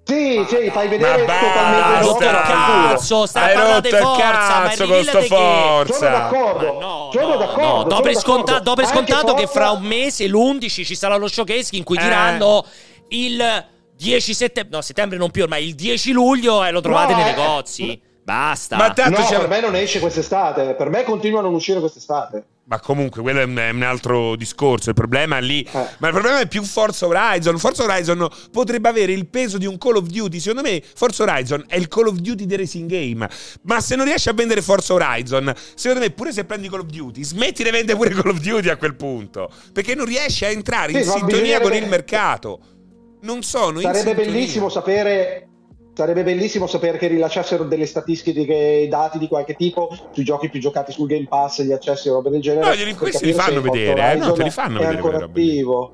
[0.06, 2.88] Sì, sì, fai vedere Ma totalmente al culo.
[2.94, 4.28] cazzo, stai Hai parlando rotto di il forza,
[4.60, 5.94] ma il cazzo con sto forza.
[5.94, 7.60] Sono d'accordo, Ma no, sono no, d'accordo.
[7.60, 8.20] no, do sono per, d'accordo.
[8.20, 11.96] sconta- do per scontato che fra un mese, l'11, ci sarà lo showcase in cui
[11.98, 12.02] Eh.
[12.02, 12.64] diranno
[13.08, 13.64] il
[13.96, 17.28] 10 settembre, no, settembre non più ormai, il 10 luglio e lo trovate No, nei
[17.28, 17.34] eh.
[17.34, 18.00] negozi.
[18.26, 18.76] Basta.
[18.76, 20.74] Ma tanto No, per me non esce quest'estate.
[20.74, 22.44] Per me continua a non uscire quest'estate.
[22.64, 24.88] Ma comunque, quello è un, è un altro discorso.
[24.88, 25.62] Il problema è lì.
[25.62, 25.86] Eh.
[25.98, 27.56] Ma il problema è più Forza Horizon.
[27.56, 30.40] Forza Horizon potrebbe avere il peso di un Call of Duty.
[30.40, 33.30] Secondo me, Forza Horizon è il Call of Duty dei racing game.
[33.62, 36.86] Ma se non riesci a vendere Forza Horizon, secondo me, pure se prendi Call of
[36.86, 39.48] Duty, smetti di vendere pure Call of Duty a quel punto.
[39.72, 42.60] Perché non riesci a entrare in Sì, ma sintonia bisognerebbe- con il mercato.
[43.20, 45.46] Non sono in Sarebbe bellissimo sapere.
[45.96, 50.92] Sarebbe bellissimo sapere che rilasciassero delle statistiche, dati di qualche tipo sui giochi più giocati
[50.92, 52.66] sul Game Pass, gli accessi e robe del genere.
[52.66, 55.40] No, glieli- questi li fanno vedere, eh, no, te li fanno è vedere ancora robe
[55.40, 55.48] lì.
[55.48, 55.92] attivo.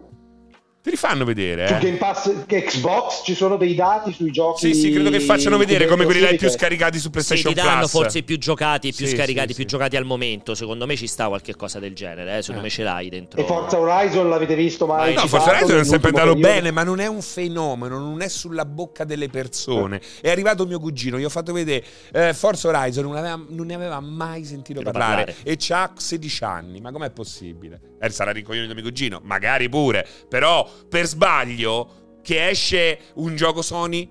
[0.83, 1.79] Te li fanno vedere, eh.
[1.79, 4.67] Game Pass che Xbox ci sono dei dati sui giochi.
[4.67, 7.61] Sì, sì, credo che facciano vedere come quelli là più scaricati su Sì, PlayStation ti
[7.61, 7.91] danno Plus.
[7.93, 9.71] forse i più giocati, i più Sì, scaricati, sì, i più sì.
[9.77, 10.57] giocati al momento.
[10.57, 12.39] Secondo me ci sta qualche cosa del genere.
[12.39, 12.41] Eh?
[12.41, 12.65] Secondo Eh.
[12.65, 13.41] me ce l'hai dentro.
[13.41, 15.15] E Forza Horizon l'avete visto mai?
[15.15, 16.49] No, Forza Horizon è sempre andato periodo?
[16.53, 20.01] bene, ma non è un fenomeno, non è sulla bocca delle persone.
[20.21, 23.75] È arrivato mio cugino, gli ho fatto vedere eh, Forza Horizon, non, aveva- non ne
[23.75, 25.37] aveva mai sentito parlare, parlare.
[25.45, 26.81] e c'ha 16 anni.
[26.81, 27.81] Ma com'è possibile?
[28.01, 33.63] Eh, sarà ricoglione di mio cugino, magari pure, però per sbaglio che esce un gioco
[33.63, 34.09] Sony,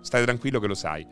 [0.00, 1.06] stai tranquillo che lo sai.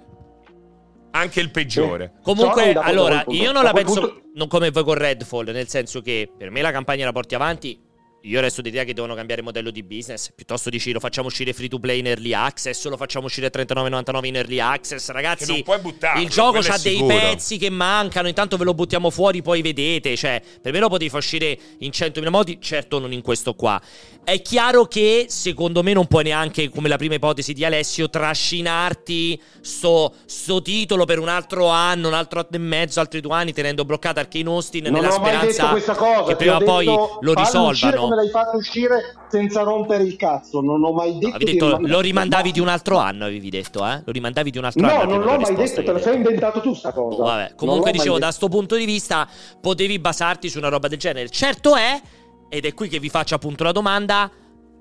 [1.13, 2.15] Anche il peggiore.
[2.23, 5.51] Comunque, da quel allora, punto- io non la penso punto- non come voi con Redfall,
[5.51, 7.79] nel senso che per me la campagna la porti avanti.
[8.25, 10.31] Io resto d'idea che devono cambiare modello di business.
[10.33, 13.47] Piuttosto dici lo facciamo uscire free to play in early access, o lo facciamo uscire
[13.47, 15.07] a 39,99 in early access.
[15.07, 18.29] Che Ragazzi, non puoi buttarlo, il gioco ha dei pezzi che mancano.
[18.29, 20.17] Intanto ve lo buttiamo fuori, poi vedete.
[20.17, 23.81] Cioè, per me lo potevi far uscire in 100.000 modi, certo non in questo qua.
[24.25, 29.41] È chiaro che secondo me non puoi neanche, come la prima ipotesi di Alessio, trascinarti
[29.61, 33.53] sto, sto titolo per un altro anno, un altro anno e mezzo, altri due anni,
[33.53, 36.25] tenendo bloccato Arcane Austin Non nella ho mai detto speranza questa cosa.
[36.29, 38.11] che prima o poi lo risolvano.
[38.13, 40.61] Come l'hai fatto uscire senza rompere il cazzo.
[40.61, 41.39] Non ho mai detto.
[41.39, 44.03] Di detto, rimandare- lo rimandavi di un altro anno, avevi detto, eh?
[44.05, 44.99] Lo rimandavi di un altro No, anno.
[44.99, 47.21] la non l'ho mai detto, te lo sei inventato tu sta cosa.
[47.21, 47.55] Oh, vabbè.
[47.55, 49.27] Comunque dicevo, da sto punto di vista
[49.61, 51.29] potevi basarti su una roba del genere.
[51.31, 52.01] Certo è,
[52.49, 54.31] ed è qui che vi faccio appunto la domanda,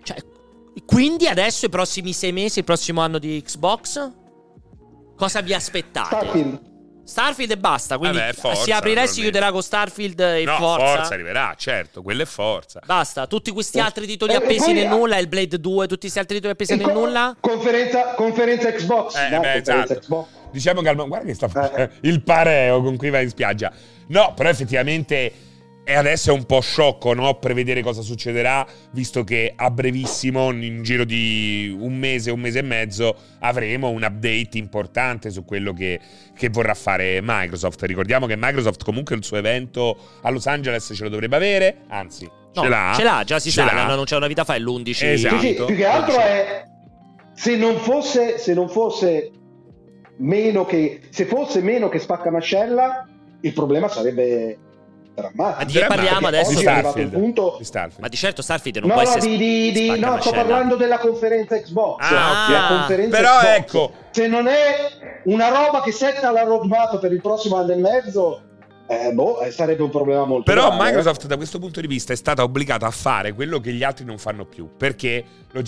[0.03, 0.17] cioè,
[0.85, 4.11] quindi adesso i prossimi sei mesi, il prossimo anno di Xbox,
[5.15, 6.15] cosa vi aspettate?
[6.15, 6.69] Starfield.
[7.03, 10.55] Starfield e basta, quindi Vabbè, Forza, si aprirà e si chiuderà con Starfield e No,
[10.57, 10.85] Forza.
[10.95, 12.79] forza arriverà, certo, quello è forza.
[12.85, 15.99] Basta, tutti questi Eh, altri titoli e- e appesi nel nulla, il Blade 2, tutti
[16.01, 17.35] questi altri titoli appesi E nel nulla.
[17.39, 19.15] Conferenza, conferenza Xbox.
[19.15, 19.99] Eh, dai, beh, conferenza esatto.
[19.99, 20.27] Xbox.
[20.51, 21.89] Diciamo che al guarda che sta Eh.
[22.07, 23.71] il pareo con cui vai in spiaggia.
[24.07, 25.31] No, però effettivamente
[25.83, 27.39] e adesso è un po' sciocco, no?
[27.39, 32.63] Prevedere cosa succederà, visto che a brevissimo, in giro di un mese, un mese e
[32.63, 35.99] mezzo, avremo un update importante su quello che,
[36.35, 37.81] che vorrà fare Microsoft.
[37.83, 42.29] Ricordiamo che Microsoft comunque il suo evento a Los Angeles ce lo dovrebbe avere, anzi,
[42.53, 42.93] No, ce l'ha.
[42.95, 43.73] ce l'ha, già si Ce sa, l'ha.
[43.73, 45.05] l'hanno annunciato una vita fa, è l'11.
[45.05, 45.39] Esatto.
[45.39, 46.63] Sì, sì, più che altro è
[47.33, 49.31] se non fosse, se non fosse
[50.17, 53.07] meno che se fosse meno che spaccamascella,
[53.41, 54.57] il problema sarebbe
[55.13, 55.57] drammatico.
[55.59, 56.49] Ma di che parliamo adesso?
[56.51, 57.13] Di è arrivato Starfield.
[57.13, 58.01] un punto Di Starfield.
[58.01, 60.75] Ma di certo Starfield non No, può no, essere di, di- di- no, sto parlando
[60.75, 61.97] della conferenza Xbox.
[62.03, 62.49] Ah, ok.
[62.51, 63.55] La conferenza Però Xbox.
[63.57, 63.91] ecco.
[64.11, 64.75] Se non è
[65.25, 68.41] una roba che setta la roadmap per il prossimo anno e mezzo,
[68.91, 70.85] eh, boh, eh, sarebbe un problema molto Però grave, eh.
[70.85, 74.03] Microsoft da questo punto di vista è stata obbligata a fare quello che gli altri
[74.05, 74.69] non fanno più.
[74.77, 75.23] Perché,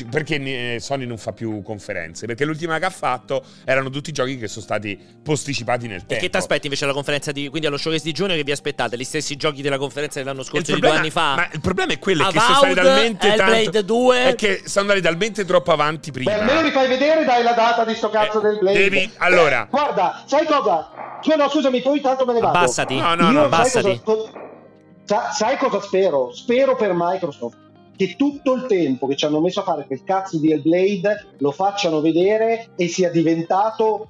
[0.10, 2.26] perché ne- Sony non fa più conferenze?
[2.26, 6.24] Perché l'ultima che ha fatto erano tutti giochi che sono stati posticipati nel E tempo.
[6.24, 8.98] che ti aspetti invece alla conferenza di quindi allo showcase di giugno che vi aspettate?
[8.98, 11.36] Gli stessi giochi della conferenza dell'anno scorso di problema- due anni fa?
[11.36, 14.26] Ma il problema è quello è che sono stati Avowed, talmente Hellblade tanto 2.
[14.26, 16.32] è che sono andati talmente troppo avanti prima.
[16.34, 18.78] Beh, almeno li fai vedere, dai la data di sto cazzo Eh, del Blade.
[18.90, 19.68] devi- allora.
[19.70, 20.90] Guarda, sai cosa?
[21.24, 22.58] Cioè, no, scusami, poi tanto me ne vado.
[22.58, 22.98] Abbassati.
[22.98, 24.02] No, no, Io no, sai abbassati.
[24.04, 24.32] cosa,
[25.04, 26.32] sa- sai cosa spero?
[26.34, 27.62] Spero per Microsoft
[27.96, 31.52] che tutto il tempo che ci hanno messo a fare quel cazzo di Hellblade lo
[31.52, 34.10] facciano vedere e sia diventato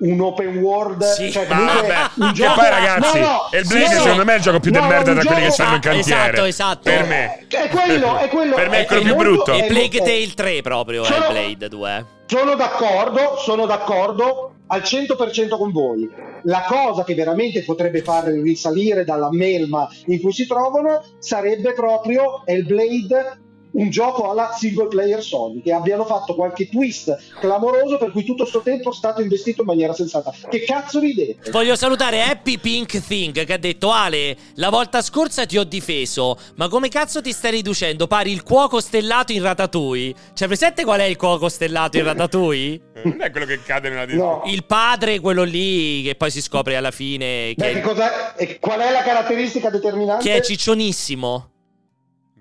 [0.00, 1.04] un open world.
[1.04, 4.32] Sì, cioè, comunque vabbè, un gioco- poi ragazzi, No, no, il Blade sì, secondo me
[4.32, 6.28] è il gioco più No, de merda tra quelli che stanno in Ah, cantiere.
[6.30, 6.80] esatto, esatto.
[6.90, 7.46] Per me.
[7.48, 8.54] È quello, è quello.
[8.54, 9.52] Per me è quello più molto- brutto.
[9.52, 12.06] E è Plague Tale 3 proprio Sono- Hellblade 2.
[12.26, 16.08] Sono d'accordo, sono d'accordo al 100% con voi.
[16.44, 22.42] La cosa che veramente potrebbe farli risalire dalla melma in cui si trovano sarebbe proprio
[22.46, 23.40] Hellblade
[23.72, 28.44] un gioco alla single player Sony che abbiano fatto qualche twist clamoroso per cui tutto
[28.44, 30.32] sto tempo è stato investito in maniera sensata.
[30.48, 31.50] Che cazzo ridete?
[31.50, 36.36] Voglio salutare Happy Pink Thing che ha detto Ale, la volta scorsa ti ho difeso,
[36.56, 38.06] ma come cazzo ti stai riducendo?
[38.06, 40.14] Pari il cuoco stellato in Ratatouille?
[40.34, 42.80] C'è presente qual è il cuoco stellato in Ratatouille?
[43.04, 44.42] Non è quello che cade nella No.
[44.46, 48.58] Il padre, quello lì, che poi si scopre alla fine Beh, che, che cosa- e
[48.58, 50.24] qual è la caratteristica determinante?
[50.28, 51.50] che è ciccionissimo.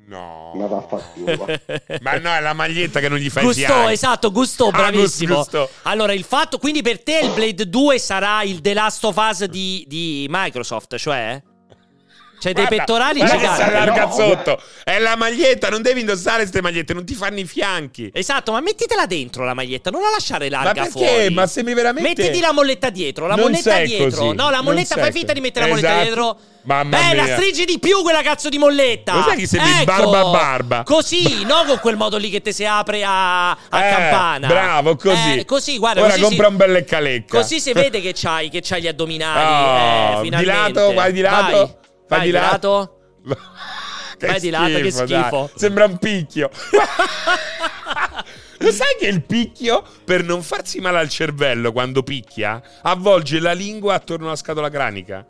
[0.10, 0.53] No.
[0.56, 1.45] Ma vaffanculo.
[2.02, 3.91] Ma no, è la maglietta che non gli fa i Gusto, fianchi.
[3.94, 5.36] esatto, Gusto, Ah, bravissimo.
[5.36, 5.69] Gusto.
[5.84, 9.44] Allora, il fatto, quindi per te il Blade 2 sarà il The Last of Us
[9.45, 11.40] di, di Microsoft, cioè?
[12.39, 13.61] C'è dei pettorali giganti.
[13.61, 14.61] allarga No, sotto.
[14.83, 18.09] È la maglietta, non devi indossare queste magliette, non ti fanno i fianchi.
[18.13, 20.89] Esatto, ma mettitela dentro la maglietta, non la lasciare larga Ma perché?
[21.07, 21.29] fuori.
[21.33, 24.09] Ma sembri veramente- Mettiti la molletta dietro, la Non molletta sei dietro.
[24.23, 26.03] così, No, la molletta sei fai finta di mettere la molletta Esatto.
[26.05, 26.37] dietro.
[26.61, 27.35] Mamma Bella, mia.
[27.35, 29.13] stringi di più quella cazzo di molletta.
[29.15, 29.85] Lo sai che sembri ecco.
[29.85, 30.83] barba barba?
[30.83, 33.55] Così, no con quel modo lì che te si apre a, a
[33.85, 34.47] Eh, campana.
[34.47, 35.39] Bravo, così.
[35.39, 37.37] Eh, così, guarda, Ora così compra si- un bel lecca-lecca.
[37.37, 40.15] Così si vede che c'hai, che c'hai gli addominali.
[40.17, 41.57] Oh, eh, di lato, vai di lato.
[41.57, 41.75] Vai,
[42.10, 42.99] Vai vai di lato.
[44.19, 44.91] Che Vai di lato, che dai.
[44.91, 45.49] schifo.
[45.56, 46.49] Sembra un picchio.
[48.60, 53.53] Lo sai che il picchio, per non farsi male al cervello quando picchia, avvolge la
[53.53, 55.26] lingua attorno alla scatola cranica?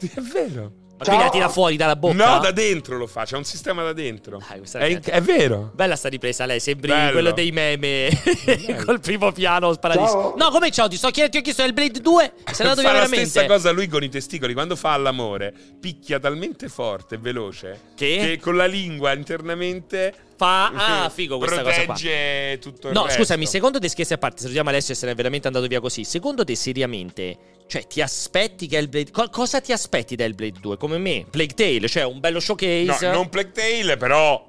[0.00, 0.72] È vero.
[1.00, 2.14] Ma quindi la tira fuori dalla bocca?
[2.14, 4.38] No, da dentro lo fa, c'è un sistema da dentro.
[4.46, 5.70] Dai, questa È, è- è vero.
[5.74, 7.12] Bella sta ripresa, lei sembri Bello.
[7.12, 8.10] quello dei meme
[8.84, 10.20] col primo piano sparatissimo.
[10.20, 10.34] Ciao.
[10.36, 10.88] No, come ciao?
[10.88, 12.32] Ti sto chiedendo, ti ho chiesto il Blade 2.
[12.52, 13.26] Sei andato fa via la veramente.
[13.30, 18.38] stessa cosa lui con i testicoli quando fa l'amore picchia talmente forte e veloce Che?
[18.42, 21.84] con la lingua internamente Fa ah, figo questa cosa qua.
[21.84, 23.18] protegge tutto il No, resto.
[23.18, 26.02] scusami, secondo te scherzi a parte, salutiamo Alessio se n'è veramente andato via così.
[26.02, 27.36] Secondo te seriamente,
[27.66, 31.26] cioè ti aspetti che Hellblade co- cosa ti aspetti da Hellblade 2 come me?
[31.30, 33.10] Plague Tale, cioè un bello no, showcase.
[33.10, 34.46] non Plague Tale però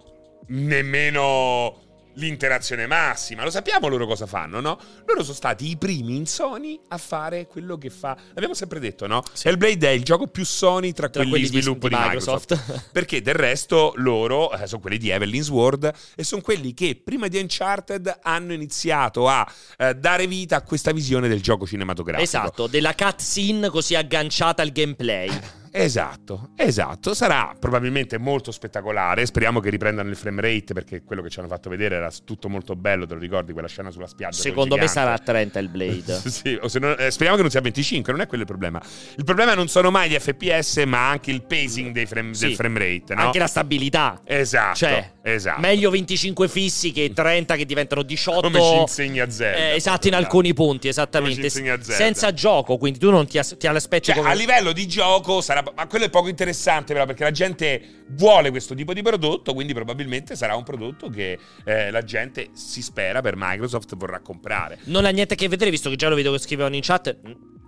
[0.48, 1.76] nemmeno
[2.16, 4.80] l'interazione massima lo sappiamo loro cosa fanno no?
[5.06, 9.08] loro sono stati i primi in Sony a fare quello che fa l'abbiamo sempre detto
[9.08, 9.24] no?
[9.34, 9.48] Sì.
[9.48, 12.52] Hellblade è il gioco più Sony tra, Tra quelli quelli di sviluppo di di, Microsoft,
[12.52, 12.90] Microsoft.
[12.92, 17.28] perché del resto loro eh, sono quelli di Evelyn's World e sono quelli che prima
[17.28, 22.68] di Uncharted hanno iniziato a eh, dare vita a questa visione del gioco cinematografico Esatto,
[22.68, 25.30] della cutscene così agganciata al gameplay.
[25.74, 27.14] Esatto, esatto.
[27.14, 29.26] Sarà probabilmente molto spettacolare.
[29.26, 32.50] Speriamo che riprendano il frame rate perché quello che ci hanno fatto vedere era tutto
[32.50, 33.06] molto bello.
[33.06, 34.42] Te lo ricordi quella scena sulla spiaggia?
[34.42, 36.22] Secondo me sarà a 30 il Blade.
[36.30, 38.82] sì, o se no- eh, speriamo che non sia 25, non è quello il problema.
[39.16, 42.48] Il problema non sono mai gli FPS, ma anche il pacing dei frame- Sì.
[42.48, 43.22] del frame rate, no?
[43.22, 44.22] Anche la stabilità.
[44.26, 45.62] Esatto, Cioè, esatto.
[45.62, 48.42] meglio 25 fissi che 30 che diventano 18.
[48.42, 49.58] Come ci insegna Zelda.
[49.58, 50.16] Eh, esatto, in Esatto.
[50.26, 51.50] alcuni punti, esattamente.
[51.50, 54.30] Senza gioco, quindi tu non ti, as- ti aspetti Cioè, come...
[54.30, 55.60] a livello di gioco sarà.
[55.76, 59.54] Ma quello è poco interessante, però, perché la gente vuole questo tipo di prodotto.
[59.54, 64.80] Quindi, probabilmente sarà un prodotto che eh, la gente si spera per Microsoft vorrà comprare.
[64.86, 67.16] Non ha niente a che vedere, visto che già lo vedo che scrivevano in chat.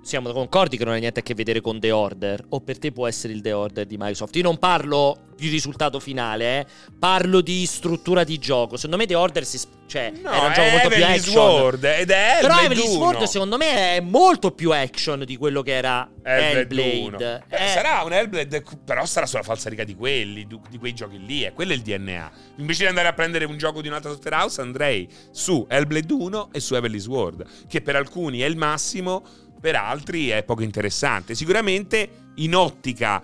[0.03, 2.43] Siamo concordi che non ha niente a che vedere con The Order?
[2.49, 4.35] O per te può essere il The Order di Microsoft?
[4.35, 6.65] Io non parlo di risultato finale, eh.
[6.97, 8.75] parlo di struttura di gioco.
[8.75, 11.34] Secondo me The Order si, cioè, No, era un gioco è molto più Heavenly action.
[11.34, 12.75] Sword ed è Però 1.
[12.75, 17.07] Sword secondo me è molto più action di quello che era Hellblade Hellblade.
[17.07, 17.19] 1.
[17.19, 21.41] Eh, Beh, Sarà un Hellblade, però sarà sulla falsariga di quelli, di, quei giochi lì.
[21.41, 22.31] È quello è il DNA.
[22.57, 26.49] Invece di andare a prendere un gioco di un'altra software house, andrei su Hellblade 1
[26.53, 29.23] e su Heavenly Sword, che per alcuni è il massimo,
[29.64, 31.35] per altri è poco interessante.
[31.35, 33.23] Sicuramente in ottica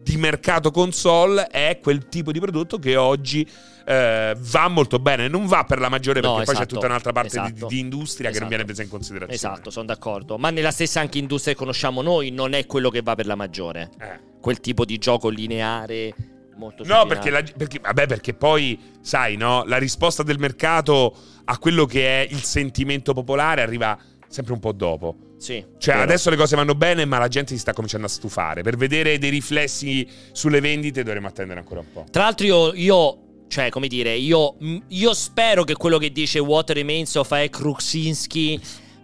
[0.00, 3.44] di mercato console è quel tipo di prodotto che oggi
[3.84, 5.26] eh, va molto bene.
[5.26, 7.66] Non va per la maggiore perché No, poi c'è esatto, tutta un'altra parte di- esatto.
[7.66, 8.48] di, industria che non Esatto.
[8.48, 9.34] viene presa in considerazione.
[9.34, 10.38] Esatto, sono d'accordo.
[10.38, 13.34] Ma nella stessa anche industria che conosciamo noi non è quello che va per la
[13.34, 13.90] maggiore.
[13.98, 14.20] Eh.
[14.40, 16.14] Quel tipo di gioco lineare
[16.54, 21.58] molto No, perché, la- perché- vabbè, perché poi, sai, no, la risposta del mercato a
[21.58, 23.98] quello che è il sentimento popolare arriva
[24.28, 25.16] sempre un po' dopo.
[25.40, 26.06] Sì, Cioè, vero.
[26.06, 28.60] adesso le cose vanno bene, ma la gente si sta cominciando a stufare.
[28.60, 32.04] Per vedere dei riflessi sulle vendite dovremo attendere ancora un po'.
[32.10, 33.18] Tra l'altro io, io-
[33.48, 34.56] cioè, come dire, io,
[34.88, 37.48] io spero che quello che dice What Remains of A.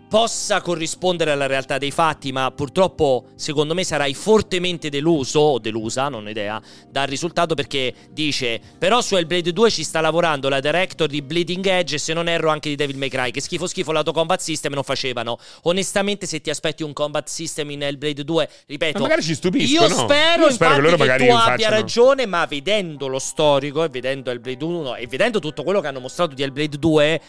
[0.09, 6.09] Possa corrispondere alla realtà dei fatti, ma purtroppo secondo me sarai fortemente deluso o delusa,
[6.09, 10.61] non ho idea, dal risultato perché dice però su Hellblade 2 ci sta lavorando la
[10.61, 13.67] director di Bleeding Edge e se non erro anche di Devil May Cry, che schifo
[13.67, 15.39] schifo l'auto combat system non facevano.
[15.63, 19.89] Onestamente se ti aspetti un combat system in Hellblade 2, ripeto, Ma magari ci stupiscono.
[19.89, 23.89] io spero, Io spero che loro che, tu abbia ragione, ma vedendo lo storico e
[23.89, 27.21] vedendo Hellblade 1 e vedendo tutto quello che hanno mostrato di Hellblade 2,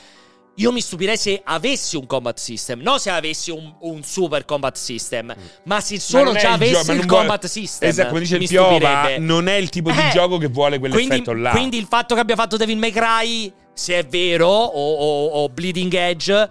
[0.60, 4.76] io mi stupirei se avessi un combat system, non se avessi un, un super combat
[4.76, 7.90] system, ma se Ma solo è già avessi gio- ma il non vuole- combat system.
[7.90, 11.24] Esatto, come dice il Piova, non è il tipo di Eh, gioco che vuole quell'effetto
[11.32, 11.52] quindi, là.
[11.52, 15.50] Quindi il fatto che abbia fatto Devil May Cry, se è vero, o, o- o
[15.50, 16.50] Bleeding Edge,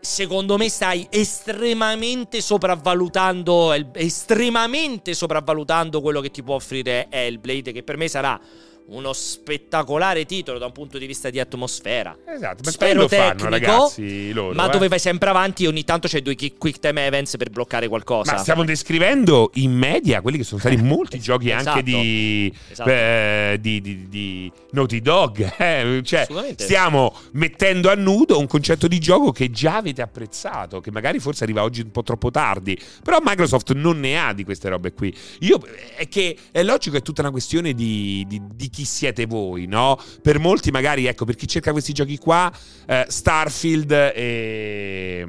[0.00, 7.96] secondo me stai estremamente sopravvalutando, estremamente sopravvalutando quello che ti può offrire Hellblade, che per
[7.96, 8.38] me sarà
[8.86, 12.16] uno spettacolare titolo da un punto di vista di atmosfera.
[12.26, 14.54] Esatto, ma Spero lo fanno tecnico, ragazzi loro.
[14.54, 14.70] ma eh.
[14.70, 18.32] dove vai sempre avanti e ogni tanto c'è due quick, time events per bloccare qualcosa.
[18.32, 21.68] Ma stiamo descrivendo in media quelli che sono stati molti giochi Esatto.
[21.70, 22.90] anche di, Esatto.
[22.90, 25.54] eh, di, di- di Naughty Dog.
[25.56, 26.00] eh.
[26.04, 31.18] Cioè, stiamo mettendo a nudo un concetto di gioco che già avete apprezzato, che magari
[31.20, 32.78] forse arriva oggi un po' troppo tardi.
[33.02, 35.14] Però Microsoft non ne ha di queste robe qui.
[35.40, 35.58] Io,
[35.96, 38.42] è che è logico, è tutta una questione di- di
[38.74, 39.96] chi siete voi, no?
[40.20, 42.52] Per molti, magari, ecco, per chi cerca questi giochi qua,
[42.86, 45.26] eh, Starfield e,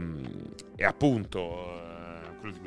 [0.76, 1.85] e appunto.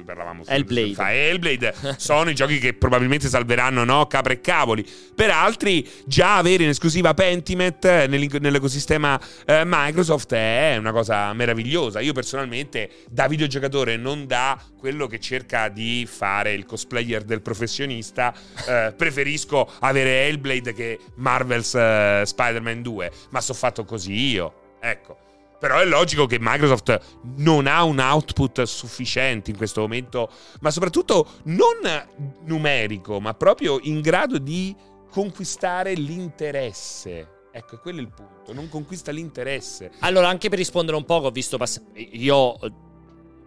[0.09, 0.95] Parlavamo Hellblade.
[0.95, 1.75] fa Hellblade.
[1.99, 4.07] Sono i giochi che probabilmente salveranno no?
[4.07, 4.87] capre e cavoli.
[5.15, 12.01] Per altri già avere in esclusiva Pentiment nell'ecosistema eh, Microsoft è una cosa meravigliosa.
[12.01, 18.33] Io personalmente da videogiocatore non da quello che cerca di fare il cosplayer del professionista
[18.67, 24.77] eh, preferisco avere Hellblade che Marvel's eh, Spider-Man 2 ma so fatto così io.
[24.81, 25.27] Ecco
[25.59, 30.31] però è logico che Microsoft non ha un output sufficiente in questo momento,
[30.61, 31.77] ma soprattutto non
[32.45, 34.75] numerico, ma proprio in grado di
[35.11, 37.37] conquistare l'interesse.
[37.51, 39.91] Ecco, è quello il punto, non conquista l'interesse.
[40.01, 41.87] Allora, anche per rispondere un po', ho visto passare.
[41.95, 42.57] Io,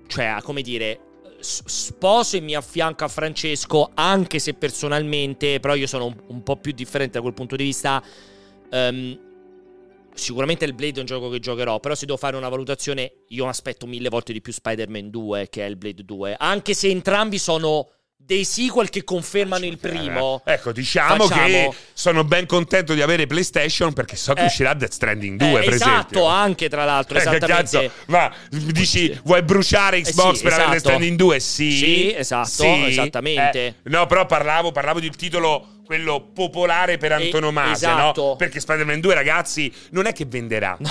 [0.07, 0.99] cioè, come dire,
[1.39, 6.57] sposo e mi affianco a Francesco, anche se personalmente, però io sono un, un po'
[6.57, 8.03] più differente da quel punto di vista.
[8.69, 9.29] Ehm,
[10.13, 13.47] sicuramente il Blade è un gioco che giocherò, però se devo fare una valutazione, io
[13.47, 17.89] aspetto mille volte di più Spider-Man 2 che il Blade 2, anche se entrambi sono
[18.23, 20.41] dei sequel che confermano il primo.
[20.45, 24.73] Ecco, diciamo Facciamo- che sono ben contento di avere PlayStation perché so che Eh, uscirà
[24.75, 26.25] Death Stranding 2, Eh, per esatto, esempio.
[26.25, 27.91] anche tra l'altro, Eh, esattamente.
[28.07, 30.89] ma dici vuoi bruciare Eh Xbox sì, per avere Death esatto.
[30.93, 31.39] Stranding 2?
[31.39, 31.71] Sì.
[31.71, 33.65] Sì, esatto, esattamente.
[33.65, 38.21] Eh, no, però parlavo, parlavo di titolo quello popolare per antonomasia, esatto.
[38.27, 38.35] no?
[38.37, 40.77] Perché Spider-Man 2, ragazzi, non è che venderà.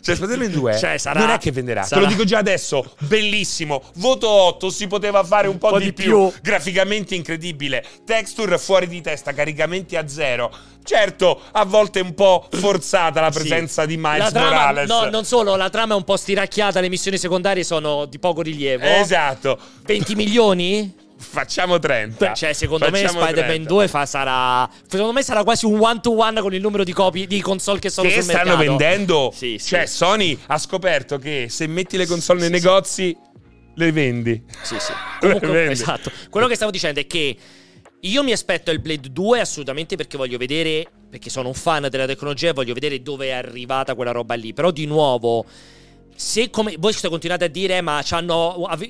[0.00, 1.82] cioè, Spider-Man 2 Cioè, sarà- non è che venderà.
[1.82, 2.94] sarà- Te lo dico già adesso.
[3.00, 3.82] Bellissimo.
[3.96, 4.70] Voto 8.
[4.70, 6.30] Si poteva fare un po', po' di, di più.
[6.30, 6.40] più.
[6.40, 7.84] Graficamente incredibile.
[8.06, 9.34] Texture fuori di testa.
[9.34, 10.50] Caricamenti a zero.
[10.82, 13.40] Certo, a volte è un po' forzata la Sì.
[13.40, 14.88] presenza di Miles trama, Morales.
[14.88, 18.40] no, non solo, la trama è un po' stiracchiata, le missioni secondarie sono di poco
[18.40, 18.86] rilievo.
[18.86, 19.58] Esatto.
[19.84, 20.94] 20 milioni?
[21.20, 22.32] Facciamo 30.
[22.32, 23.68] Cioè, secondo me Facciamo Spider-Man 30.
[23.68, 24.70] 2 fa, sarà.
[24.86, 27.80] Secondo me sarà quasi un one to one con il numero di copie di console
[27.80, 28.76] che sono che sul stanno mercato.
[28.76, 29.30] vendendo.
[29.34, 29.68] Sì, sì.
[29.70, 32.64] Cioè, Sony ha scoperto che se metti le console nei Sì, sì.
[32.64, 33.16] negozi,
[33.74, 34.42] le vendi.
[34.62, 34.92] Sì, sì.
[35.20, 35.72] Comunque, vendi.
[35.72, 36.10] esatto.
[36.30, 37.36] Quello che stavo dicendo è che
[38.00, 42.06] io mi aspetto il Blade 2 assolutamente perché voglio vedere, perché sono un fan della
[42.06, 44.52] tecnologia e voglio vedere dove è arrivata quella roba lì.
[44.52, 45.44] Però di nuovo,
[46.18, 48.02] se come voi continuate a dire, eh, ma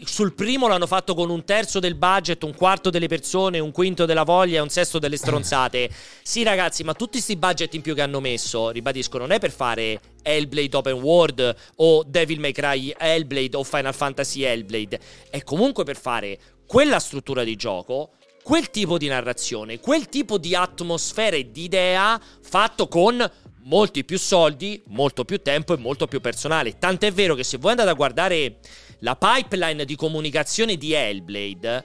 [0.05, 4.07] sul primo l'hanno fatto con un terzo del budget, un quarto delle persone, un quinto
[4.07, 5.91] della voglia e un sesto delle stronzate.
[6.25, 9.51] sì, ragazzi, ma tutti questi budget in più che hanno messo, ribadisco, non è per
[9.51, 14.99] fare Hellblade Open World o Devil May Cry Hellblade o Final Fantasy Hellblade.
[15.29, 20.55] È comunque per fare quella struttura di gioco quel tipo di narrazione, quel tipo di
[20.55, 23.31] atmosfera e di idea fatto con
[23.69, 26.79] molti più soldi, molto più tempo e molto più personale.
[26.79, 28.57] Tant'è vero che se voi andate a guardare
[29.01, 31.85] la pipeline di comunicazione di Hellblade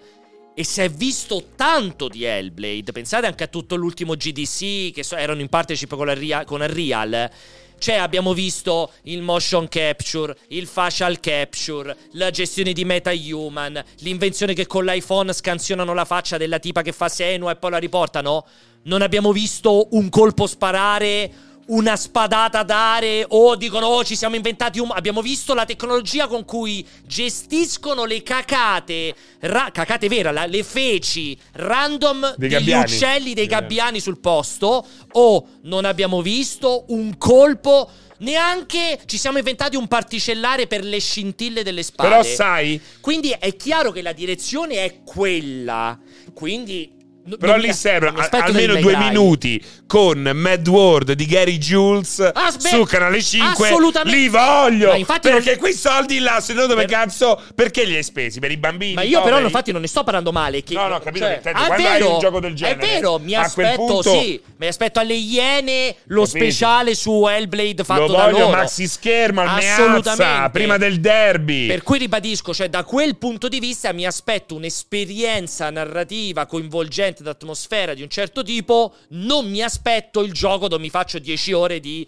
[0.56, 5.42] e si è visto tanto di Hellblade, pensate anche a tutto l'ultimo GDC che erano
[5.42, 7.30] in partnership con, Real, con Unreal.
[7.78, 14.68] Cioè abbiamo visto il motion capture, il facial capture, la gestione di meta-human, l'invenzione che
[14.68, 18.46] con l'iPhone scansionano la faccia della tipa che fa Senua e poi la riportano.
[18.84, 24.80] Non abbiamo visto un colpo sparare una spadata dare o dicono oh ci siamo inventati
[24.80, 24.90] un...
[24.92, 29.70] Abbiamo visto la tecnologia con cui gestiscono le cacate, ra...
[29.72, 30.46] cacate vera, la...
[30.46, 37.18] le feci random Dei degli uccelli, dei gabbiani sul posto o non abbiamo visto un
[37.18, 37.90] colpo...
[38.16, 42.10] Neanche ci siamo inventati un particellare per le scintille delle spade.
[42.10, 46.00] Però sai, Quindi è chiaro che la direzione è quella.
[46.34, 47.03] Quindi.
[47.40, 53.22] Però lì servono almeno due minuti con Mad World di Gary Jules Ah, su Canale
[53.22, 53.68] 5.
[53.68, 54.18] assolutamente.
[54.18, 54.90] Li voglio!
[55.22, 57.42] Perché non- quei soldi là, se no dove Per- cazzo?
[57.56, 58.40] Perché li hai spesi?
[58.40, 58.94] Per i bambini?
[58.96, 59.46] Ma io però poveri?
[59.46, 60.64] infatti non ne sto parlando male.
[60.64, 61.60] Che, No, no, capito cioè, che intendo.
[61.60, 64.42] ah, è Quando hai vero, un gioco del genere, È vero, mi aspetto, punto- sì,
[64.58, 66.38] mi aspetto alle Iene lo Capito.
[66.46, 68.50] speciale su Hellblade fatto Lo da voglio loro.
[68.58, 70.50] maxi schermo al Assolutamente.
[70.52, 71.68] Prima del derby.
[71.68, 77.94] Per cui ribadisco, cioè da quel punto di vista mi aspetto un'esperienza narrativa coinvolgente d'atmosfera
[77.94, 82.08] di un certo tipo, non mi aspetto il gioco dove mi faccio 10 ore di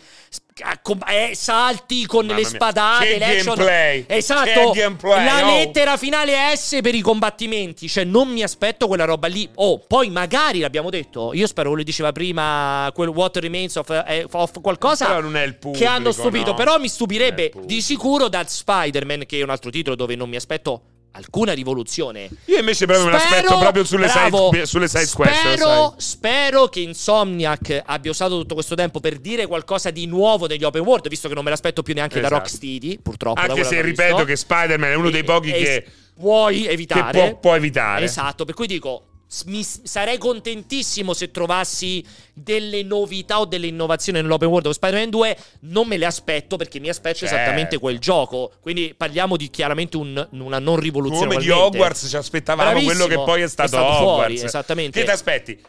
[1.07, 3.56] eh, salti con Mamma le spadate, l'action.
[3.56, 4.06] gameplay.
[4.07, 4.72] Esatto.
[4.72, 5.57] Gameplay, La oh.
[5.57, 9.49] lettera finale S per i combattimenti, cioè non mi aspetto quella roba lì.
[9.56, 14.26] Oh, poi magari l'abbiamo detto, io spero che diceva prima quel What Remains of, eh,
[14.32, 16.56] of qualcosa Però non è il pubblico, che hanno stupito, no.
[16.56, 20.38] però mi stupirebbe di sicuro da Spider-Man, che è un altro titolo dove non mi
[20.38, 20.82] aspetto
[21.16, 22.30] alcuna rivoluzione.
[22.46, 25.34] Io invece proprio me l'aspetto proprio sulle bravo, side, sulle side quest.
[25.40, 25.94] Spero, sai.
[25.98, 30.82] spero che Insomniac abbia usato tutto questo tempo per dire qualcosa di nuovo negli open
[30.82, 32.42] world, visto che non me l'aspetto più neanche da Esatto.
[32.42, 33.40] Rocksteady, purtroppo.
[33.42, 34.26] da Anche se che ripeto visto.
[34.26, 35.86] che Spider-Man è uno dei pochi e- che,
[36.16, 37.12] puoi che evitare.
[37.30, 38.06] può, può evitare.
[38.06, 39.06] Esatto, per cui dico.
[39.46, 42.04] Mi- sarei contentissimo se trovassi
[42.34, 45.38] delle novità o delle innovazioni nell'open world of Spider-Man 2.
[45.62, 47.36] Non me le aspetto perché mi aspetto Certo.
[47.36, 48.52] esattamente quel gioco.
[48.62, 51.34] Quindi parliamo di chiaramente un- una non rivoluzione.
[51.34, 51.50] Come di.
[51.50, 53.06] Hogwarts ci aspettavamo Bravissimo.
[53.06, 54.44] quello che poi è stato, È stato fuori, Hogwarts.
[54.44, 55.00] esattamente.
[55.00, 55.62] Che ti aspetti?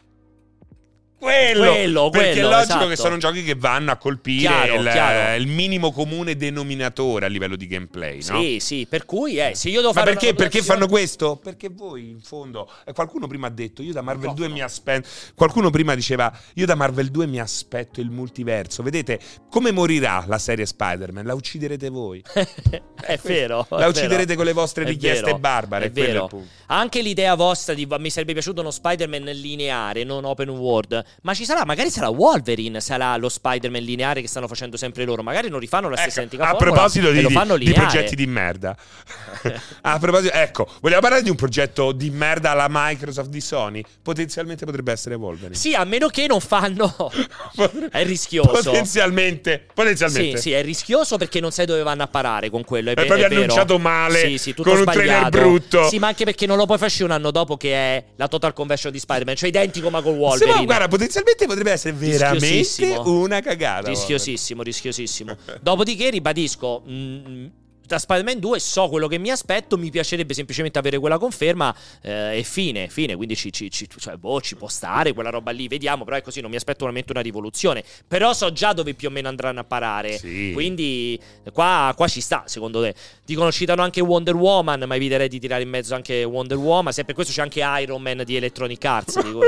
[1.18, 2.88] Quello, Quello, perché quello, è logico esatto.
[2.88, 5.40] che sono giochi che vanno a colpire Chiaro, il, chiaro.
[5.40, 8.40] il minimo comune denominatore a livello di gameplay, no?
[8.40, 11.36] Sì, sì, per cui eh, se io devo Ma fare perché, perché fanno questo?
[11.36, 15.08] Perché voi, in fondo, eh, qualcuno prima ha detto, io da Marvel 2 mi aspetto,
[15.34, 18.82] qualcuno prima diceva, io da Marvel 2 mi aspetto il multiverso.
[18.82, 19.18] Vedete,
[19.48, 21.24] come morirà la serie Spider-Man?
[21.24, 22.22] La ucciderete voi.
[23.00, 23.66] è vero.
[23.70, 24.36] La è ucciderete vero.
[24.36, 26.28] con le vostre È richieste vero, barbare, È è vero.
[26.66, 31.04] Anche l'idea vostra di mi sarebbe piaciuto uno Spider-Man lineare, non open world.
[31.22, 35.22] Ma ci sarà, magari sarà Wolverine, sarà lo Spider-Man lineare che stanno facendo sempre loro.
[35.22, 37.12] Magari non rifanno la stessa Ecco, identica a formula proposito e
[37.58, 38.76] di, di- progetti di merda,
[39.82, 43.82] a proposito, ecco, vogliamo parlare di un progetto di merda alla Microsoft di Sony?
[44.02, 45.54] Potenzialmente potrebbe essere Wolverine.
[45.56, 46.94] Sì, a meno che non fanno.
[47.90, 48.50] È rischioso.
[48.70, 50.36] Potenzialmente, potenzialmente.
[50.36, 52.90] Sì, sì, è rischioso perché non sai dove vanno a parare con quello.
[52.90, 55.30] È, È proprio è annunciato male, Sì, sì, tutto con un sbagliato.
[55.30, 55.88] trailer brutto.
[55.88, 58.28] Sì, ma anche perché non lo puoi fare uscire un anno dopo che è la
[58.28, 60.56] Total Conversion di Spider-Man, cioè identico ma con Sì, Wolverine.
[60.58, 63.88] ma guarda, potenzialmente potrebbe essere veramente una cagata.
[63.88, 65.36] Rischiosissimo, rischiosissimo.
[65.60, 66.82] Dopodiché ribadisco.
[66.88, 67.46] mm,
[67.86, 72.38] da Spider-Man 2 so quello che mi aspetto, mi piacerebbe semplicemente avere quella conferma eh,
[72.38, 75.68] e fine, fine, quindi ci, ci- ci- cioè, boh, ci può stare quella roba lì,
[75.68, 79.08] vediamo, però è così, non mi aspetto veramente una rivoluzione, però so già dove più
[79.08, 80.50] o meno andranno a parare, Sì.
[80.52, 81.18] quindi
[81.52, 82.94] qua, qua ci sta, secondo te.
[83.24, 87.04] Dicono, citano anche Wonder Woman, ma eviterei di tirare in mezzo anche Wonder Woman, se
[87.04, 89.40] per questo c'è anche Iron Man di Electronic Arts, dico,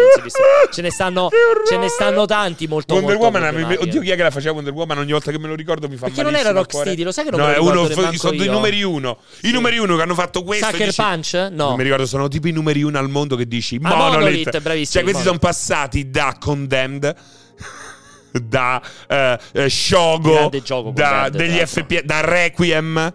[0.72, 1.28] ce, ne stanno,
[1.68, 3.88] ce ne stanno tanti molto Wonder molto Woman, problematiche.
[3.88, 4.98] oddio, chi è che la faceva Wonder Woman?
[4.98, 6.50] Ogni volta che me lo ricordo mi fa Perché non era.
[6.50, 7.86] Rocksteady, lo sai che non no, me lo è uno,
[8.28, 8.52] sono i io.
[8.52, 9.18] numeri uno.
[9.42, 10.66] I numeri uno che hanno fatto questo.
[10.66, 11.34] Sucker dici- Punch?
[11.52, 11.66] No.
[11.68, 14.12] Non mi ricordo, sono tipo i numeri uno al mondo che dici Ah, Monolith.
[14.18, 17.14] Monolith, bravissimo, Cioè, questi sono passati da Condemned.
[18.30, 19.38] Da eh,
[19.70, 21.82] Shogo, gioco, da, degli l'altro.
[21.82, 23.12] FPS, da Requiem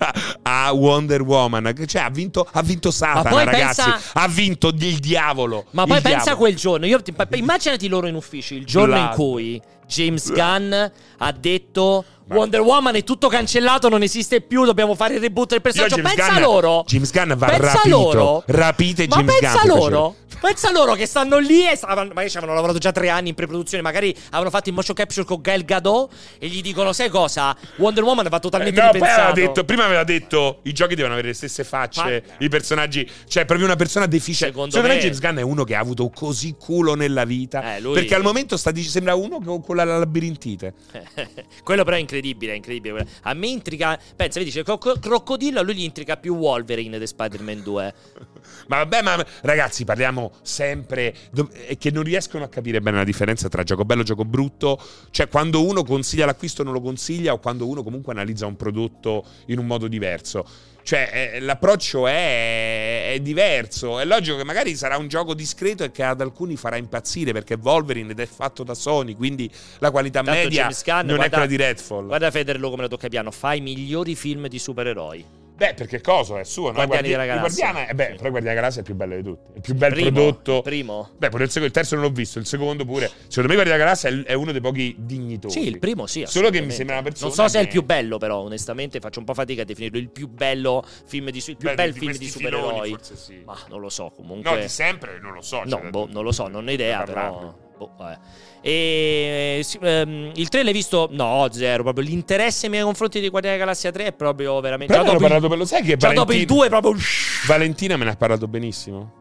[0.42, 1.74] a Wonder Woman.
[1.86, 3.82] Cioè, ha vinto, ha vinto Satana, ragazzi.
[3.82, 5.66] pensa- Ha vinto il diavolo.
[5.72, 6.36] Ma poi pensa a diavolo.
[6.38, 6.86] quel giorno.
[6.86, 9.14] Io ti- immaginati loro in ufficio il giorno in Blood.
[9.14, 10.72] cui James Gunn
[11.18, 15.50] ha detto Ma- Wonder Woman è tutto cancellato, non esiste più, dobbiamo fare il reboot
[15.50, 15.96] del personaggio.
[16.02, 16.84] Pensa Gunn- loro.
[16.86, 17.88] James Gunn va pensa rapito.
[17.96, 18.42] loro.
[18.46, 20.14] Rapite Ma James pensa Gunn, loro.
[20.46, 23.34] Pensa loro che stanno lì e stavano, magari ci avevano lavorato già tre anni in
[23.34, 27.56] pre-produzione, magari avevano fatto il motion capture con Gael Gadot e gli dicono, sai cosa?
[27.78, 29.40] Wonder Woman va Eh, totalmente no, poi aveva ripensato.
[29.40, 33.44] detto, prima aveva detto i giochi devono avere le stesse facce, Ma- i personaggi, cioè
[33.44, 34.54] proprio una persona deficiente.
[34.54, 37.74] Secondo Secondo, me me- James Gunn è uno che ha avuto così culo nella vita,
[37.74, 40.74] Eh, lui- perché al momento sta sembra uno con, la labirintite.
[41.64, 43.04] Quello però è incredibile, è incredibile.
[43.22, 43.98] A me intriga.
[44.14, 47.94] Pensa, vedi, c'è Croc- Crocodillo, a lui gli intriga più Wolverine di Spider-Man 2.
[48.68, 51.14] Ma vabbè, ma ragazzi, parliamo sempre
[51.66, 54.80] è che non riescono a capire bene la differenza tra gioco bello e gioco brutto.
[55.10, 59.24] Cioè, quando uno consiglia l'acquisto non lo consiglia o quando uno comunque analizza un prodotto
[59.46, 60.46] in un modo diverso.
[60.86, 63.98] Cioè, eh, l'approccio è, è diverso.
[63.98, 67.58] È logico che magari sarà un gioco discreto e che ad alcuni farà impazzire perché
[67.60, 71.28] Wolverine ed è fatto da Sony, quindi la qualità Tanto media Gunn, non è guarda-
[71.28, 72.06] quella di Redfall.
[72.06, 73.32] Guarda Federlo come lo tocca piano.
[73.32, 75.45] Fa i migliori film di supereroi.
[75.56, 76.38] Beh, perché cosa?
[76.38, 76.72] È suo, no?
[76.72, 77.70] Guardiani Guardi- della Galassia.
[77.70, 79.50] Guardiani- eh, beh, però Guardiani della Galassia è il più bello di tutti.
[79.54, 80.60] Il più bel Primo, prodotto.
[80.62, 81.10] Primo.
[81.16, 83.06] Beh, pure il, secondo, il terzo non l'ho visto, il secondo pure.
[83.28, 85.58] Secondo me Guardia della Galassia è, è uno dei pochi dignitosi.
[85.60, 86.24] Sì, il primo sì.
[86.26, 87.28] Solo che mi sembra una persona.
[87.34, 89.98] Non so se è il più bello, però, onestamente, faccio un po' fatica a definirlo
[89.98, 92.90] il più bello film di il più Beh, bel di film di questi filoni supereroi.
[92.90, 93.42] forse sì.
[93.46, 94.50] Ma non lo so, comunque.
[94.50, 95.62] No, di sempre non lo so.
[95.64, 97.54] No, cioè, boh, non lo so, non ho idea, però.
[97.78, 98.18] boh, vabbè.
[98.66, 101.08] E sì, ehm, il 3 l'hai visto?
[101.12, 101.84] No, zero.
[101.84, 104.92] Proprio l'interesse nei miei confronti di Guardiani della Galassia 3 è proprio veramente.
[104.92, 106.96] Però dopo parlato per lo sai che già dopo il Valentina, 2 proprio.
[107.46, 109.12] Valentina me ne ha parlato benissimo.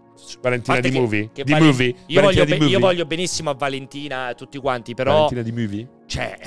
[0.42, 1.30] Valentina di movie.
[1.32, 1.88] che di Valen- movie.
[2.08, 2.72] Io Valentina voglio, di be- movie.
[2.72, 5.12] io voglio benissimo a Valentina e tutti quanti, però.
[5.14, 5.88] Valentina di movie.
[6.08, 6.40] Cioè,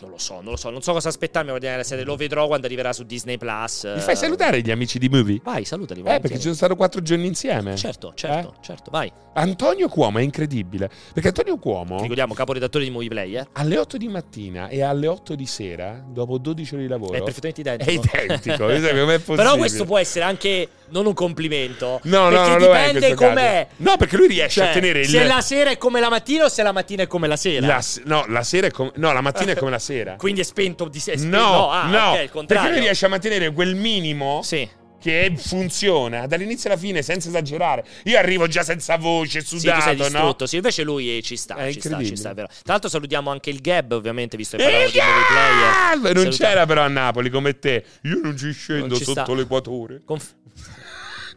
[0.00, 0.70] non lo so, non lo so.
[0.70, 2.04] Non so cosa aspettarmi della Serie.
[2.04, 3.84] Lo vedrò quando arriverà su Disney Plus.
[3.94, 5.40] Mi fai salutare gli amici di movie?
[5.42, 6.00] Vai, salutali.
[6.00, 7.76] Eh, perché ci sono stato quattro giorni insieme.
[7.76, 8.62] Certo, certo, Eh?
[8.62, 8.90] certo.
[8.90, 9.12] Vai.
[9.34, 10.90] Antonio Cuomo è incredibile.
[11.12, 12.00] Perché Antonio Cuomo.
[12.00, 13.48] Ricordiamo, caporedattore di Movie Player.
[13.52, 17.22] alle 8 di mattina e alle 8 di sera, dopo 12 ore di lavoro, È
[17.22, 18.16] perfettamente è identico.
[18.16, 18.56] identico.
[18.64, 18.78] Com'è
[19.18, 19.36] possibile?
[19.36, 22.00] Però questo può essere anche non un complimento.
[22.04, 23.66] No, no, in dipende com'è.
[23.76, 25.06] No, perché lui riesce Cioè, a tenere il.
[25.08, 27.66] se la sera è come la mattina o se la mattina è come la sera.
[27.66, 28.92] la no, la sera è come.
[28.96, 30.14] No, la mattina è come la sera.
[30.18, 31.14] Quindi è spento di sé.
[31.16, 34.68] No, ah, no, ok, il perché lui riesce a mantenere quel minimo Sì.
[35.00, 37.84] che funziona dall'inizio alla fine senza esagerare.
[38.04, 40.02] Io arrivo già senza voce, Sì, sudato, sei no?
[40.04, 40.46] distrutto.
[40.46, 42.34] Sì, invece lui ci sta, È ci sta, ci sta.
[42.34, 46.66] Tra l'altro salutiamo anche il Gab, ovviamente, visto che parliamo di ah, Non Salutiamo- c'era
[46.66, 47.84] però a Napoli come te.
[48.02, 49.34] Io non ci scendo Non ci sotto sta.
[49.34, 50.00] l'equatore.
[50.04, 50.34] Conf-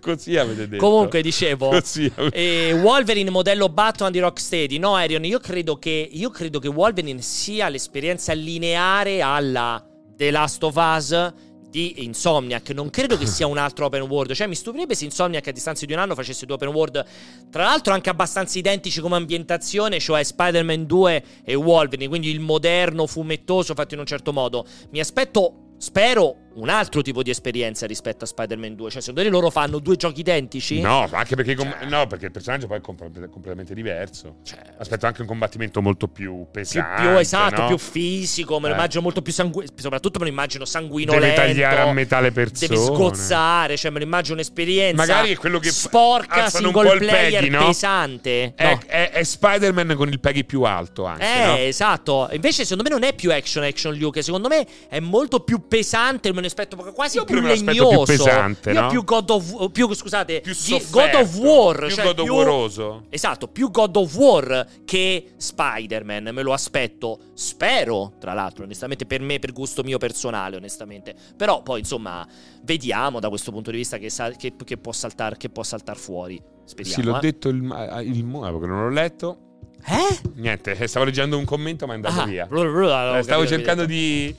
[0.03, 0.83] Così avete detto.
[0.83, 4.77] Comunque, dicevo, Così eh, Wolverine modello Batman di Rocksteady.
[4.77, 9.81] No, Arion, io credo, che, io credo che Wolverine sia l'esperienza lineare alla
[10.17, 11.33] The Last of Us
[11.69, 12.71] di Insomniac.
[12.71, 14.33] Non credo che sia un altro open world.
[14.33, 17.05] Cioè, mi stupirebbe se Insomniac a distanza di un anno facesse due open world,
[17.49, 23.07] tra l'altro anche abbastanza identici come ambientazione, cioè Spider-Man 2 e Wolverine, quindi il moderno,
[23.07, 24.65] fumettoso fatto in un certo modo.
[24.91, 25.59] Mi aspetto.
[25.77, 28.89] Spero un altro tipo di esperienza rispetto a Spider-Man 2.
[28.89, 30.81] Cioè, secondo te loro fanno due giochi identici?
[30.81, 32.95] No, anche perché, com- Cioè- no, perché il personaggio poi è com-
[33.29, 34.37] completamente diverso.
[34.43, 37.01] Cioè, Aspetto anche un combattimento molto più più, pesante.
[37.01, 37.67] più esatto, no?
[37.67, 38.59] più fisico.
[38.59, 38.77] Me lo Eh.
[38.77, 39.73] immagino molto più sanguinoso.
[39.75, 41.25] Soprattutto me lo immagino sanguinolento.
[41.25, 42.67] Deve tagliare a metà le persone.
[42.67, 43.75] Deve sgozzare.
[43.77, 44.95] Cioè, me lo immagino un'esperienza.
[44.95, 47.65] Magari è quello che sporca, un single il player Peggy, no?
[47.65, 48.53] pesante.
[48.55, 48.79] È, No.
[48.85, 52.29] è- è Spider-Man con il Peggy più alto anche, Eh, esatto.
[52.31, 54.21] Invece, secondo me, non è più action action Luke.
[54.21, 56.31] Secondo me è molto più pesante.
[56.43, 58.03] Ne aspetto quasi Io più legnoso.
[58.03, 58.87] più pesante, Io no?
[58.89, 61.77] più God of più, scusate, Più sofferto, God of War.
[61.85, 63.05] più cioè God of Waroso.
[63.09, 67.19] Esatto, più God of War che Spider-Man, me lo aspetto.
[67.33, 71.15] Spero, tra l'altro, onestamente, per me, per gusto mio personale, onestamente.
[71.37, 72.27] Però poi, insomma,
[72.63, 75.95] vediamo da questo punto di vista che, sa- che- che può saltare che può saltar
[75.95, 76.41] fuori.
[76.65, 76.93] Speriamo.
[77.01, 77.19] Sì, l'ho eh.
[77.21, 79.37] detto il, ma- il mo- perché non l'ho letto.
[79.85, 80.19] Eh?
[80.35, 82.45] Niente, eh, stavo leggendo un commento ma è andato Ah, via.
[82.47, 84.35] blu- avevo Eh, stavo cercando di...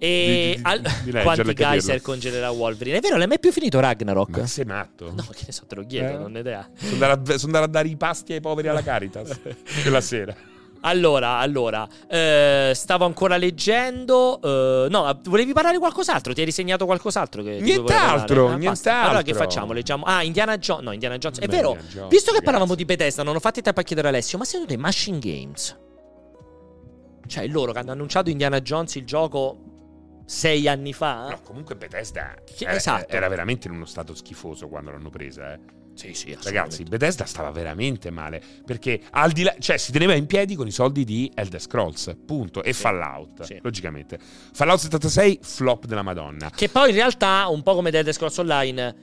[0.00, 2.98] E di- di- al- di leggerlo quanti geyser congelerà Wolverine?
[2.98, 4.38] È vero, non è mai più finito Ragnarok?
[4.38, 5.06] Ma sei matto?
[5.12, 6.18] No, che ne so, te lo chiedo, Eh?
[6.18, 6.68] non ho idea.
[6.76, 9.40] Sono andato, a, sono andato a dare i pasti ai poveri alla Caritas
[9.82, 10.34] quella sera.
[10.82, 14.40] Allora, allora, eh, stavo ancora leggendo.
[14.40, 16.32] eh, no, volevi parlare di qualcos'altro?
[16.32, 17.42] Ti hai disegnato qualcos'altro?
[17.42, 18.46] Che, di Nient'altro?
[18.50, 18.92] Ah, nient'altro.
[19.08, 19.72] Allora, che facciamo?
[19.72, 20.04] Leggiamo.
[20.04, 20.84] Ah, Indiana Jones.
[20.84, 21.40] No, Indiana Jones.
[21.40, 22.44] È Beh, vero, Indiana Jones, visto che ragazzi.
[22.44, 25.18] parlavamo di Bethesda, non ho fatto tempo a chiedere a Alessio, ma secondo te Machine
[25.18, 25.76] Games?
[27.26, 29.58] Cioè, loro che hanno annunciato Indiana Jones il gioco
[30.28, 31.28] sei anni fa?
[31.30, 33.06] No, comunque Bethesda Che- era, esatto.
[33.14, 35.60] era veramente in uno stato schifoso quando l'hanno presa, eh.
[35.94, 40.26] Sì, sì, Ragazzi, Bethesda stava veramente male perché al di là, cioè si teneva in
[40.26, 43.58] piedi con i soldi di Elder Scrolls, punto, e Sì, Fallout, sì.
[43.62, 44.16] logicamente.
[44.52, 46.50] Fallout 76 flop della Madonna.
[46.54, 48.94] Che poi in realtà, un po' come The Elder Scrolls Online,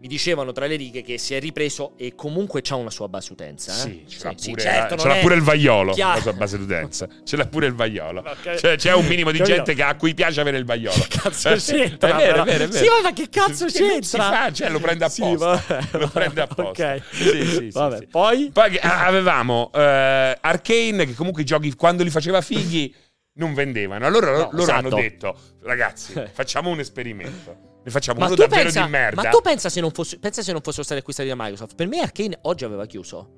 [0.00, 3.32] mi dicevano tra le righe che si è ripreso e comunque c'ha una sua base
[3.32, 3.70] utenza.
[3.72, 3.76] Eh?
[3.76, 6.14] Sì, ce l'ha sì, pure, certo, ce l'ha pure il vaiolo chiaro.
[6.14, 7.06] la sua base d'utenza.
[7.22, 8.24] Ce l'ha pure il vaiolo.
[8.58, 11.04] Cioè, c'è un minimo di gente che- a cui piace avere il vaiolo.
[11.08, 12.14] Cazzo Eh, c'entra?
[12.14, 12.84] È vero, è vero, è vero.
[12.84, 14.30] Sì, ma che cazzo Che c'entra?
[14.30, 15.46] fa, cioè, lo prende Sì, apposta.
[15.66, 16.94] vabbè, lo prende apposta.
[16.94, 17.02] Ok.
[17.12, 18.06] Sì, sì, sì, Vabbè, sì.
[18.06, 18.50] poi?
[18.52, 22.94] Poi ah, avevamo eh, Arcane che comunque i giochi quando li faceva fighi
[23.34, 24.06] non vendevano.
[24.06, 24.78] Allora No, loro esatto.
[24.86, 27.68] hanno detto "Ragazzi, facciamo un esperimento.
[27.82, 29.22] Ne facciamo Ma uno davvero pensa, di merda".
[29.22, 31.74] ma tu pensa se non fosse, pensa se non fossero stati acquistati da Microsoft?
[31.74, 33.30] Per me Arcane oggi aveva chiuso.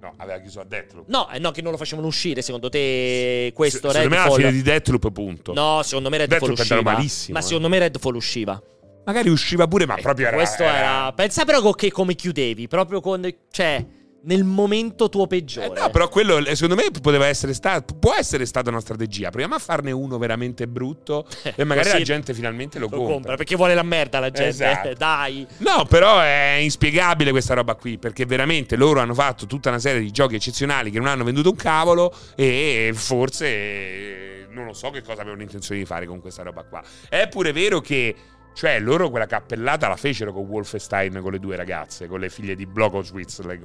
[0.00, 1.08] No, aveva chiuso a Deathloop.
[1.08, 2.42] No, eh, no, che non lo facevano uscire.
[2.42, 4.40] Secondo te questo Se- secondo me alla Redfall?
[4.40, 5.52] fine di Deathloop punto.
[5.54, 6.82] No, secondo me Redfall Deathloop usciva.
[6.92, 7.46] malissimo, ma eh.
[7.46, 8.62] secondo me Redfall usciva.
[9.06, 11.12] Magari usciva pure, ma Eh, proprio era Questo era...
[11.14, 13.26] Pensa però che come chiudevi, proprio con...
[13.50, 13.86] Cioè,
[14.22, 15.80] nel momento tuo Eh, peggiore.
[15.80, 19.28] no, però quello eh, secondo me poteva essere stato può essere stata una strategia.
[19.30, 23.12] Proviamo a farne uno veramente brutto e magari la gente finalmente lo, lo compra.
[23.14, 24.48] compra perché vuole la merda la gente.
[24.48, 24.88] Esatto.
[24.88, 25.46] eh, Dai.
[25.58, 30.00] No, però è inspiegabile questa roba qui, perché veramente loro hanno fatto tutta una serie
[30.00, 34.90] di giochi eccezionali che non hanno venduto un cavolo e forse eh, non lo so
[34.90, 36.82] che cosa avevano intenzione di fare con questa roba qua.
[37.08, 38.14] È pure vero che
[38.56, 42.54] cioè loro quella cappellata la fecero con Wolfenstein con le due ragazze, con le figlie
[42.56, 42.64] di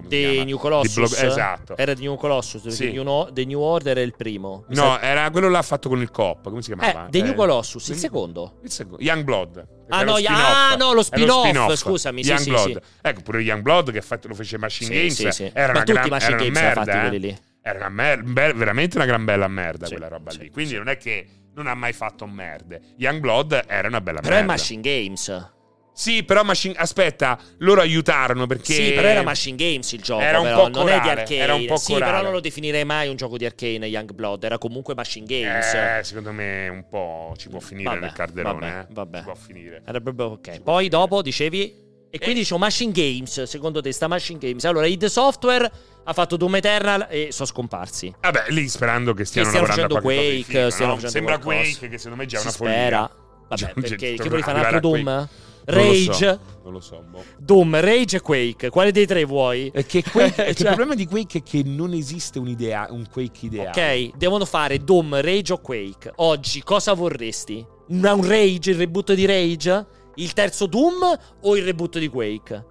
[0.04, 0.44] si The chiama?
[0.44, 0.94] New Colossus.
[0.94, 1.78] Di Blo- esatto.
[1.78, 2.68] Era The New Colossus.
[2.68, 2.92] Sì.
[2.92, 4.66] New No- The New Order è il primo.
[4.68, 7.08] Mi No, sa- era quello là fatto con il cop, come si chiamava?
[7.08, 8.58] Eh, The New Eh, Colossus, il The- secondo.
[8.64, 9.68] Il secondo, Young Blood.
[9.94, 10.40] Ah, è no, spin-off.
[10.40, 12.72] ah, no, lo lo spin-off, scusami, Young sì, Blood.
[12.72, 12.78] sì.
[13.02, 15.14] Ecco, pure Young Blood che fatto- lo fece Machine Games.
[15.16, 15.52] sì, sì.
[15.54, 17.00] Era Ma una tutti gran, Machine era Games merda, fatti eh.
[17.10, 17.38] quelli lì.
[17.64, 20.50] Era una mer- be- veramente una gran bella merda quella roba lì.
[20.50, 22.82] Quindi non è che non ha mai fatto merde.
[22.98, 24.52] Young Blood era una bella Però è merda.
[24.54, 25.52] Machine Games.
[25.94, 26.74] Sì, però Machine...
[26.78, 28.74] Aspetta, loro aiutarono perché...
[28.74, 30.22] Sì, però era Machine Games il gioco.
[30.22, 31.40] Era un però, po' non è di corale, Arcane.
[31.40, 32.12] era un po' sì, corale.
[32.12, 34.44] però non lo definirei mai un gioco di Arcane Young Blood.
[34.44, 35.74] Era comunque Machine Games.
[35.74, 38.70] Eh, secondo me un po' ci può finire Vabbè, nel carderone.
[38.70, 38.94] vabbè, eh.
[38.94, 39.18] vabbè.
[39.18, 39.82] Ci può finire.
[39.86, 40.62] Era proprio ok.
[40.62, 41.90] Poi dopo dicevi.
[42.14, 43.44] E quindi c'è un Machine Games.
[43.44, 44.66] Secondo te sta Machine Games.
[44.66, 45.72] Allora, id Software
[46.04, 48.14] ha fatto Doom Eternal e sono scomparsi.
[48.20, 50.96] Vabbè, lì sperando che stiano stiano lavorando a qualche Quake, figo, stiano no?
[50.98, 51.70] facendo Sembra qualcosa.
[51.70, 52.98] Quake, che secondo me già è Si una spera.
[53.08, 53.12] follia.
[53.48, 55.04] Vabbè, Già- perché già- che vuoi fare un altro Doom?
[55.04, 55.30] Quake.
[55.64, 57.04] Non lo Rage, so, non lo so.
[57.08, 57.24] boh.
[57.38, 58.70] Doom, Rage e Quake.
[58.72, 59.70] Quale dei tre vuoi?
[59.74, 62.88] È che, Quake- è che Cioè- il problema di Quake è che non esiste un'idea,
[62.90, 63.70] un Quake ideale.
[64.10, 66.14] Ok, devono fare Doom, Rage o Quake.
[66.16, 67.64] Oggi cosa vorresti?
[67.90, 69.86] Un, un Rage, il reboot di Rage?
[70.16, 72.66] Il terzo Doom o il reboot di Quake?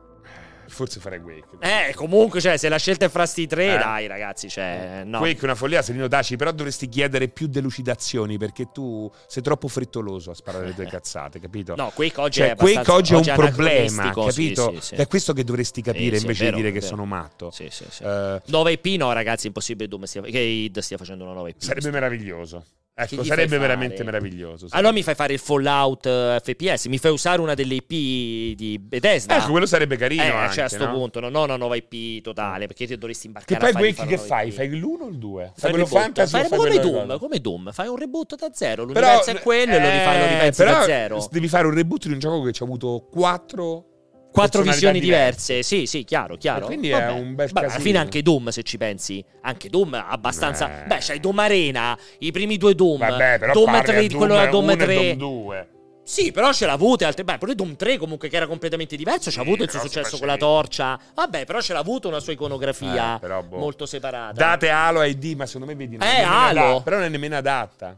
[0.71, 1.57] Forse farei Quake.
[1.59, 3.79] Eh, comunque, cioè, se la scelta è fra sti tre, Eh.
[3.79, 5.19] dai, ragazzi, cioè, no.
[5.19, 9.69] Quake è una follia, Serino Daci, però dovresti chiedere più delucidazioni perché tu sei troppo
[9.69, 11.75] frettoloso a sparare le tue cazzate, capito?
[11.75, 14.73] No, Quake oggi Cioè, è Quake oggi è un problema, anacronistico, sì, capito?
[14.81, 14.95] sì, sì.
[14.95, 17.51] È questo che dovresti capire sì, invece vero, di dire che sono matto.
[17.51, 18.03] Sì, sì, sì.
[18.03, 21.61] Eh, 9 IP no, ragazzi, impossibile Doom stia, che id stia facendo una 9 IP.
[21.61, 22.65] sarebbe meraviglioso.
[23.07, 24.69] Che Ecco, sarebbe veramente meraviglioso.
[24.69, 24.75] sì.
[24.77, 28.79] Allora mi fai fare il Fallout eh, FPS, mi fai usare una delle IP di
[28.81, 29.37] Bethesda.
[29.39, 30.93] Ecco, quello sarebbe carino Eh, anche, cioè a sto no?
[30.93, 34.17] punto, non ho una nuova IP totale, perché ti dovresti Che imbarcare poi fargli Quake
[34.17, 34.49] fare che fai?
[34.49, 34.55] IP.
[34.55, 35.53] Fai l'uno o il 2?
[35.57, 39.01] Fai quello fantasy Fai fai come Doom, come Doom, fai un reboot da zero, Però,
[39.01, 41.29] l'universo è quello e lo rifai, lo eh, ripensi però da zero.
[41.31, 43.85] Devi fare un reboot di un gioco che ci ha avuto quattro
[44.33, 46.65] Quattro visioni diverse, sì, sì, chiaro, chiaro.
[46.65, 47.11] E quindi è Vabbè.
[47.13, 50.85] un bel Vabbè, alla fine anche Doom, se ci pensi, anche Doom ha abbastanza...
[50.85, 50.87] Eh.
[50.87, 54.35] Beh, c'hai Doom Arena, i primi due Doom, Vabbè, però Doom parli a 3, quello
[54.35, 54.95] da Doom 1 e 3...
[54.95, 55.69] Doom 2.
[56.03, 57.05] Sì, però ce l'ha avuto.
[57.05, 57.23] Altre...
[57.23, 59.31] Beh, pure Doom 3 comunque che era completamente diverso.
[59.31, 60.99] C'ha Sì, avuto il suo successo con la torcia.
[61.15, 63.59] Vabbè, però ce l'ha avuto una sua iconografia Eh, però, boh.
[63.59, 64.33] molto separata.
[64.33, 66.61] Date Halo ID, ma secondo me vedi Eh, è Halo.
[66.61, 67.97] adatta, però non è nemmeno adatta.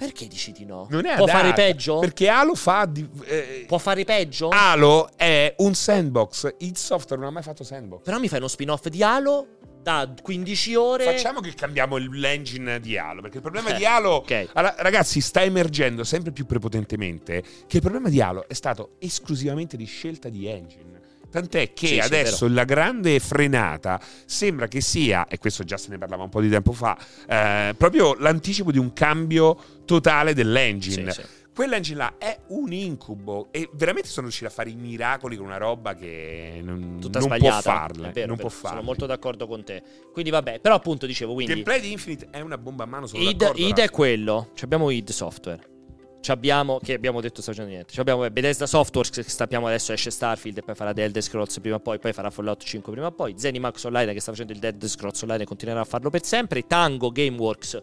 [0.00, 0.86] Perché dici di no?
[0.88, 1.98] Non è Può adatta, fare peggio?
[1.98, 4.48] Perché Halo fa di- eh, Può fare peggio?
[4.48, 6.54] Halo è un sandbox.
[6.60, 8.02] Il software non ha mai fatto sandbox.
[8.04, 11.04] Però mi fai uno spin-off di Halo da 15 ore.
[11.04, 13.20] Facciamo che cambiamo l'engine di Halo.
[13.20, 14.48] Perché il problema Eh, di Halo, ok.
[14.54, 19.76] Allora, ragazzi, sta emergendo sempre più prepotentemente che il problema di Halo è stato esclusivamente
[19.76, 20.99] di scelta di engine.
[21.30, 25.90] Tant'è che Sì, sì, adesso la grande frenata sembra che sia, e questo già se
[25.90, 26.98] ne parlava un po' di tempo fa,
[27.28, 31.12] eh, proprio l'anticipo di un cambio totale dell'engine.
[31.12, 31.28] Sì, sì.
[31.52, 35.56] Quell'engine là è un incubo e veramente sono riusciti a fare i miracoli con una
[35.56, 38.08] roba che non, Tutta non può farla.
[38.08, 39.82] È vero, non è può vero, Sono molto d'accordo con te.
[40.12, 43.06] Quindi vabbè, però appunto dicevo, Il quindi gameplay di Infinite è una bomba a mano,
[43.06, 44.50] sono id, d'accordo, id è quello.
[44.54, 45.79] Ci abbiamo id software.
[46.20, 47.92] Ci abbiamo, che abbiamo detto sta facendo niente.
[47.94, 51.58] Ci abbiamo Bethesda Softworks che sappiamo adesso esce Starfield e poi farà The Elder Scrolls
[51.60, 53.34] prima o poi, poi farà Fallout 5 prima o poi.
[53.38, 56.66] Zenimax Online che sta facendo il Dead Scrolls Online e continuerà a farlo per sempre.
[56.66, 57.82] Tango Gameworks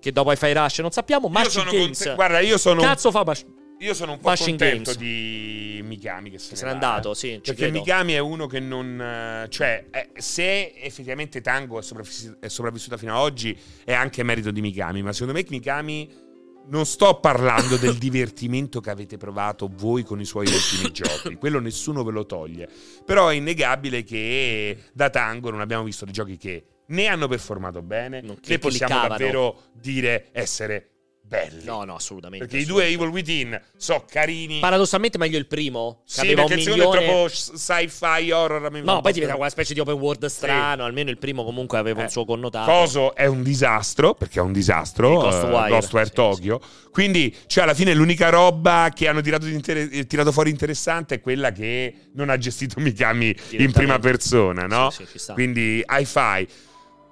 [0.00, 1.28] che dopo Hi-Fi Rush non sappiamo.
[1.28, 1.98] Machine Games.
[1.98, 3.46] conte- Guarda, io sono, Cazzo fa Mach-
[3.78, 4.98] io sono un po' Machine contento Games.
[4.98, 7.14] di Mikami che se, Che se ne n'è andato, eh.
[7.14, 7.78] sì, Perché credo.
[7.78, 9.00] Mikami è uno che non...
[9.00, 14.22] eh, Cioè, eh, se effettivamente Tango è sopravvissuto, è sopravvissuta fino ad oggi, è anche
[14.22, 15.02] merito di Mikami.
[15.02, 16.22] Ma secondo me Mikami
[16.66, 21.60] non sto parlando del divertimento che avete provato voi con i suoi ultimi giochi, quello
[21.60, 22.68] nessuno ve lo toglie.
[23.04, 27.82] Però è innegabile che da Tango non abbiamo visto dei giochi che né hanno performato
[27.82, 29.08] bene, Non né possiamo cliccavano.
[29.08, 30.90] davvero dire essere
[31.34, 31.64] belli.
[31.64, 32.46] No, no, assolutamente.
[32.46, 34.60] Perché i due Evil Within so carini.
[34.60, 36.02] Paradossalmente meglio il primo.
[36.06, 37.04] Che sì, un perché il secondo milione...
[37.04, 38.70] è troppo sci-fi horror.
[38.70, 40.84] No, un poi po' diventa una specie di open world strano.
[40.84, 42.70] Almeno il primo comunque aveva un Eh, suo connotato.
[42.70, 45.08] Coso è un disastro, perché è un disastro.
[45.08, 45.66] Sì, Ghostwire.
[45.66, 46.60] eh, Ghostwire Sì, Tokyo.
[46.90, 51.20] Quindi, cioè, alla fine l'unica roba che hanno tirato, inter- eh, tirato fuori interessante è
[51.20, 54.90] quella che non ha gestito Mikami in prima persona, no?
[54.90, 55.32] Sì, sì, ci sta.
[55.32, 56.46] Quindi, hi-fi.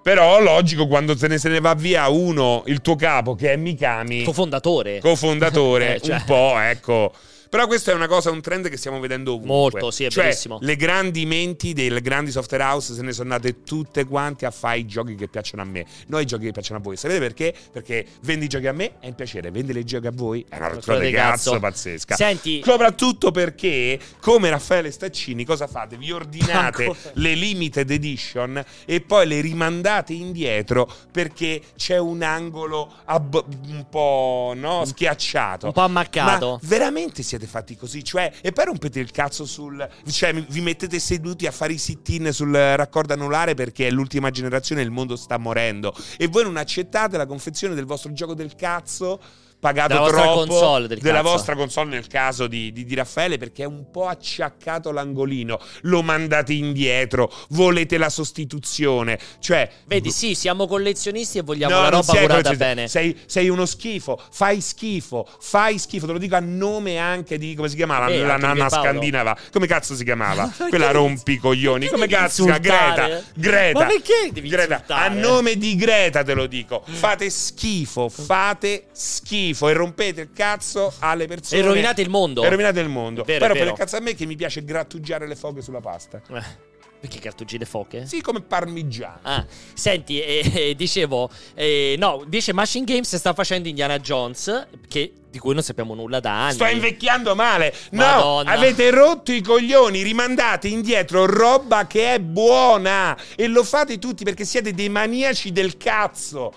[0.03, 3.57] Però, logico, quando te ne se ne va via uno, il tuo capo, che è
[3.57, 4.99] Mikami, Cofondatore.
[5.01, 6.17] cofondatore, Eh, cioè.
[6.17, 7.13] un po', ecco.
[7.53, 9.55] Però questo è una cosa, un trend che stiamo vedendo ovunque.
[9.55, 10.57] Molto, sì, è cioè, verissimo.
[10.63, 14.79] Le grandi menti delle grandi software house se ne sono andate tutte quanti a fare
[14.79, 15.85] i giochi che piacciono a me.
[16.07, 16.97] Non i giochi che piacciono a voi.
[16.97, 17.55] Sapete perché?
[17.71, 20.57] Perché vendi i giochi a me è un piacere, vendi le giochi a voi è
[20.57, 21.61] una rottura di cazzo, cazzo.
[21.61, 22.15] pazzesca.
[22.17, 25.99] Senti- Soprattutto perché, come Raffaele Staccini, cosa fate?
[25.99, 26.99] Vi ordinate Ancora.
[27.13, 34.55] le limited edition e poi le rimandate indietro perché c'è un angolo ab- un po'
[34.57, 35.67] no, schiacciato.
[35.67, 36.53] Un po' ammaccato.
[36.53, 38.03] Ma veramente siete fatti così?
[38.05, 39.89] Cioè, e poi rompete il cazzo sul.
[40.09, 44.81] Cioè, vi mettete seduti a fare i sit-in sul raccordo anulare perché è l'ultima generazione
[44.81, 45.95] e il mondo sta morendo.
[46.19, 49.21] E voi non accettate la confezione del vostro gioco del cazzo.
[49.63, 51.31] Pagato Della vostra troppo console del della cazzo.
[51.31, 56.03] vostra console nel caso di, di- di Raffaele perché è un po' acciaccato l'angolino lo
[56.03, 62.13] mandate indietro volete la sostituzione cioè Vedi, sì, siamo collezionisti e vogliamo No, la roba
[62.13, 62.89] curata bene.
[62.89, 66.07] Sei, sei uno schifo, fai schifo, fai schifo.
[66.07, 68.69] Te lo dico a nome anche di come si chiamava Eh, la Paolo.
[68.69, 69.37] scandinava.
[69.53, 70.51] Come cazzo si chiamava?
[70.69, 71.87] Quella rompicoglioni.
[71.89, 72.95] Come cazzo si chiama?
[73.05, 73.23] Greta.
[73.35, 73.79] Greta.
[73.81, 74.75] Ma perché devi Greta.
[74.75, 75.09] insultare?
[75.09, 76.83] A nome di Greta te lo dico.
[76.87, 81.61] Fate schifo, fate schifo e rompete il cazzo alle persone.
[81.61, 82.43] E rovinate il mondo.
[82.43, 83.23] E rovinate il mondo.
[83.23, 83.71] È vero, rompete vero.
[83.73, 86.21] il cazzo a me che mi piace grattugiare le foghe sulla pasta.
[86.31, 86.71] Eh,
[87.03, 88.07] Perché cartucci le foche?
[88.07, 89.19] Sì, come parmigiano.
[89.23, 95.13] Ah, senti, eh, eh, dicevo, eh, no, invece Machine Games sta facendo Indiana Jones, che,
[95.33, 96.53] di cui non sappiamo nulla da anni.
[96.53, 97.75] Sto invecchiando male.
[97.93, 98.51] No, Madonna.
[98.53, 104.45] avete rotto i coglioni, rimandate indietro roba che è buona e lo fate tutti perché
[104.45, 106.53] siete dei maniaci del cazzo.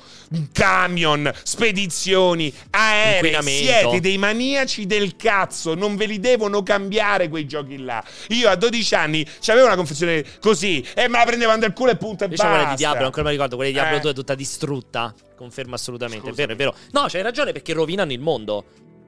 [0.51, 7.77] Camion, spedizioni, aerei, siete dei maniaci del cazzo, non ve li devono cambiare quei giochi
[7.77, 8.03] là.
[8.29, 11.95] Io a 12 anni c'avevo una confezione così e me la prendevano del culo e
[11.95, 12.45] punto e Io basta.
[12.47, 14.01] c'ho quella di Diablo, ancora mi ricordo, quella di Diablo Eh.
[14.01, 15.13] 2 è tutta distrutta.
[15.35, 16.53] Conferma assolutamente, Scusami.
[16.53, 16.89] è vero, è vero.
[16.91, 18.65] No, c'hai ragione perché rovinano il mondo.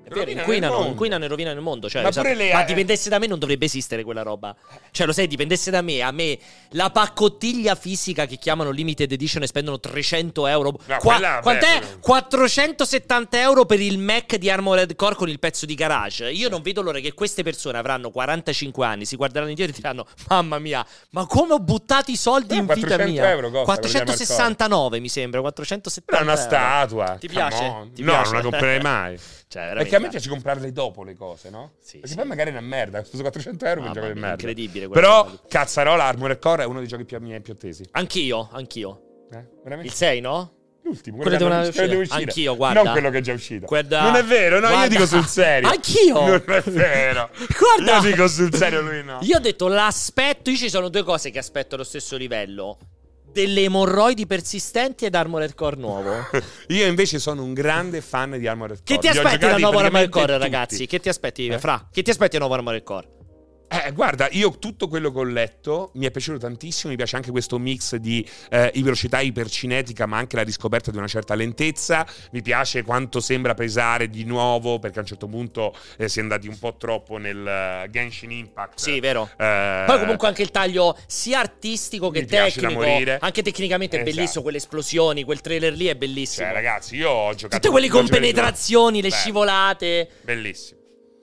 [0.07, 1.89] È vero, inquinano, inquinano e rovinano il mondo.
[1.89, 4.55] Cioè, Ma pure le- ma dipendesse da me non dovrebbe esistere quella roba.
[4.91, 6.01] Cioè, lo sai, dipendesse da me.
[6.01, 6.37] A me
[6.71, 10.71] la paccottiglia fisica che chiamano limited edition e spendono 300 euro.
[10.85, 11.79] No, Qua- quella, quant'è?
[11.79, 16.29] beh, 470 euro per il Mac di Armored Core con il pezzo di garage.
[16.31, 20.05] Io non vedo l'ora che queste persone avranno 45 anni, si guarderanno indietro e diranno:
[20.29, 23.29] Mamma mia, ma come ho buttato i soldi Eh, in vita 400 mia?
[23.29, 24.27] euro costa quello di Armored Core.
[24.37, 25.41] 469 mi sembra.
[25.41, 26.43] 470 È una euro.
[26.43, 27.17] statua.
[27.19, 27.89] Ti piace?
[27.93, 28.31] Ti no, piace?
[28.31, 29.19] non la comprerei mai.
[29.49, 29.96] Cioè, Perché veramente.
[29.97, 31.73] A me piace comprarle dopo le cose, no?
[31.79, 32.15] Sì, Perché sì.
[32.15, 32.99] poi magari è una merda.
[32.99, 34.33] Ho speso 400 euro per un Mamma gioco di merda.
[34.35, 35.39] incredibile Però, lì.
[35.47, 37.85] Cazzarola, Armored Core è uno dei giochi più, miei più attesi.
[37.91, 39.01] Anch'io, anch'io.
[39.31, 39.45] Eh?
[39.63, 39.89] Veramente?
[39.91, 40.51] Il 6, no?
[40.83, 42.01] L'ultimo, Quello quello, hanno- quello deve uscire.
[42.01, 42.21] uscire.
[42.23, 42.81] Anch'io, guarda.
[42.83, 43.65] Non quello che è già uscito.
[43.65, 45.67] Guarda- non è vero, no, io guarda- dico sul serio.
[45.69, 46.13] Anch'io.
[46.21, 47.29] Non è vero.
[47.59, 47.95] Guarda.
[48.07, 49.17] Io dico sul serio, lui no.
[49.23, 50.49] Io ho detto l'aspetto.
[50.49, 52.77] Io ci sono due cose che aspetto allo stesso livello:
[53.37, 56.11] delle emorroidi persistenti ed Armored Core nuovo.
[56.69, 58.83] Io invece sono un grande fan di Armored Core.
[58.83, 60.39] Che ti aspetti dal giocati nuovo Armored Core, tutti.
[60.39, 60.85] ragazzi?
[60.87, 61.59] Che ti aspetti, Eh?
[61.59, 61.87] Fra?
[61.91, 63.07] Che ti aspetti dal nuovo Armored Core?
[63.69, 66.91] Eh, guarda, io tutto quello che ho letto mi è piaciuto tantissimo.
[66.91, 71.07] Mi piace anche questo mix di eh, velocità ipercinetica, ma anche la riscoperta di una
[71.07, 72.07] certa lentezza.
[72.31, 76.21] Mi piace quanto sembra pesare di nuovo, perché a un certo punto eh, si è
[76.21, 78.79] andati un po' troppo nel eh, Genshin Impact.
[78.79, 79.29] Sì, vero.
[79.37, 82.81] Eh, Poi comunque anche il taglio sia artistico che tecnico,
[83.19, 84.15] anche tecnicamente è Esatto.
[84.15, 86.45] bellissimo, quelle esplosioni, quel trailer lì è bellissimo.
[86.45, 87.55] Cioè, ragazzi, io ho giocato.
[87.55, 89.21] Tutte quelli ho con giocato di penetrazioni, le Bello.
[89.21, 90.09] scivolate.
[90.21, 90.79] Bellissimo.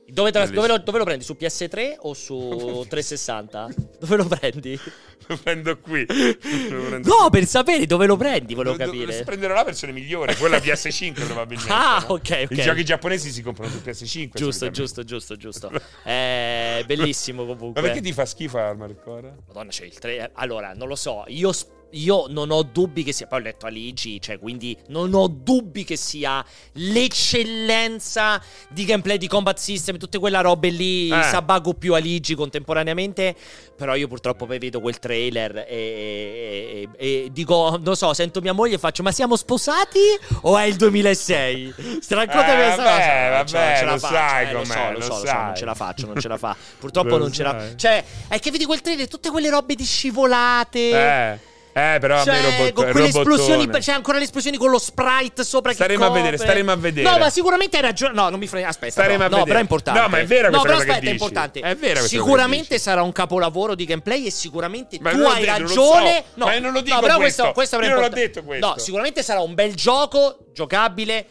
[0.07, 0.57] Dove, Bellissimo.
[0.61, 1.25] dove lo, dove lo prendi?
[1.25, 3.69] Su PS3 o su 360?
[4.01, 4.79] Dove lo prendi?
[5.27, 6.05] Lo prendo qui.
[6.69, 7.31] Lo prendo No, qui.
[7.31, 9.23] per sapere dove lo prendi, volevo Do- do- capire.
[9.25, 11.73] Prenderò la versione migliore, quella PS5 probabilmente.
[11.73, 12.15] Ah, no?
[12.17, 12.51] ok, ok.
[12.51, 14.31] I giochi giapponesi si comprano su PS5.
[14.35, 15.71] Giusto, giusto, giusto, giusto.
[16.03, 17.81] È bellissimo Ma comunque.
[17.81, 19.35] perché ti fa schifo Armored Core?
[19.47, 20.33] Madonna, c'è il 3.
[20.35, 21.25] Allora, non lo so.
[21.29, 23.27] Io, sp- io non ho dubbi che sia.
[23.27, 29.29] Poi ho letto Aligi, cioè, quindi non ho dubbi che sia l'eccellenza di gameplay, di
[29.29, 31.23] combat system, tutte quella robe lì, Eh.
[31.23, 33.35] Sabago più Aligi contemporaneamente.
[33.77, 38.41] Però io purtroppo poi vedo quel trailer e, e- e- e dico, non so, sento
[38.41, 39.99] mia moglie e faccio, ma siamo sposati
[40.43, 41.75] o è il 2006?
[42.09, 43.59] Raccontami Eh, questa vabbè, cosa.
[43.59, 45.45] vabbè, Non ce la faccio, sai eh, lo so, lo lo so, lo so, sai.
[45.45, 46.57] non ce la faccio, non ce la fa.
[46.79, 47.77] Purtroppo Lo non ce la sai.
[47.77, 50.79] Cioè, è che vedi quel trailer, tutte quelle robe di scivolate.
[50.91, 51.39] Eh,
[51.77, 53.35] eh, però a me Cioè, robot- con quelle robottone.
[53.35, 56.77] esplosioni, c'è ancora le esplosioni con lo sprite sopra che Staremo a vedere, staremo a
[56.77, 57.11] vedere.
[57.11, 58.15] No, ma sicuramente hai ragione.
[58.15, 58.69] No, non mi frega.
[58.69, 60.01] Aspetta, Staremo no, a no, però è importante.
[60.01, 61.61] No, ma è vera No, però aspetta, è importante.
[61.61, 66.15] È che Sicuramente sarà un capolavoro di gameplay e sicuramente Ma tu hai detto, ragione.
[66.17, 66.25] so.
[66.35, 67.51] No, Ma non lo dico no, però questo.
[67.53, 68.67] questo però è Io non l'ho detto questo.
[68.67, 71.27] No, sicuramente sarà un bel gioco, giocabile.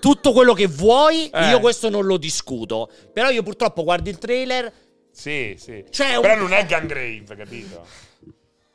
[0.00, 1.48] Tutto quello che vuoi, Eh.
[1.48, 2.90] io questo non lo discuto.
[3.12, 4.70] Però io purtroppo guardo il trailer.
[5.10, 5.84] Sì, sì.
[5.90, 7.86] Cioè, però un- non è Gangrave, capito?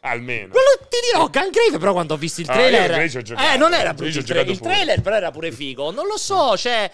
[0.01, 0.49] Almeno.
[0.49, 2.79] Quello ti dirò, Gangrave, però quando ho visto il Ah, io trailer.
[2.81, 3.53] Gangrave ci ho giocato.
[3.53, 4.17] eh, non era Io brutto.
[4.17, 4.73] Il, tra- il pure.
[4.73, 5.91] trailer, però era pure figo.
[5.91, 6.89] Non lo so, cioè.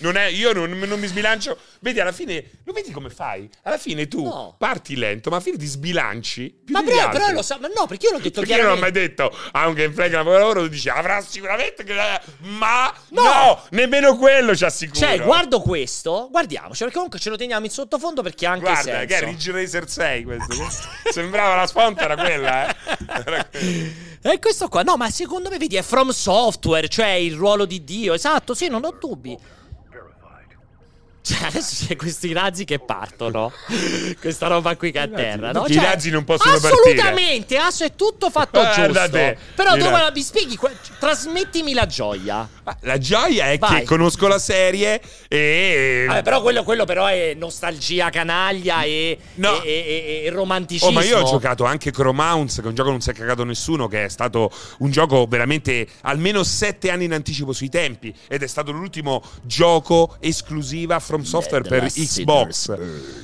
[0.00, 1.56] Non è, io non, non mi sbilancio.
[1.80, 3.48] Vedi, alla fine, lo vedi come fai?
[3.62, 4.54] Alla fine tu No.
[4.58, 6.62] parti lento, ma alla fine ti sbilanci.
[6.68, 7.58] Ma però, però lo sa.
[7.60, 10.08] Ma no, perché io l'ho detto Perché io non ho mai detto a un gameplay
[10.08, 11.84] che lavoro, tu dici avrà sicuramente.
[12.38, 13.22] Ma No.
[13.22, 14.98] no, nemmeno quello ci assicuro.
[15.06, 18.82] Cioè, guardo questo, guardiamoci, perché comunque ce lo teniamo in sottofondo perché ha anche Guarda,
[18.82, 19.06] senso.
[19.06, 20.56] che è Ridge Racer 6 questo.
[21.12, 22.76] Sembrava la sponta, era quella, eh.
[23.06, 24.08] Era quella.
[24.22, 27.84] E questo qua, no, ma secondo me, vedi, è From Software, cioè il ruolo di
[27.84, 28.12] Dio.
[28.14, 29.36] Esatto, sì, non ho dubbi.
[31.30, 33.52] Cioè, adesso c'è questi razzi che partono.
[34.20, 35.64] Questa roba qui che a terra, no?
[35.66, 39.10] I Cioè, razzi non possono Assolutamente, asso è tutto fatto Guarda giusto.
[39.16, 39.88] te, Però tu razzi.
[39.88, 40.58] guarda, mi spieghi,
[40.98, 42.48] trasmettimi la gioia.
[42.64, 43.80] Ma La gioia è Vai.
[43.80, 46.04] che conosco la serie e.
[46.08, 49.62] Vabbè, però quello, quello però è nostalgia canaglia e, No.
[49.62, 50.88] e, e- e romanticismo.
[50.88, 53.14] Oh, ma io ho giocato anche Chromounts, che è un gioco che non si è
[53.14, 58.12] cagato nessuno, che è stato un gioco veramente almeno sette anni in anticipo sui tempi.
[58.28, 62.76] Ed è stato l'ultimo gioco esclusiva from software per Xbox.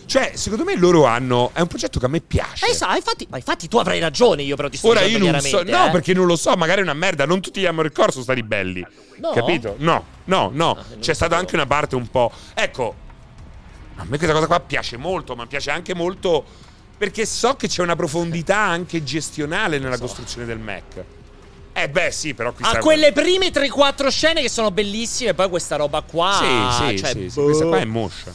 [0.07, 1.51] Cioè, secondo me loro hanno.
[1.53, 2.67] È un progetto che a me piace.
[2.67, 5.41] Eh, sa, infatti, ma infatti tu avrai ragione, io però ti sto Ora io non
[5.41, 5.91] so, chiaramente, no, eh.
[5.91, 7.27] perché non lo so, magari è una merda.
[7.27, 8.87] Non tutti gli Armored Core sono stati belli.
[9.19, 9.31] No?
[9.31, 9.75] Capito?
[9.79, 10.71] No, no, no.
[10.71, 12.31] Ah, C'è stata anche una parte un po'.
[12.55, 12.95] Ecco,
[13.97, 16.45] a me questa cosa qua piace molto, ma piace anche molto
[16.97, 21.05] perché so che c'è una profondità anche gestionale nella costruzione del Mac.
[21.79, 25.77] Eh beh, sì, però qui sta- quelle prime 3-4 scene che sono bellissime, poi questa
[25.77, 26.39] roba qua.
[26.79, 28.35] Sì, sì, cioè, sì, sì, boh, questa qua è moscia.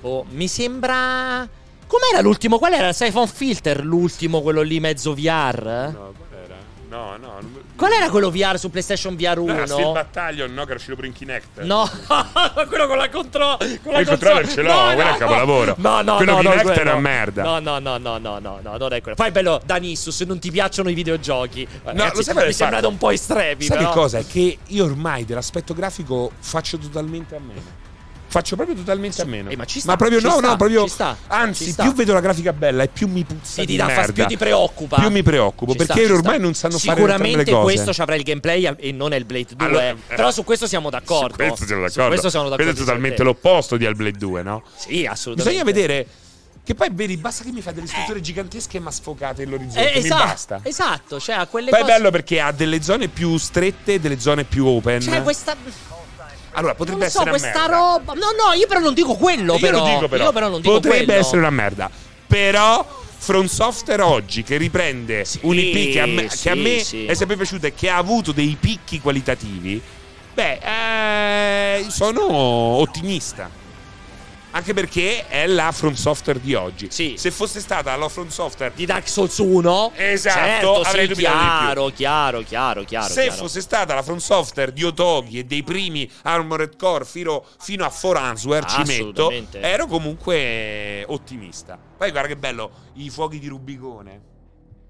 [0.00, 1.46] boh, mi sembra.
[1.86, 2.56] Com'era l'ultimo?
[2.58, 2.92] Qual era?
[2.94, 5.90] Siphon Filter, l'ultimo, quello lì mezzo VR?
[5.92, 6.12] No?
[6.88, 7.32] No, no.
[7.40, 9.46] non- Qual era quello VR su PlayStation VR 1?
[9.52, 11.60] No, era Steel Battalion, no, che era uscito pure in Kinect.
[11.62, 11.88] No,
[12.68, 13.56] quello con la contro.
[13.82, 15.74] Con la Il controller ce l'ho, quello è il capolavoro.
[15.78, 16.90] No, no, Quello no, no, Kinect è quello.
[16.90, 17.42] una merda.
[17.42, 19.16] No, no, no, no, no, no, no, non è quello.
[19.16, 21.64] Poi è bello, Danissus, se non ti piacciono i videogiochi.
[21.70, 22.92] lo Ragazzi, sai qual è mi il sembrate fatto?
[22.92, 23.88] un po' estremi, Sai però.
[23.90, 24.18] che cosa?
[24.18, 27.86] È che io ormai dell'aspetto grafico faccio totalmente a meno.
[28.30, 29.48] Faccio proprio totalmente a meno.
[29.48, 30.86] Eh, ma ci sta, proprio ci no, sta, no, proprio.
[30.86, 31.82] sta, anzi, sta.
[31.82, 33.94] più vedo la grafica bella e più mi puzza Sì, di merda.
[33.94, 34.96] fastidio, ti preoccupa.
[34.98, 37.62] Più mi preoccupo Ci perché ormai non sanno fare Sicuramente le cose.
[37.62, 39.66] questo ci avrà il gameplay e non è il Blade 2.
[39.66, 41.30] Allora, eh, però su questo siamo d'accordo.
[41.30, 42.08] Su questo siamo Su d'accordo.
[42.10, 42.64] questo siamo d'accordo.
[42.70, 44.62] Questo è totalmente l'opposto di Hellblade 2, no?
[44.76, 45.60] Sì, assolutamente.
[45.62, 46.06] Bisogna vedere.
[46.68, 49.90] Che poi vedi, basta che mi fa delle strutture gigantesche ma sfocate nell'orizzonte.
[49.90, 50.60] Eh, mi esatto, basta.
[50.64, 51.94] esatto, cioè a quelle Poi è cose.
[51.94, 55.00] bello perché ha delle zone più strette e delle zone più open.
[55.00, 55.56] Cioè, questa.
[56.58, 57.76] Allora, Non potrebbe lo so, essere questa merda.
[57.76, 58.12] roba.
[58.14, 59.54] No, no, io però non dico quello.
[59.54, 59.84] Io però.
[59.86, 60.24] dico però.
[60.24, 61.20] Io però non dico Potrebbe quello.
[61.20, 61.90] essere una merda.
[62.26, 62.86] Però
[63.18, 66.78] From Software oggi che riprende Sì, un IP che a me, sì, che a me
[66.80, 67.04] sì.
[67.06, 69.80] è sempre piaciuto e che ha avuto dei picchi qualitativi,
[70.34, 70.58] beh,
[71.78, 73.50] eh, sono ottimista.
[74.50, 76.88] Anche perché è la From Software di oggi.
[76.90, 77.14] Sì.
[77.18, 79.92] Se fosse stata la From Software Di Dark Souls 1.
[79.94, 81.46] Esatto, certo, avrei sì, dubitato di più.
[81.56, 83.12] chiaro, chiaro, chiaro, chiaro.
[83.12, 83.36] Se chiaro.
[83.36, 87.90] fosse stata la From Software di Otogi e dei primi Armored Core fino, fino a
[87.90, 89.30] For Answer, ci metto,
[89.60, 91.78] ero comunque ottimista.
[91.96, 94.36] Poi guarda che bello, i fuochi di Rubicone.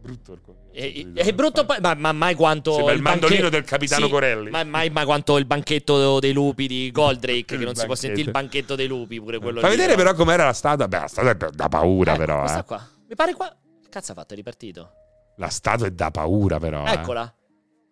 [0.00, 0.38] Brutto.
[0.72, 2.72] il e- È brutto poi, ma, ma mai quanto.
[2.72, 4.50] Sembra il banche- mandolino del capitano Sì, Corelli.
[4.50, 7.94] Ma mai, mai quanto il banchetto dei lupi di Goldrake, che Il non si può
[7.94, 7.96] banchetto.
[7.96, 10.86] sentire il banchetto dei lupi, pure quello lì, vedere però com'era la statua.
[10.88, 12.44] Beh, la statua è da paura Eh, però.
[12.46, 12.64] Eh.
[12.64, 12.88] qua.
[13.08, 13.54] Mi pare qua.
[13.90, 14.34] Cazzo ha fatto?
[14.34, 14.90] È ripartito.
[15.36, 16.86] La statua è da paura però.
[16.86, 16.92] eh.
[16.92, 17.34] Eccola.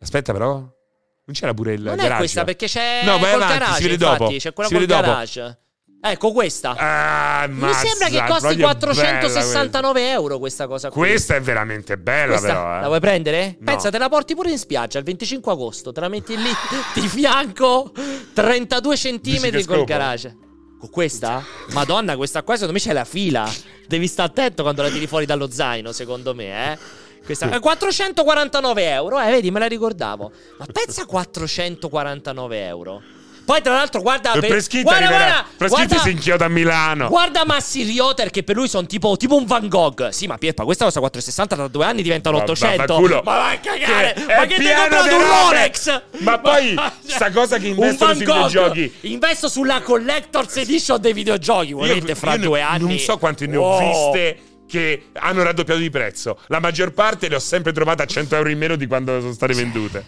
[0.01, 0.53] Aspetta però.
[0.59, 2.19] Non c'era pure il Non è garage?
[2.19, 3.03] questa perché c'è.
[3.05, 4.37] No, vai avanti, garage, si vede infatti, dopo.
[4.37, 5.03] C'è quella Si vede dopo.
[5.03, 5.59] garage.
[6.01, 6.75] Ecco questa.
[6.77, 11.01] Ah, Mi sembra che costi 469 euro questa cosa qui.
[11.09, 12.77] Questa è veramente bella Questa però.
[12.77, 12.81] eh.
[12.81, 13.57] la vuoi prendere?
[13.59, 13.65] No.
[13.65, 15.93] Pensa, te la porti pure in spiaggia il 25 agosto.
[15.93, 16.51] Te la metti lì
[16.95, 17.91] di fianco,
[18.35, 20.37] 32 centimetri col garage.
[20.79, 21.43] Con questa?
[21.73, 23.51] Madonna, questa qua secondo me c'è la fila.
[23.89, 26.79] Devi stare attento quando la tiri fuori dallo zaino, secondo me, eh.
[27.25, 30.31] Questa, eh, 449 euro, eh, vedi, me la ricordavo.
[30.59, 33.03] Ma pensa a 449 euro.
[33.47, 34.33] Poi, tra l'altro, guarda.
[34.33, 35.47] Per- Preschitti guarda, arriverà.
[35.57, 37.09] guarda, guarda- si inchioda a Milano.
[37.09, 40.09] Guarda Massi Rioter che per lui sono tipo, tipo un Van Gogh.
[40.09, 42.77] Sì, ma Pierpa, questa costa 460 tra due anni diventano Ma- 800.
[42.79, 43.23] vaffanculo.
[43.25, 44.13] Ma vai a cagare!
[44.15, 45.23] Che ma che ti comprato di un.
[45.23, 46.03] Rolex?
[46.19, 46.75] Ma poi,
[47.07, 48.35] sta cosa che Un investono sui Gogh.
[48.47, 48.95] videogiochi.
[49.03, 51.73] Investo sulla Collector's Edition dei videogiochi.
[51.73, 52.81] Ovviamente fra io due anni.
[52.89, 54.11] Non so quante ne ho Wow.
[54.13, 56.41] viste che hanno raddoppiato di prezzo.
[56.49, 59.33] La maggior parte le ho sempre trovate a 100 euro in meno di quando sono
[59.33, 60.05] state vendute.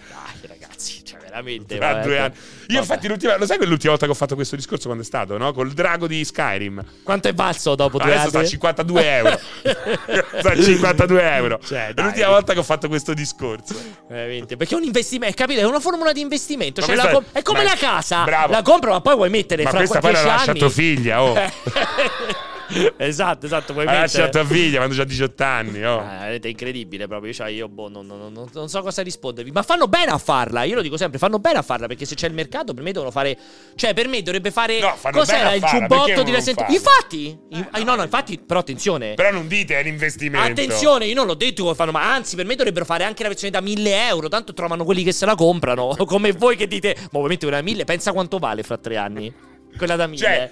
[1.43, 1.77] Veramente.
[1.77, 2.35] Tra vabbè, due anni.
[2.35, 2.79] Io, vabbè.
[2.79, 5.37] infatti, l'ultima, lo sai quell'ultima volta che ho fatto questo discorso quando è stato?
[5.39, 5.53] No?
[5.53, 6.85] Col drago di Skyrim.
[7.03, 8.31] Quanto è valso dopo due Adesso anni?
[8.31, 9.41] sta a 52 euro.
[10.39, 11.61] sta a 52 euro.
[11.65, 12.05] Cioè, dai.
[12.05, 13.75] l'ultima volta che ho fatto questo discorso.
[14.09, 15.61] Veramente, perché è un investimento, capito?
[15.61, 16.83] È una formula di investimento.
[16.83, 18.25] Cioè, com- è come ma- la casa.
[18.25, 18.53] bravo.
[18.53, 20.59] La compro, ma poi vuoi mettere Ma fra questa poi 10 la lascia anni.
[20.59, 21.35] tua figlia, oh.
[22.97, 23.73] esatto, esatto.
[23.73, 24.45] Puoi La lascia mettere.
[24.45, 25.99] tua figlia quando ha 18 anni, oh.
[26.01, 27.33] Ah, è incredibile proprio.
[27.33, 29.51] Cioè, io boh, non, non- non- non so cosa rispondervi.
[29.51, 30.65] Ma fanno bene a farla.
[30.65, 31.87] Io lo dico sempre: fanno bene a farla.
[31.87, 33.37] Perché se c'è il mercato, per me devono fare.
[33.75, 34.81] Cioè, per me dovrebbe fare.
[34.81, 36.75] No, fanno Cos'era bene a il farla, giubbotto di Resident farla?
[36.75, 39.15] Infatti, in- ah, no, no, infatti, però attenzione.
[39.15, 40.47] Però non dite è un investimento.
[40.51, 43.29] Attenzione, io non l'ho detto come fanno, ma anzi, per me dovrebbero fare anche la
[43.29, 44.29] versione da 1000 euro.
[44.29, 45.95] Tanto trovano quelli che se la comprano.
[46.09, 49.33] Come voi che dite, ma ovviamente da 1000, pensa quanto vale fra tre anni.
[49.77, 50.25] Quella da 1000.
[50.25, 50.51] Cioè,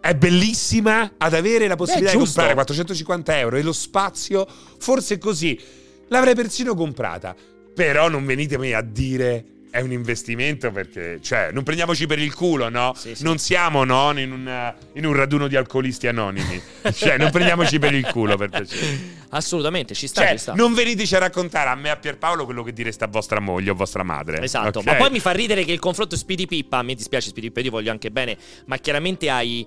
[0.00, 4.46] è bellissima ad avere la possibilità Beh, di comprare 450 euro e lo spazio,
[4.78, 5.58] forse così.
[6.08, 7.34] L'avrei persino comprata.
[7.74, 12.68] Però non venitemi a dire è un investimento perché, cioè, non prendiamoci per il culo,
[12.68, 12.92] no?
[12.96, 13.22] Sì, sì.
[13.22, 16.60] Non siamo, no, in un, in un raduno di alcolisti anonimi.
[16.92, 19.18] cioè, non prendiamoci per il culo, per piacere.
[19.30, 20.54] Assolutamente, ci sta, Cioè, ci sta.
[20.54, 23.70] non veniteci a raccontare a me e a Pierpaolo quello che direste a vostra moglie
[23.70, 24.42] o vostra madre.
[24.42, 24.84] Esatto, ok?
[24.84, 27.70] ma poi mi fa ridere che il confronto Speedy Pippa, me dispiace Speedy Pippa, io
[27.70, 28.36] voglio anche bene,
[28.66, 29.64] ma chiaramente hai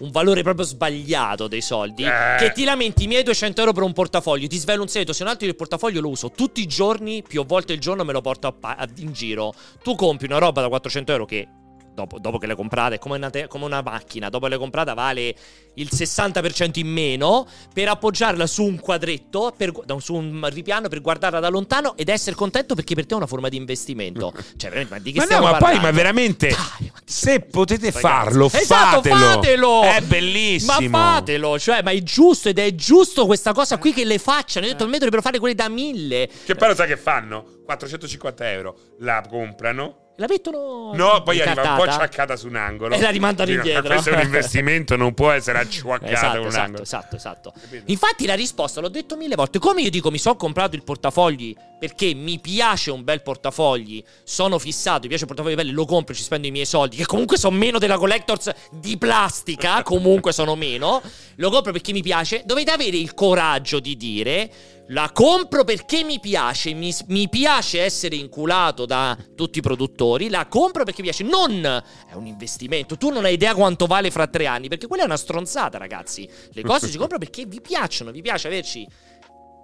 [0.00, 2.36] un valore proprio sbagliato dei soldi, Eh.
[2.38, 5.22] che ti lamenti i miei 200 euro per un portafoglio, ti svelo un segreto, se
[5.22, 8.20] un altro il portafoglio lo uso tutti i giorni, più volte al giorno me lo
[8.20, 11.48] porto a pa- a- in giro, tu compri una roba da 400 euro che...
[11.96, 14.58] Dopo, dopo che l'hai comprata è come una, te- come una macchina, dopo che l'hai
[14.58, 15.34] comprata vale
[15.76, 21.40] il 60% in meno per appoggiarla su un quadretto, per su un ripiano per guardarla
[21.40, 24.30] da lontano ed essere contento perché per te è una forma di investimento.
[24.58, 25.86] Cioè, veramente, ma di che Ma no, stiamo ma poi, parlando?
[25.86, 28.00] ma veramente, Dai, ma se potete Ragazzi.
[28.02, 29.16] farlo, Esatto, fatelo.
[29.16, 29.82] fatelo!
[29.84, 30.88] È bellissimo.
[30.90, 34.66] Ma fatelo, cioè, ma è giusto ed è giusto questa cosa qui che le facciano.
[34.66, 36.28] Io ho detto, almeno dovrebbero fare quelle da mille.
[36.44, 37.42] Che però sai che fanno?
[37.64, 40.00] 450 euro la comprano.
[40.18, 40.92] La mettono.
[40.94, 41.98] No, poi arriva un po' incartata.
[41.98, 42.94] ciaccata su un angolo.
[42.94, 43.82] E la rimandano indietro.
[43.88, 46.82] "Ma Questo è un investimento, non può essere acciuaccata Esatto, un esatto, angolo.
[46.82, 47.52] esatto, esatto.
[47.60, 47.82] Capito?
[47.90, 49.58] Infatti la risposta l'ho detto mille volte.
[49.58, 54.58] Come io dico mi sono comprato il portafogli perché mi piace un bel portafogli, sono
[54.58, 57.36] fissato, mi piace un portafogli bello, lo compro, ci spendo i miei soldi, che comunque
[57.36, 61.02] sono meno della Collectors di plastica, comunque sono meno.
[61.36, 62.42] Lo compro perché mi piace.
[62.44, 64.50] Dovete avere il coraggio di dire
[64.90, 70.46] la compro perché mi piace, mi, mi piace essere inculato da tutti i produttori, la
[70.46, 74.28] compro perché mi piace, non è un investimento, tu non hai idea quanto vale fra
[74.28, 78.12] tre anni, perché quella è una stronzata ragazzi, le cose si comprano perché vi piacciono,
[78.12, 78.86] vi piace averci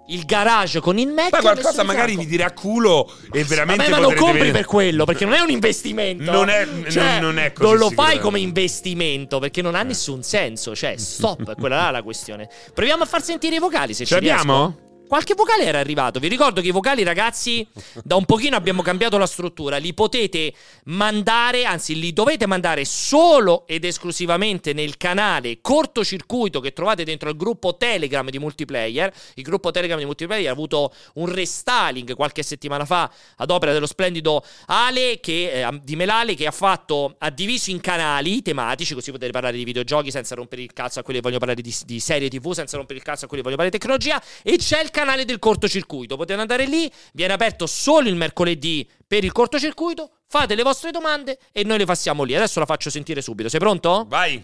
[0.07, 1.31] il garage con il Mac.
[1.31, 5.05] Ma qualcosa magari vi dirà culo e veramente Vabbè, ma lo compri vedere- per quello,
[5.05, 6.31] perché non è un investimento.
[6.31, 9.83] Non è- Cioè, non- non è così Non lo fai come investimento, perché non ha
[9.83, 10.75] nessun senso.
[10.75, 12.49] Cioè, stop, è quella là la questione.
[12.73, 14.65] Proviamo a far sentire i vocali, se Ce ci l'abbiamo?
[14.65, 14.81] riesco.
[15.13, 16.19] Qualche vocale era arrivato.
[16.19, 17.67] Vi ricordo che i vocali, ragazzi,
[18.03, 19.77] da un pochino abbiamo cambiato la struttura.
[19.77, 20.51] Li potete
[20.85, 27.37] mandare, anzi, li dovete mandare solo ed esclusivamente nel canale cortocircuito che trovate dentro il
[27.37, 29.13] gruppo Telegram di multiplayer.
[29.35, 33.85] Il gruppo Telegram di multiplayer ha avuto un restyling qualche settimana fa ad opera dello
[33.85, 39.11] splendido Ale che, eh, di Melale che ha fatto, ha diviso in canali tematici, così
[39.11, 41.99] potete parlare di videogiochi senza rompere il cazzo a quelli che vogliono parlare di, di
[41.99, 44.19] serie TV, senza rompere il cazzo a quelli che vogliono parlare di tecnologia.
[44.41, 46.15] E c'è il canale del cortocircuito.
[46.15, 50.09] Potete andare lì, viene aperto solo il mercoledì per il cortocircuito.
[50.27, 52.35] Fate le vostre domande e noi le passiamo lì.
[52.35, 53.49] Adesso la faccio sentire subito.
[53.49, 54.05] Sei pronto?
[54.07, 54.43] Vai.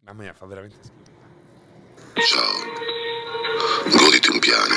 [0.00, 1.06] Mamma mia, fa veramente schifo.
[2.26, 3.96] Ciao.
[3.98, 4.74] Goditi un piano.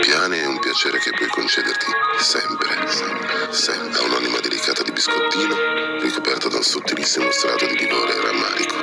[0.00, 1.86] Piane è un piacere che puoi concederti
[2.18, 3.98] sempre, sempre, sempre.
[3.98, 5.54] Ha un'anima delicata di biscottino,
[6.00, 8.74] ricoperta da un sottilissimo strato di livore e rammarico.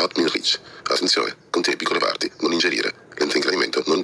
[0.00, 0.60] Outmeal Rich.
[0.84, 2.92] Attenzione, contiene piccole parti, non ingerire.
[3.16, 4.00] Lento ingranimento non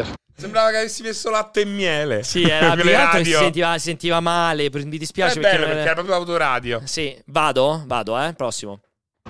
[0.00, 0.24] incluso.
[0.38, 2.22] Sembrava che avessi messo latte e miele.
[2.22, 3.38] Sì, era più che altro si radio.
[3.38, 4.68] sentiva, si sentiva male.
[4.72, 6.80] Mi dispiace È perché, bello perché era- proprio autoradio.
[6.84, 7.82] Sì, vado?
[7.86, 8.32] Vado, eh.
[8.34, 8.80] Prossimo.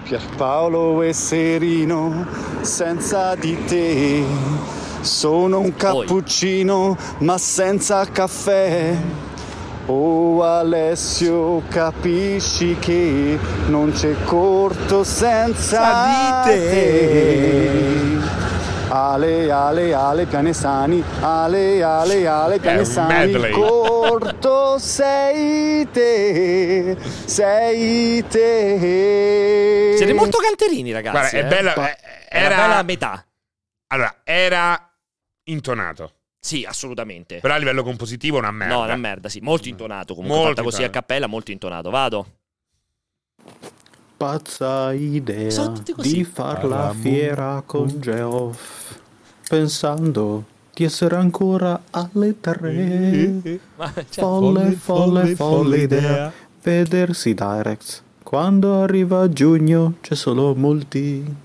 [0.03, 2.27] Pierpaolo e Serino,
[2.61, 4.23] senza di te
[5.01, 8.95] sono un cappuccino ma senza caffè.
[9.87, 13.39] Oh Alessio, capisci che
[13.69, 18.46] non c'è corto senza di te.
[18.89, 23.51] Ale, ale, ale, pianesani, ale, ale, ale, pianesani.
[23.51, 29.95] Corto sei te, sei te.
[29.97, 31.19] Siete molto canterini, ragazzi.
[31.19, 31.45] Guarda, è eh.
[31.49, 31.73] bella.
[31.77, 31.99] Ma- eh,
[32.29, 33.27] Era Era, bella a metà.
[33.89, 34.91] allora, era
[35.45, 36.13] intonato.
[36.39, 37.41] Sì, assolutamente.
[37.41, 38.75] Però a livello compositivo una merda.
[38.75, 39.41] No, una merda, sì.
[39.41, 40.15] Molto intonato.
[40.15, 41.07] Comunque, Molto fatta così a intonato.
[41.07, 41.91] cappella, molto intonato.
[41.91, 42.27] Vado.
[44.17, 48.97] Pazza idea di far la fiera con Geoff,
[49.47, 53.41] pensando di essere ancora alle tre.
[53.77, 56.33] Ma, cioè, Folle, folle, folle idea,
[56.63, 58.03] vedersi direct.
[58.23, 61.45] Quando arriva giugno c'è solo molti.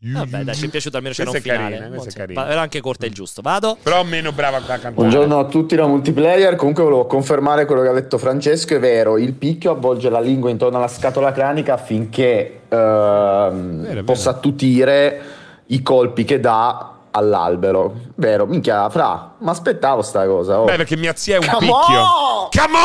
[0.00, 1.78] Vabbè, dai, ci è piaciuto almeno c'era un finale.
[1.78, 3.42] carina, Sì, ma Era anche corta e giusto.
[3.42, 3.76] Vado.
[3.82, 4.94] Però meno brava a cantare.
[4.94, 9.18] Buongiorno a tutti da multiplayer, comunque volevo confermare quello che ha detto Francesco, è vero,
[9.18, 14.04] il picchio avvolge la lingua intorno alla scatola cranica affinché ehm, vero.
[14.04, 15.20] possa attutire
[15.66, 18.07] i colpi che dà all'albero.
[18.20, 20.58] Vero, minchia, fra, ma aspettavo sta cosa.
[20.60, 20.64] oh.
[20.64, 22.00] Beh, perché mia zia è un Come picchio.
[22.00, 22.48] on!
[22.50, 22.78] Come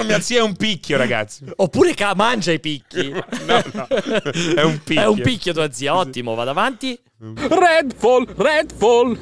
[0.00, 0.06] on!
[0.06, 1.44] Mia zia è un picchio, ragazzi.
[1.56, 3.10] Oppure ca- mangia i picchi.
[3.46, 3.86] No, no.
[3.88, 5.00] È un picchio.
[5.02, 6.96] È un picchio tua zia, ottimo, vado avanti.
[7.18, 9.16] Redfall, Redfall,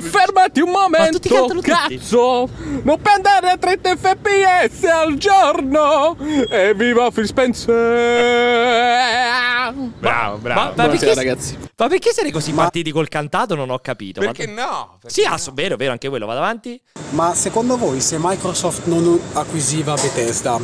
[0.00, 1.18] fermati un Ma momento,
[1.60, 2.48] cazzo,
[2.84, 6.16] non puoi andare a 30 fps al giorno,
[6.48, 7.72] evviva Phil Spencer!
[9.98, 10.60] Bravo, bravo.
[10.60, 11.58] Ma, ma perché, ragazzi.
[11.76, 13.56] ma perché siete così partiti col cantato?
[13.56, 14.20] Non ho capito.
[14.20, 14.98] Perché Ma- no?
[15.06, 15.32] Sì, no?
[15.32, 16.26] ass- vero, vero, anche quello.
[16.26, 16.80] Vado avanti.
[17.10, 20.58] Ma secondo voi se Microsoft non acquisiva Bethesda,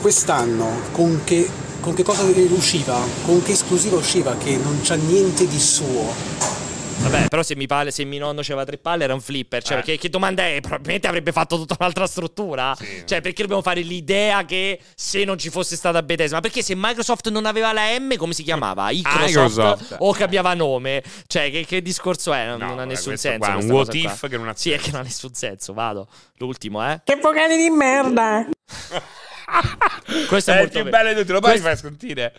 [0.00, 1.48] quest'anno con che,
[1.80, 2.98] con che cosa usciva?
[3.24, 4.36] Con che esclusiva usciva?
[4.36, 6.67] Che non c'ha niente di suo.
[7.00, 9.62] Vabbè, però se mi pale, se mio nonno c'aveva tre palle era un flipper.
[9.62, 9.80] Cioè, Eh.
[9.80, 10.58] perché, che domanda è?
[10.60, 12.74] Probabilmente avrebbe fatto tutta un'altra struttura.
[12.76, 13.02] Sì.
[13.06, 16.36] Cioè, perché dobbiamo fare l'idea che se non ci fosse stata Bethesda?
[16.36, 18.88] Ma perché se Microsoft non aveva la M, come si chiamava?
[18.88, 19.96] Microsoft Microsoft.
[20.00, 21.02] o cambiava nome?
[21.26, 22.46] Cioè, che, che discorso è?
[22.46, 23.38] Non, No, non ha nessun senso.
[23.46, 24.10] qua un what cosa qua.
[24.12, 24.84] if che non ha Sì, è senso.
[24.84, 25.72] che non ha nessun senso.
[25.72, 26.08] Vado.
[26.38, 27.00] L'ultimo, eh?
[27.04, 28.46] Che vocali di merda!
[30.28, 30.90] Questo è È il molto più vero.
[30.90, 31.32] bello di tutti.
[31.32, 32.34] Lo puoi Questo- far sentire?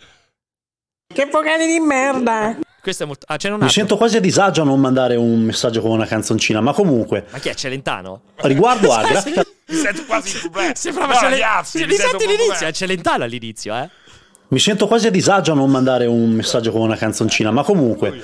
[1.12, 2.56] Che vocali di merda!
[2.82, 3.26] Questo è molto.
[3.28, 6.06] Ah, c'è un Mi sento quasi a disagio a non mandare un messaggio con una
[6.06, 8.22] canzoncina, ma comunque, Ma chi è Celentano?
[8.36, 9.44] riguardo a grafica...
[9.70, 10.72] Mi sento quasi in.
[10.74, 12.66] Sembrava no, ragazzi, Sì, mi senti l'inizio?
[12.66, 12.72] È.
[12.72, 13.88] Celentano all'inizio, eh?
[14.48, 18.20] Mi sento quasi a disagio a non mandare un messaggio con una canzoncina, ma comunque,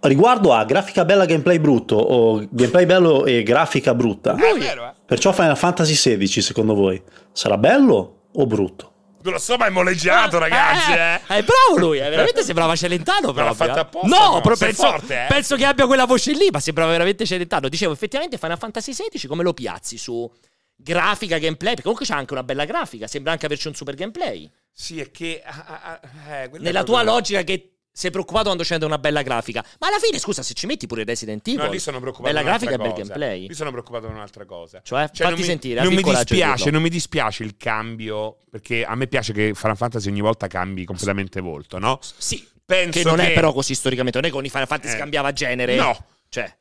[0.00, 4.92] riguardo a grafica bella, gameplay brutto, o gameplay bello e grafica brutta, vero, eh?
[5.04, 7.02] perciò Final Fantasy XVI, secondo voi,
[7.32, 8.89] sarà bello o brutto?
[9.22, 11.20] Non lo so, ma è moleggiato, ragazzi, eh.
[11.26, 13.66] È bravo lui, eh, veramente sembrava Celentano Ma l'ha proprio.
[13.66, 13.82] fatta eh.
[13.82, 14.40] apposta, No, no?
[14.40, 15.26] però penso, forte, eh.
[15.28, 17.68] penso che abbia quella voce lì, ma sembrava veramente Celentano.
[17.68, 20.30] Dicevo, effettivamente Final Fantasy XVI come lo piazzi su
[20.74, 21.70] grafica, gameplay?
[21.74, 24.50] Perché comunque c'ha anche una bella grafica, sembra anche averci un super gameplay.
[24.72, 25.42] Sì, è che...
[25.44, 28.98] ah, ah, ah, eh, è Nella tua proprio- logica che sei preoccupato quando c'è una
[28.98, 29.64] bella grafica.
[29.78, 32.44] Ma alla fine, scusa, se ci metti pure Resident Evil, No, lì sono preoccupato bella
[32.46, 33.02] grafica e bel cosa.
[33.02, 33.48] gameplay.
[33.48, 34.80] Lì sono preoccupato di un'altra cosa.
[34.82, 38.94] Cioè, fatti non mi, sentire, non mi dispiace, non mi dispiace il cambio, perché a
[38.94, 41.98] me piace che Final Fantasy ogni volta cambi completamente volto, no?
[42.16, 44.94] Sì, Penso che non è però così storicamente, non è che con i Final Fantasy
[44.94, 44.98] Eh.
[44.98, 45.74] cambiava genere.
[45.74, 46.04] No.
[46.28, 46.56] Cioè,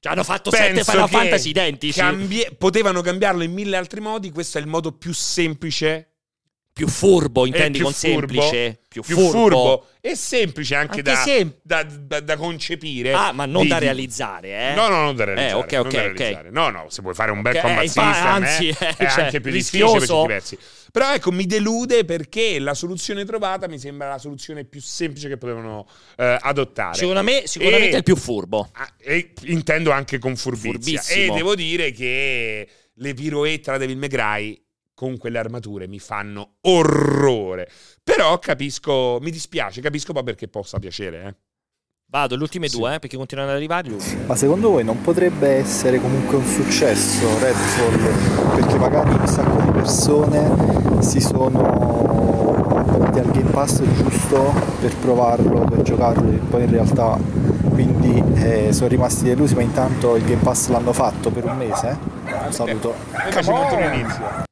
[0.00, 1.98] ci hanno fatto sette Penso Final che Fantasy identici.
[2.00, 6.09] cambie- potevano cambiarlo in mille altri modi, questo è il modo più semplice
[6.80, 8.80] Più furbo, intendi più con furbo, semplice.
[8.88, 9.30] Più, più furbo.
[9.30, 13.12] furbo e semplice anche, Anche da, sem- da, da- da concepire.
[13.12, 14.74] Ah, ma non Di- da realizzare, eh?
[14.74, 15.52] No, no, non da realizzare.
[15.52, 16.16] Eh, ok, ok, da ok.
[16.16, 16.50] realizzare.
[16.50, 18.96] No, no, se vuoi fare un bel Ok, combat eh, infa- system, anzi, eh, eh,
[18.96, 20.06] è cioè, anche più difficile per rischioso.
[20.06, 20.58] certi versi.
[20.90, 25.36] Però ecco, mi delude perché la soluzione trovata mi sembra la soluzione più semplice che
[25.36, 25.86] potevano
[26.16, 26.96] eh, adottare.
[26.96, 28.70] Secondo me, sicuramente E- è il più furbo.
[28.72, 31.00] Ah, E intendo anche con furbizia.
[31.02, 31.32] Furbissimo.
[31.34, 34.62] E devo dire che le piroette alla Devil May Cry
[35.00, 37.66] con quelle armature mi fanno orrore.
[38.04, 41.26] Però capisco, mi dispiace, capisco poi perché possa piacere.
[41.26, 41.34] Eh.
[42.04, 43.88] Vado, le ultime due, eh, perché continuano ad arrivare.
[43.88, 44.24] le ultime.
[44.26, 48.56] Ma secondo voi non potrebbe essere comunque un successo Redfall?
[48.56, 54.52] Perché magari un sacco di persone si sono abbonati al Game Pass giusto
[54.82, 57.18] per provarlo, per giocarlo e poi in realtà
[57.70, 61.96] quindi eh, sono rimasti delusi, ma intanto il Game Pass l'hanno fatto per un mese.
[62.44, 62.94] Un saluto.
[63.12, 64.48] A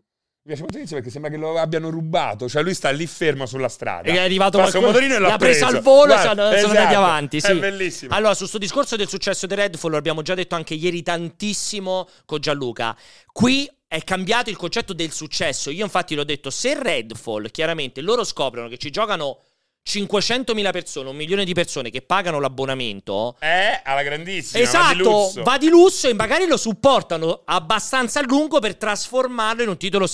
[0.48, 2.48] Mi piace molto perché sembra che lo abbiano rubato.
[2.48, 4.08] Cioè, lui sta lì fermo sulla strada.
[4.08, 6.28] E è arrivato Passa un qualcuno, motorino e l'ha, l'ha preso al volo e Guarda,
[6.30, 7.40] sono, sono esatto, andati avanti.
[7.42, 7.50] Sì.
[7.50, 8.14] È bellissimo.
[8.14, 12.08] Allora, su sto discorso del successo di Redfall, lo abbiamo già detto anche ieri tantissimo
[12.24, 12.96] con Gianluca.
[13.30, 15.68] Qui è cambiato il concetto del successo.
[15.68, 19.42] Io, infatti, l'ho detto: se Redfall, chiaramente loro scoprono che ci giocano
[19.86, 23.36] 500.000 persone, un milione di persone che pagano l'abbonamento.
[23.38, 24.64] È alla grandissima.
[24.64, 25.42] va di Esatto, lusso.
[25.42, 30.06] va di lusso e magari lo supportano abbastanza a lungo per trasformarlo in un titolo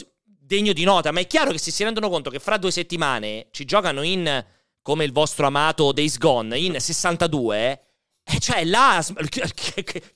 [0.44, 1.10] degno di nota.
[1.10, 4.44] Ma è chiaro che se si rendono conto che fra due settimane ci giocano in
[4.82, 7.80] come il vostro amato Days Gone in 62,
[8.26, 9.04] E cioè là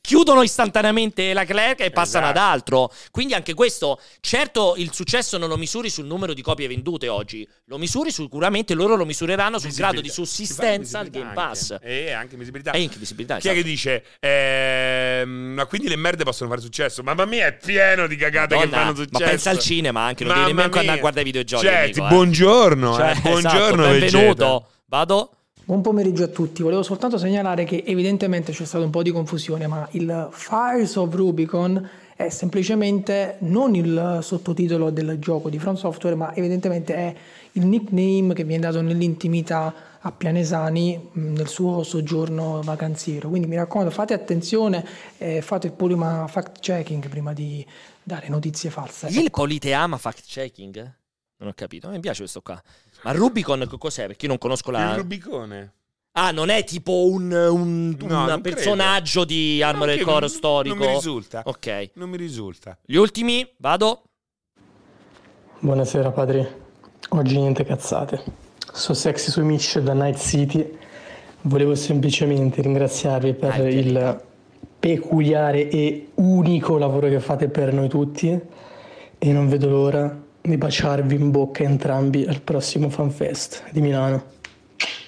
[0.01, 2.39] chiudono istantaneamente la Clerc e passano Esatto.
[2.41, 2.93] ad altro.
[3.11, 7.47] Quindi anche questo, certo il successo non lo misuri sul numero di copie vendute oggi,
[7.67, 11.73] lo misuri sicuramente, loro lo misureranno sul grado di sussistenza al Game Pass.
[11.73, 11.85] anche.
[11.87, 12.71] E anche visibilità.
[12.73, 13.37] E anche visibilità.
[13.39, 13.63] Chi è esatto.
[13.63, 14.05] che dice?
[14.21, 17.03] ehm, ma quindi le merde possono fare successo?
[17.03, 19.23] Mamma mia, è pieno di cagate che Madonna, fanno successo.
[19.23, 21.65] ma pensa al cinema anche, non Mamma devi nemmeno andare a guardare i videogiochi.
[21.67, 22.09] Cioè, amico, eh.
[22.09, 24.45] buongiorno, Cioè, eh, buongiorno, esatto, benvenuto.
[24.47, 24.67] Vegeta.
[24.87, 25.33] Vado.
[25.69, 29.67] Buon pomeriggio a tutti, volevo soltanto segnalare che evidentemente c'è stato un po' di confusione,
[29.67, 31.87] ma il Fires of Rubicon
[32.17, 37.15] è semplicemente non il sottotitolo del gioco di From Software, ma evidentemente è
[37.53, 43.29] il nickname che viene dato nell'intimità a Pianesani mh, nel suo soggiorno vacanziero.
[43.29, 44.83] Quindi mi raccomando, fate attenzione
[45.19, 47.63] e fate pure una fact checking prima di
[48.03, 49.09] dare notizie false.
[49.09, 50.97] Il Politeama fact checking?
[51.41, 52.61] Non ho capito, mi piace questo qua.
[53.03, 54.07] Ma Rubicon che cos'è?
[54.07, 54.91] Perché io non conosco la...
[54.93, 55.73] Il Rubicone.
[56.13, 60.75] Ah, non è tipo un, un- No, un personaggio di Armored Core non- storico?
[60.75, 61.43] Non mi risulta.
[61.45, 61.91] Ok.
[61.95, 62.77] Non mi risulta.
[62.85, 64.03] Gli ultimi, vado.
[65.61, 66.47] Buonasera padri,
[67.11, 68.23] oggi niente cazzate.
[68.73, 70.77] So sexy su Mish da Night City.
[71.43, 74.23] Volevo semplicemente ringraziarvi per Ah, il il
[74.79, 78.39] peculiare e unico lavoro che fate per noi tutti
[79.19, 84.25] e non vedo l'ora di baciarvi in bocca entrambi al prossimo FanFest di Milano.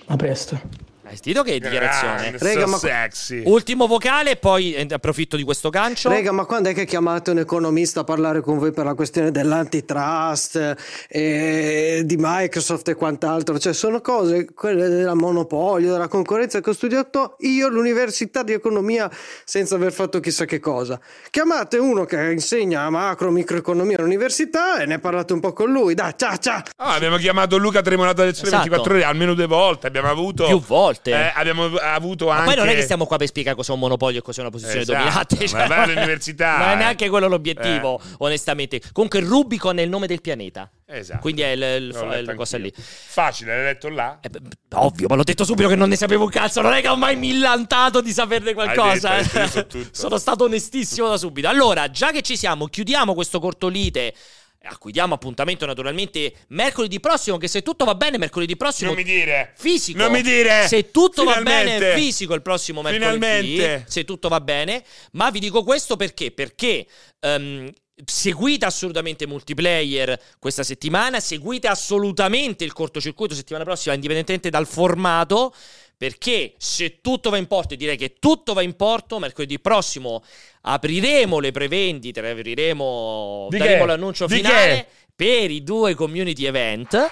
[0.06, 0.89] A presto.
[1.10, 2.36] Hai sentito che dichiarazione?
[2.38, 3.42] Rega, so ma- sexy.
[3.44, 6.08] Ultimo vocale, poi eh, approfitto di questo gancio.
[6.08, 9.32] Rega, ma quando è che chiamate un economista a parlare con voi per la questione
[9.32, 10.76] dell'antitrust
[11.08, 13.58] e di Microsoft e quant'altro?
[13.58, 19.10] Cioè, sono cose, quelle del monopolio, della concorrenza che ho studiato io all'università di economia
[19.44, 21.00] senza aver fatto chissà che cosa.
[21.28, 25.94] Chiamate uno che insegna macro, microeconomia all'università e ne parlate un po' con lui.
[25.94, 26.62] Dai, ciao, ciao!
[26.76, 28.62] Ah, abbiamo chiamato Luca Tremolato del Sole Esatto.
[28.68, 29.88] 24 ore almeno due volte.
[29.88, 30.46] Abbiamo avuto.
[30.46, 30.98] Più volte.
[31.04, 32.44] Eh, abbiamo avuto Ma anche.
[32.46, 34.80] poi non è che stiamo qua per spiegare cos'è un monopolio e cos'è una posizione
[34.80, 35.48] Esatto, dominante.
[35.56, 36.76] ma vai all'università, Non è eh.
[36.76, 38.80] neanche quello l'obiettivo, onestamente.
[38.92, 40.70] Comunque, Rubicon è il nome del pianeta.
[40.86, 41.20] Esatto.
[41.20, 42.72] Quindi è il, il- cosa lì.
[42.76, 44.18] Facile, l'hai letto là?
[44.20, 44.40] Eh, beh,
[44.74, 46.60] ovvio, ma l'ho detto subito che non ne sapevo un cazzo.
[46.60, 49.10] Non è che ho mai millantato di saperne qualcosa.
[49.10, 49.88] Hai detto, hai eh.
[49.92, 51.48] Sono stato onestissimo da subito.
[51.48, 54.12] Allora, già che ci siamo, chiudiamo questo cortolite.
[54.62, 57.38] A cui diamo appuntamento naturalmente mercoledì prossimo.
[57.38, 58.90] Che se tutto va bene, mercoledì prossimo.
[58.90, 59.54] Non mi dire.
[59.56, 59.98] Fisico.
[59.98, 60.68] Non mi dire.
[60.68, 61.78] Se tutto va Finalmente.
[61.78, 63.54] bene, fisico il prossimo mercoledì.
[63.56, 63.84] Finalmente.
[63.88, 64.84] Se tutto va bene.
[65.12, 66.30] Ma vi dico questo perché?
[66.30, 66.86] Perché.
[67.20, 67.70] ehm,
[68.02, 75.54] Seguite assolutamente multiplayer questa settimana, seguite assolutamente il cortocircuito settimana prossima, indipendentemente dal formato,
[75.98, 80.24] perché se tutto va in porto, e direi che tutto va in porto, mercoledì prossimo
[80.62, 83.86] apriremo le prevendite, apriremo, Di daremo che?
[83.86, 84.86] l'annuncio Di finale che?
[85.14, 87.10] per i due community event.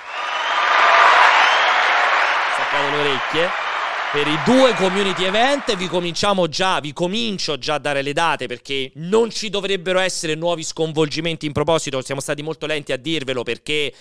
[2.55, 3.49] Staccate le orecchie.
[4.11, 8.47] Per i due community event vi cominciamo già, vi comincio già a dare le date
[8.47, 13.43] perché non ci dovrebbero essere nuovi sconvolgimenti in proposito, siamo stati molto lenti a dirvelo
[13.43, 13.93] perché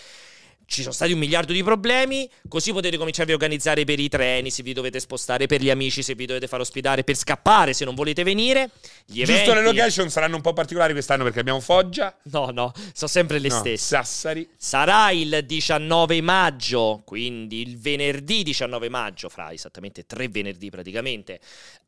[0.68, 4.52] ci sono stati un miliardo di problemi, così potete cominciarvi a organizzare per i treni
[4.52, 7.86] se vi dovete spostare, per gli amici se vi dovete far ospitare, per scappare se
[7.86, 8.70] non volete venire.
[9.06, 12.14] Gli Giusto, le eventi- location saranno un po' particolari quest'anno perché abbiamo Foggia.
[12.24, 13.96] No, no, sono sempre le no, stesse.
[13.96, 14.48] Sassari.
[14.58, 21.40] Sarà il 19 maggio, quindi il venerdì 19 maggio, fra esattamente tre venerdì praticamente,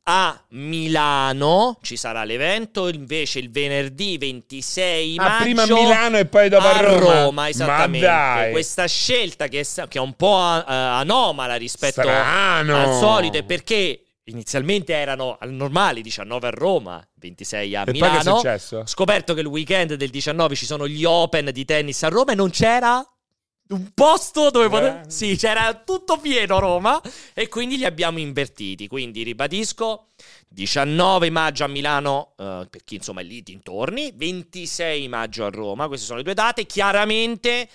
[0.04, 6.26] a Milano ci sarà l'evento, invece il venerdì 26 Ah, maggio prima a Milano e
[6.26, 7.32] poi dopo a Roma.
[7.32, 8.08] Ma esattamente.
[8.08, 8.52] dai.
[8.52, 12.76] Questa scelta che è, che è un po' eh, anomala rispetto Strano.
[12.76, 18.00] al solito perché inizialmente erano al normali 19 a Roma, 26 a E poi che
[18.06, 18.36] è Milano.
[18.38, 18.86] successo?
[18.86, 22.36] Scoperto che il weekend del 19 ci sono gli Open di tennis a Roma e
[22.36, 23.04] non c'era
[23.70, 25.02] un posto dove poter...
[25.06, 25.10] Eh.
[25.10, 27.02] Sì, c'era tutto pieno a Roma
[27.34, 28.88] e quindi li abbiamo invertiti.
[28.88, 30.08] Quindi ribadisco,
[30.48, 35.88] 19 maggio a Milano, eh, per chi insomma è lì dintorni, 26 maggio a Roma,
[35.88, 36.66] queste sono le due date.
[36.66, 37.70] Chiaramente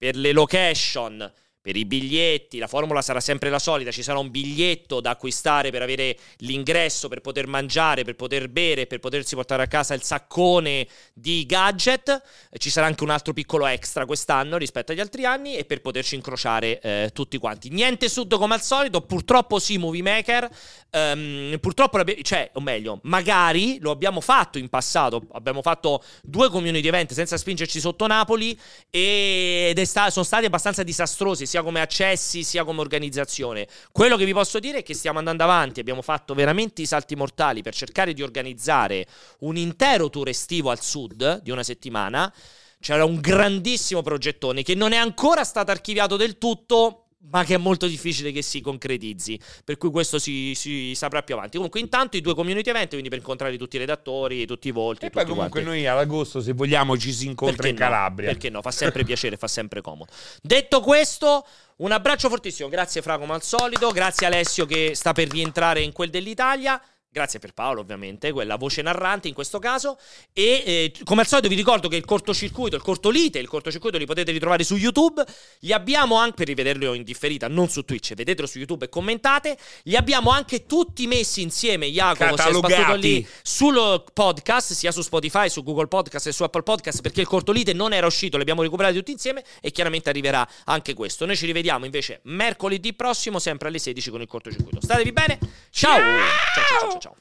[0.00, 1.30] per le location,
[1.62, 5.70] per i biglietti, la formula sarà sempre la solita, ci sarà un biglietto da acquistare
[5.70, 10.02] per avere l'ingresso, per poter mangiare, per poter bere, per potersi portare a casa il
[10.02, 12.22] saccone di gadget,
[12.56, 16.14] ci sarà anche un altro piccolo extra quest'anno rispetto agli altri anni e per poterci
[16.14, 17.68] incrociare eh, tutti quanti.
[17.68, 20.48] Niente sud come al solito, purtroppo sì, Movie Maker,
[20.90, 26.88] ehm, purtroppo, cioè, o meglio, magari lo abbiamo fatto in passato, abbiamo fatto due community
[26.88, 28.58] event senza spingerci sotto Napoli
[28.88, 33.66] ed sta- sono stati abbastanza disastrosi sia come accessi sia come organizzazione.
[33.90, 37.16] Quello che vi posso dire è che stiamo andando avanti, abbiamo fatto veramente i salti
[37.16, 39.04] mortali per cercare di organizzare
[39.40, 42.32] un intero tour estivo al sud di una settimana.
[42.78, 47.58] C'era un grandissimo progettone che non è ancora stato archiviato del tutto ma che è
[47.58, 49.38] molto difficile che si concretizzi.
[49.64, 51.56] Per cui questo si, si saprà più avanti.
[51.56, 55.06] Comunque, intanto i due community event, quindi per incontrare tutti i redattori, tutti i volti.
[55.06, 55.68] E poi comunque quanti.
[55.68, 57.80] noi ad agosto, se vogliamo, ci si incontra Perché in no?
[57.80, 58.28] Calabria.
[58.30, 58.62] Perché no?
[58.62, 60.10] Fa sempre piacere, fa sempre comodo.
[60.40, 62.68] Detto questo, un abbraccio fortissimo.
[62.68, 63.90] Grazie Fra come al solito.
[63.90, 66.80] Grazie Alessio che sta per rientrare in quel dell'Italia.
[67.12, 69.98] Grazie per Paolo, ovviamente, quella voce narrante in questo caso.
[70.32, 74.06] E eh, come al solito vi ricordo che il cortocircuito, il cortolite, il cortocircuito li
[74.06, 75.24] potete ritrovare su YouTube.
[75.58, 79.58] Li abbiamo anche per rivederlo in differita, non su Twitch, vedetelo su YouTube e commentate.
[79.82, 81.88] Li abbiamo anche tutti messi insieme.
[81.88, 86.44] Jacopo si è sbattuto lì sul podcast, sia su Spotify, su Google Podcast e su
[86.44, 90.10] Apple Podcast, perché il cortolite non era uscito, li abbiamo recuperati tutti insieme e chiaramente
[90.10, 91.26] arriverà anche questo.
[91.26, 94.78] Noi ci rivediamo invece mercoledì prossimo, sempre alle 16 con il cortocircuito.
[94.80, 95.98] Statevi bene, ciao!
[95.98, 97.20] ciao, ciao, ciao, ciao.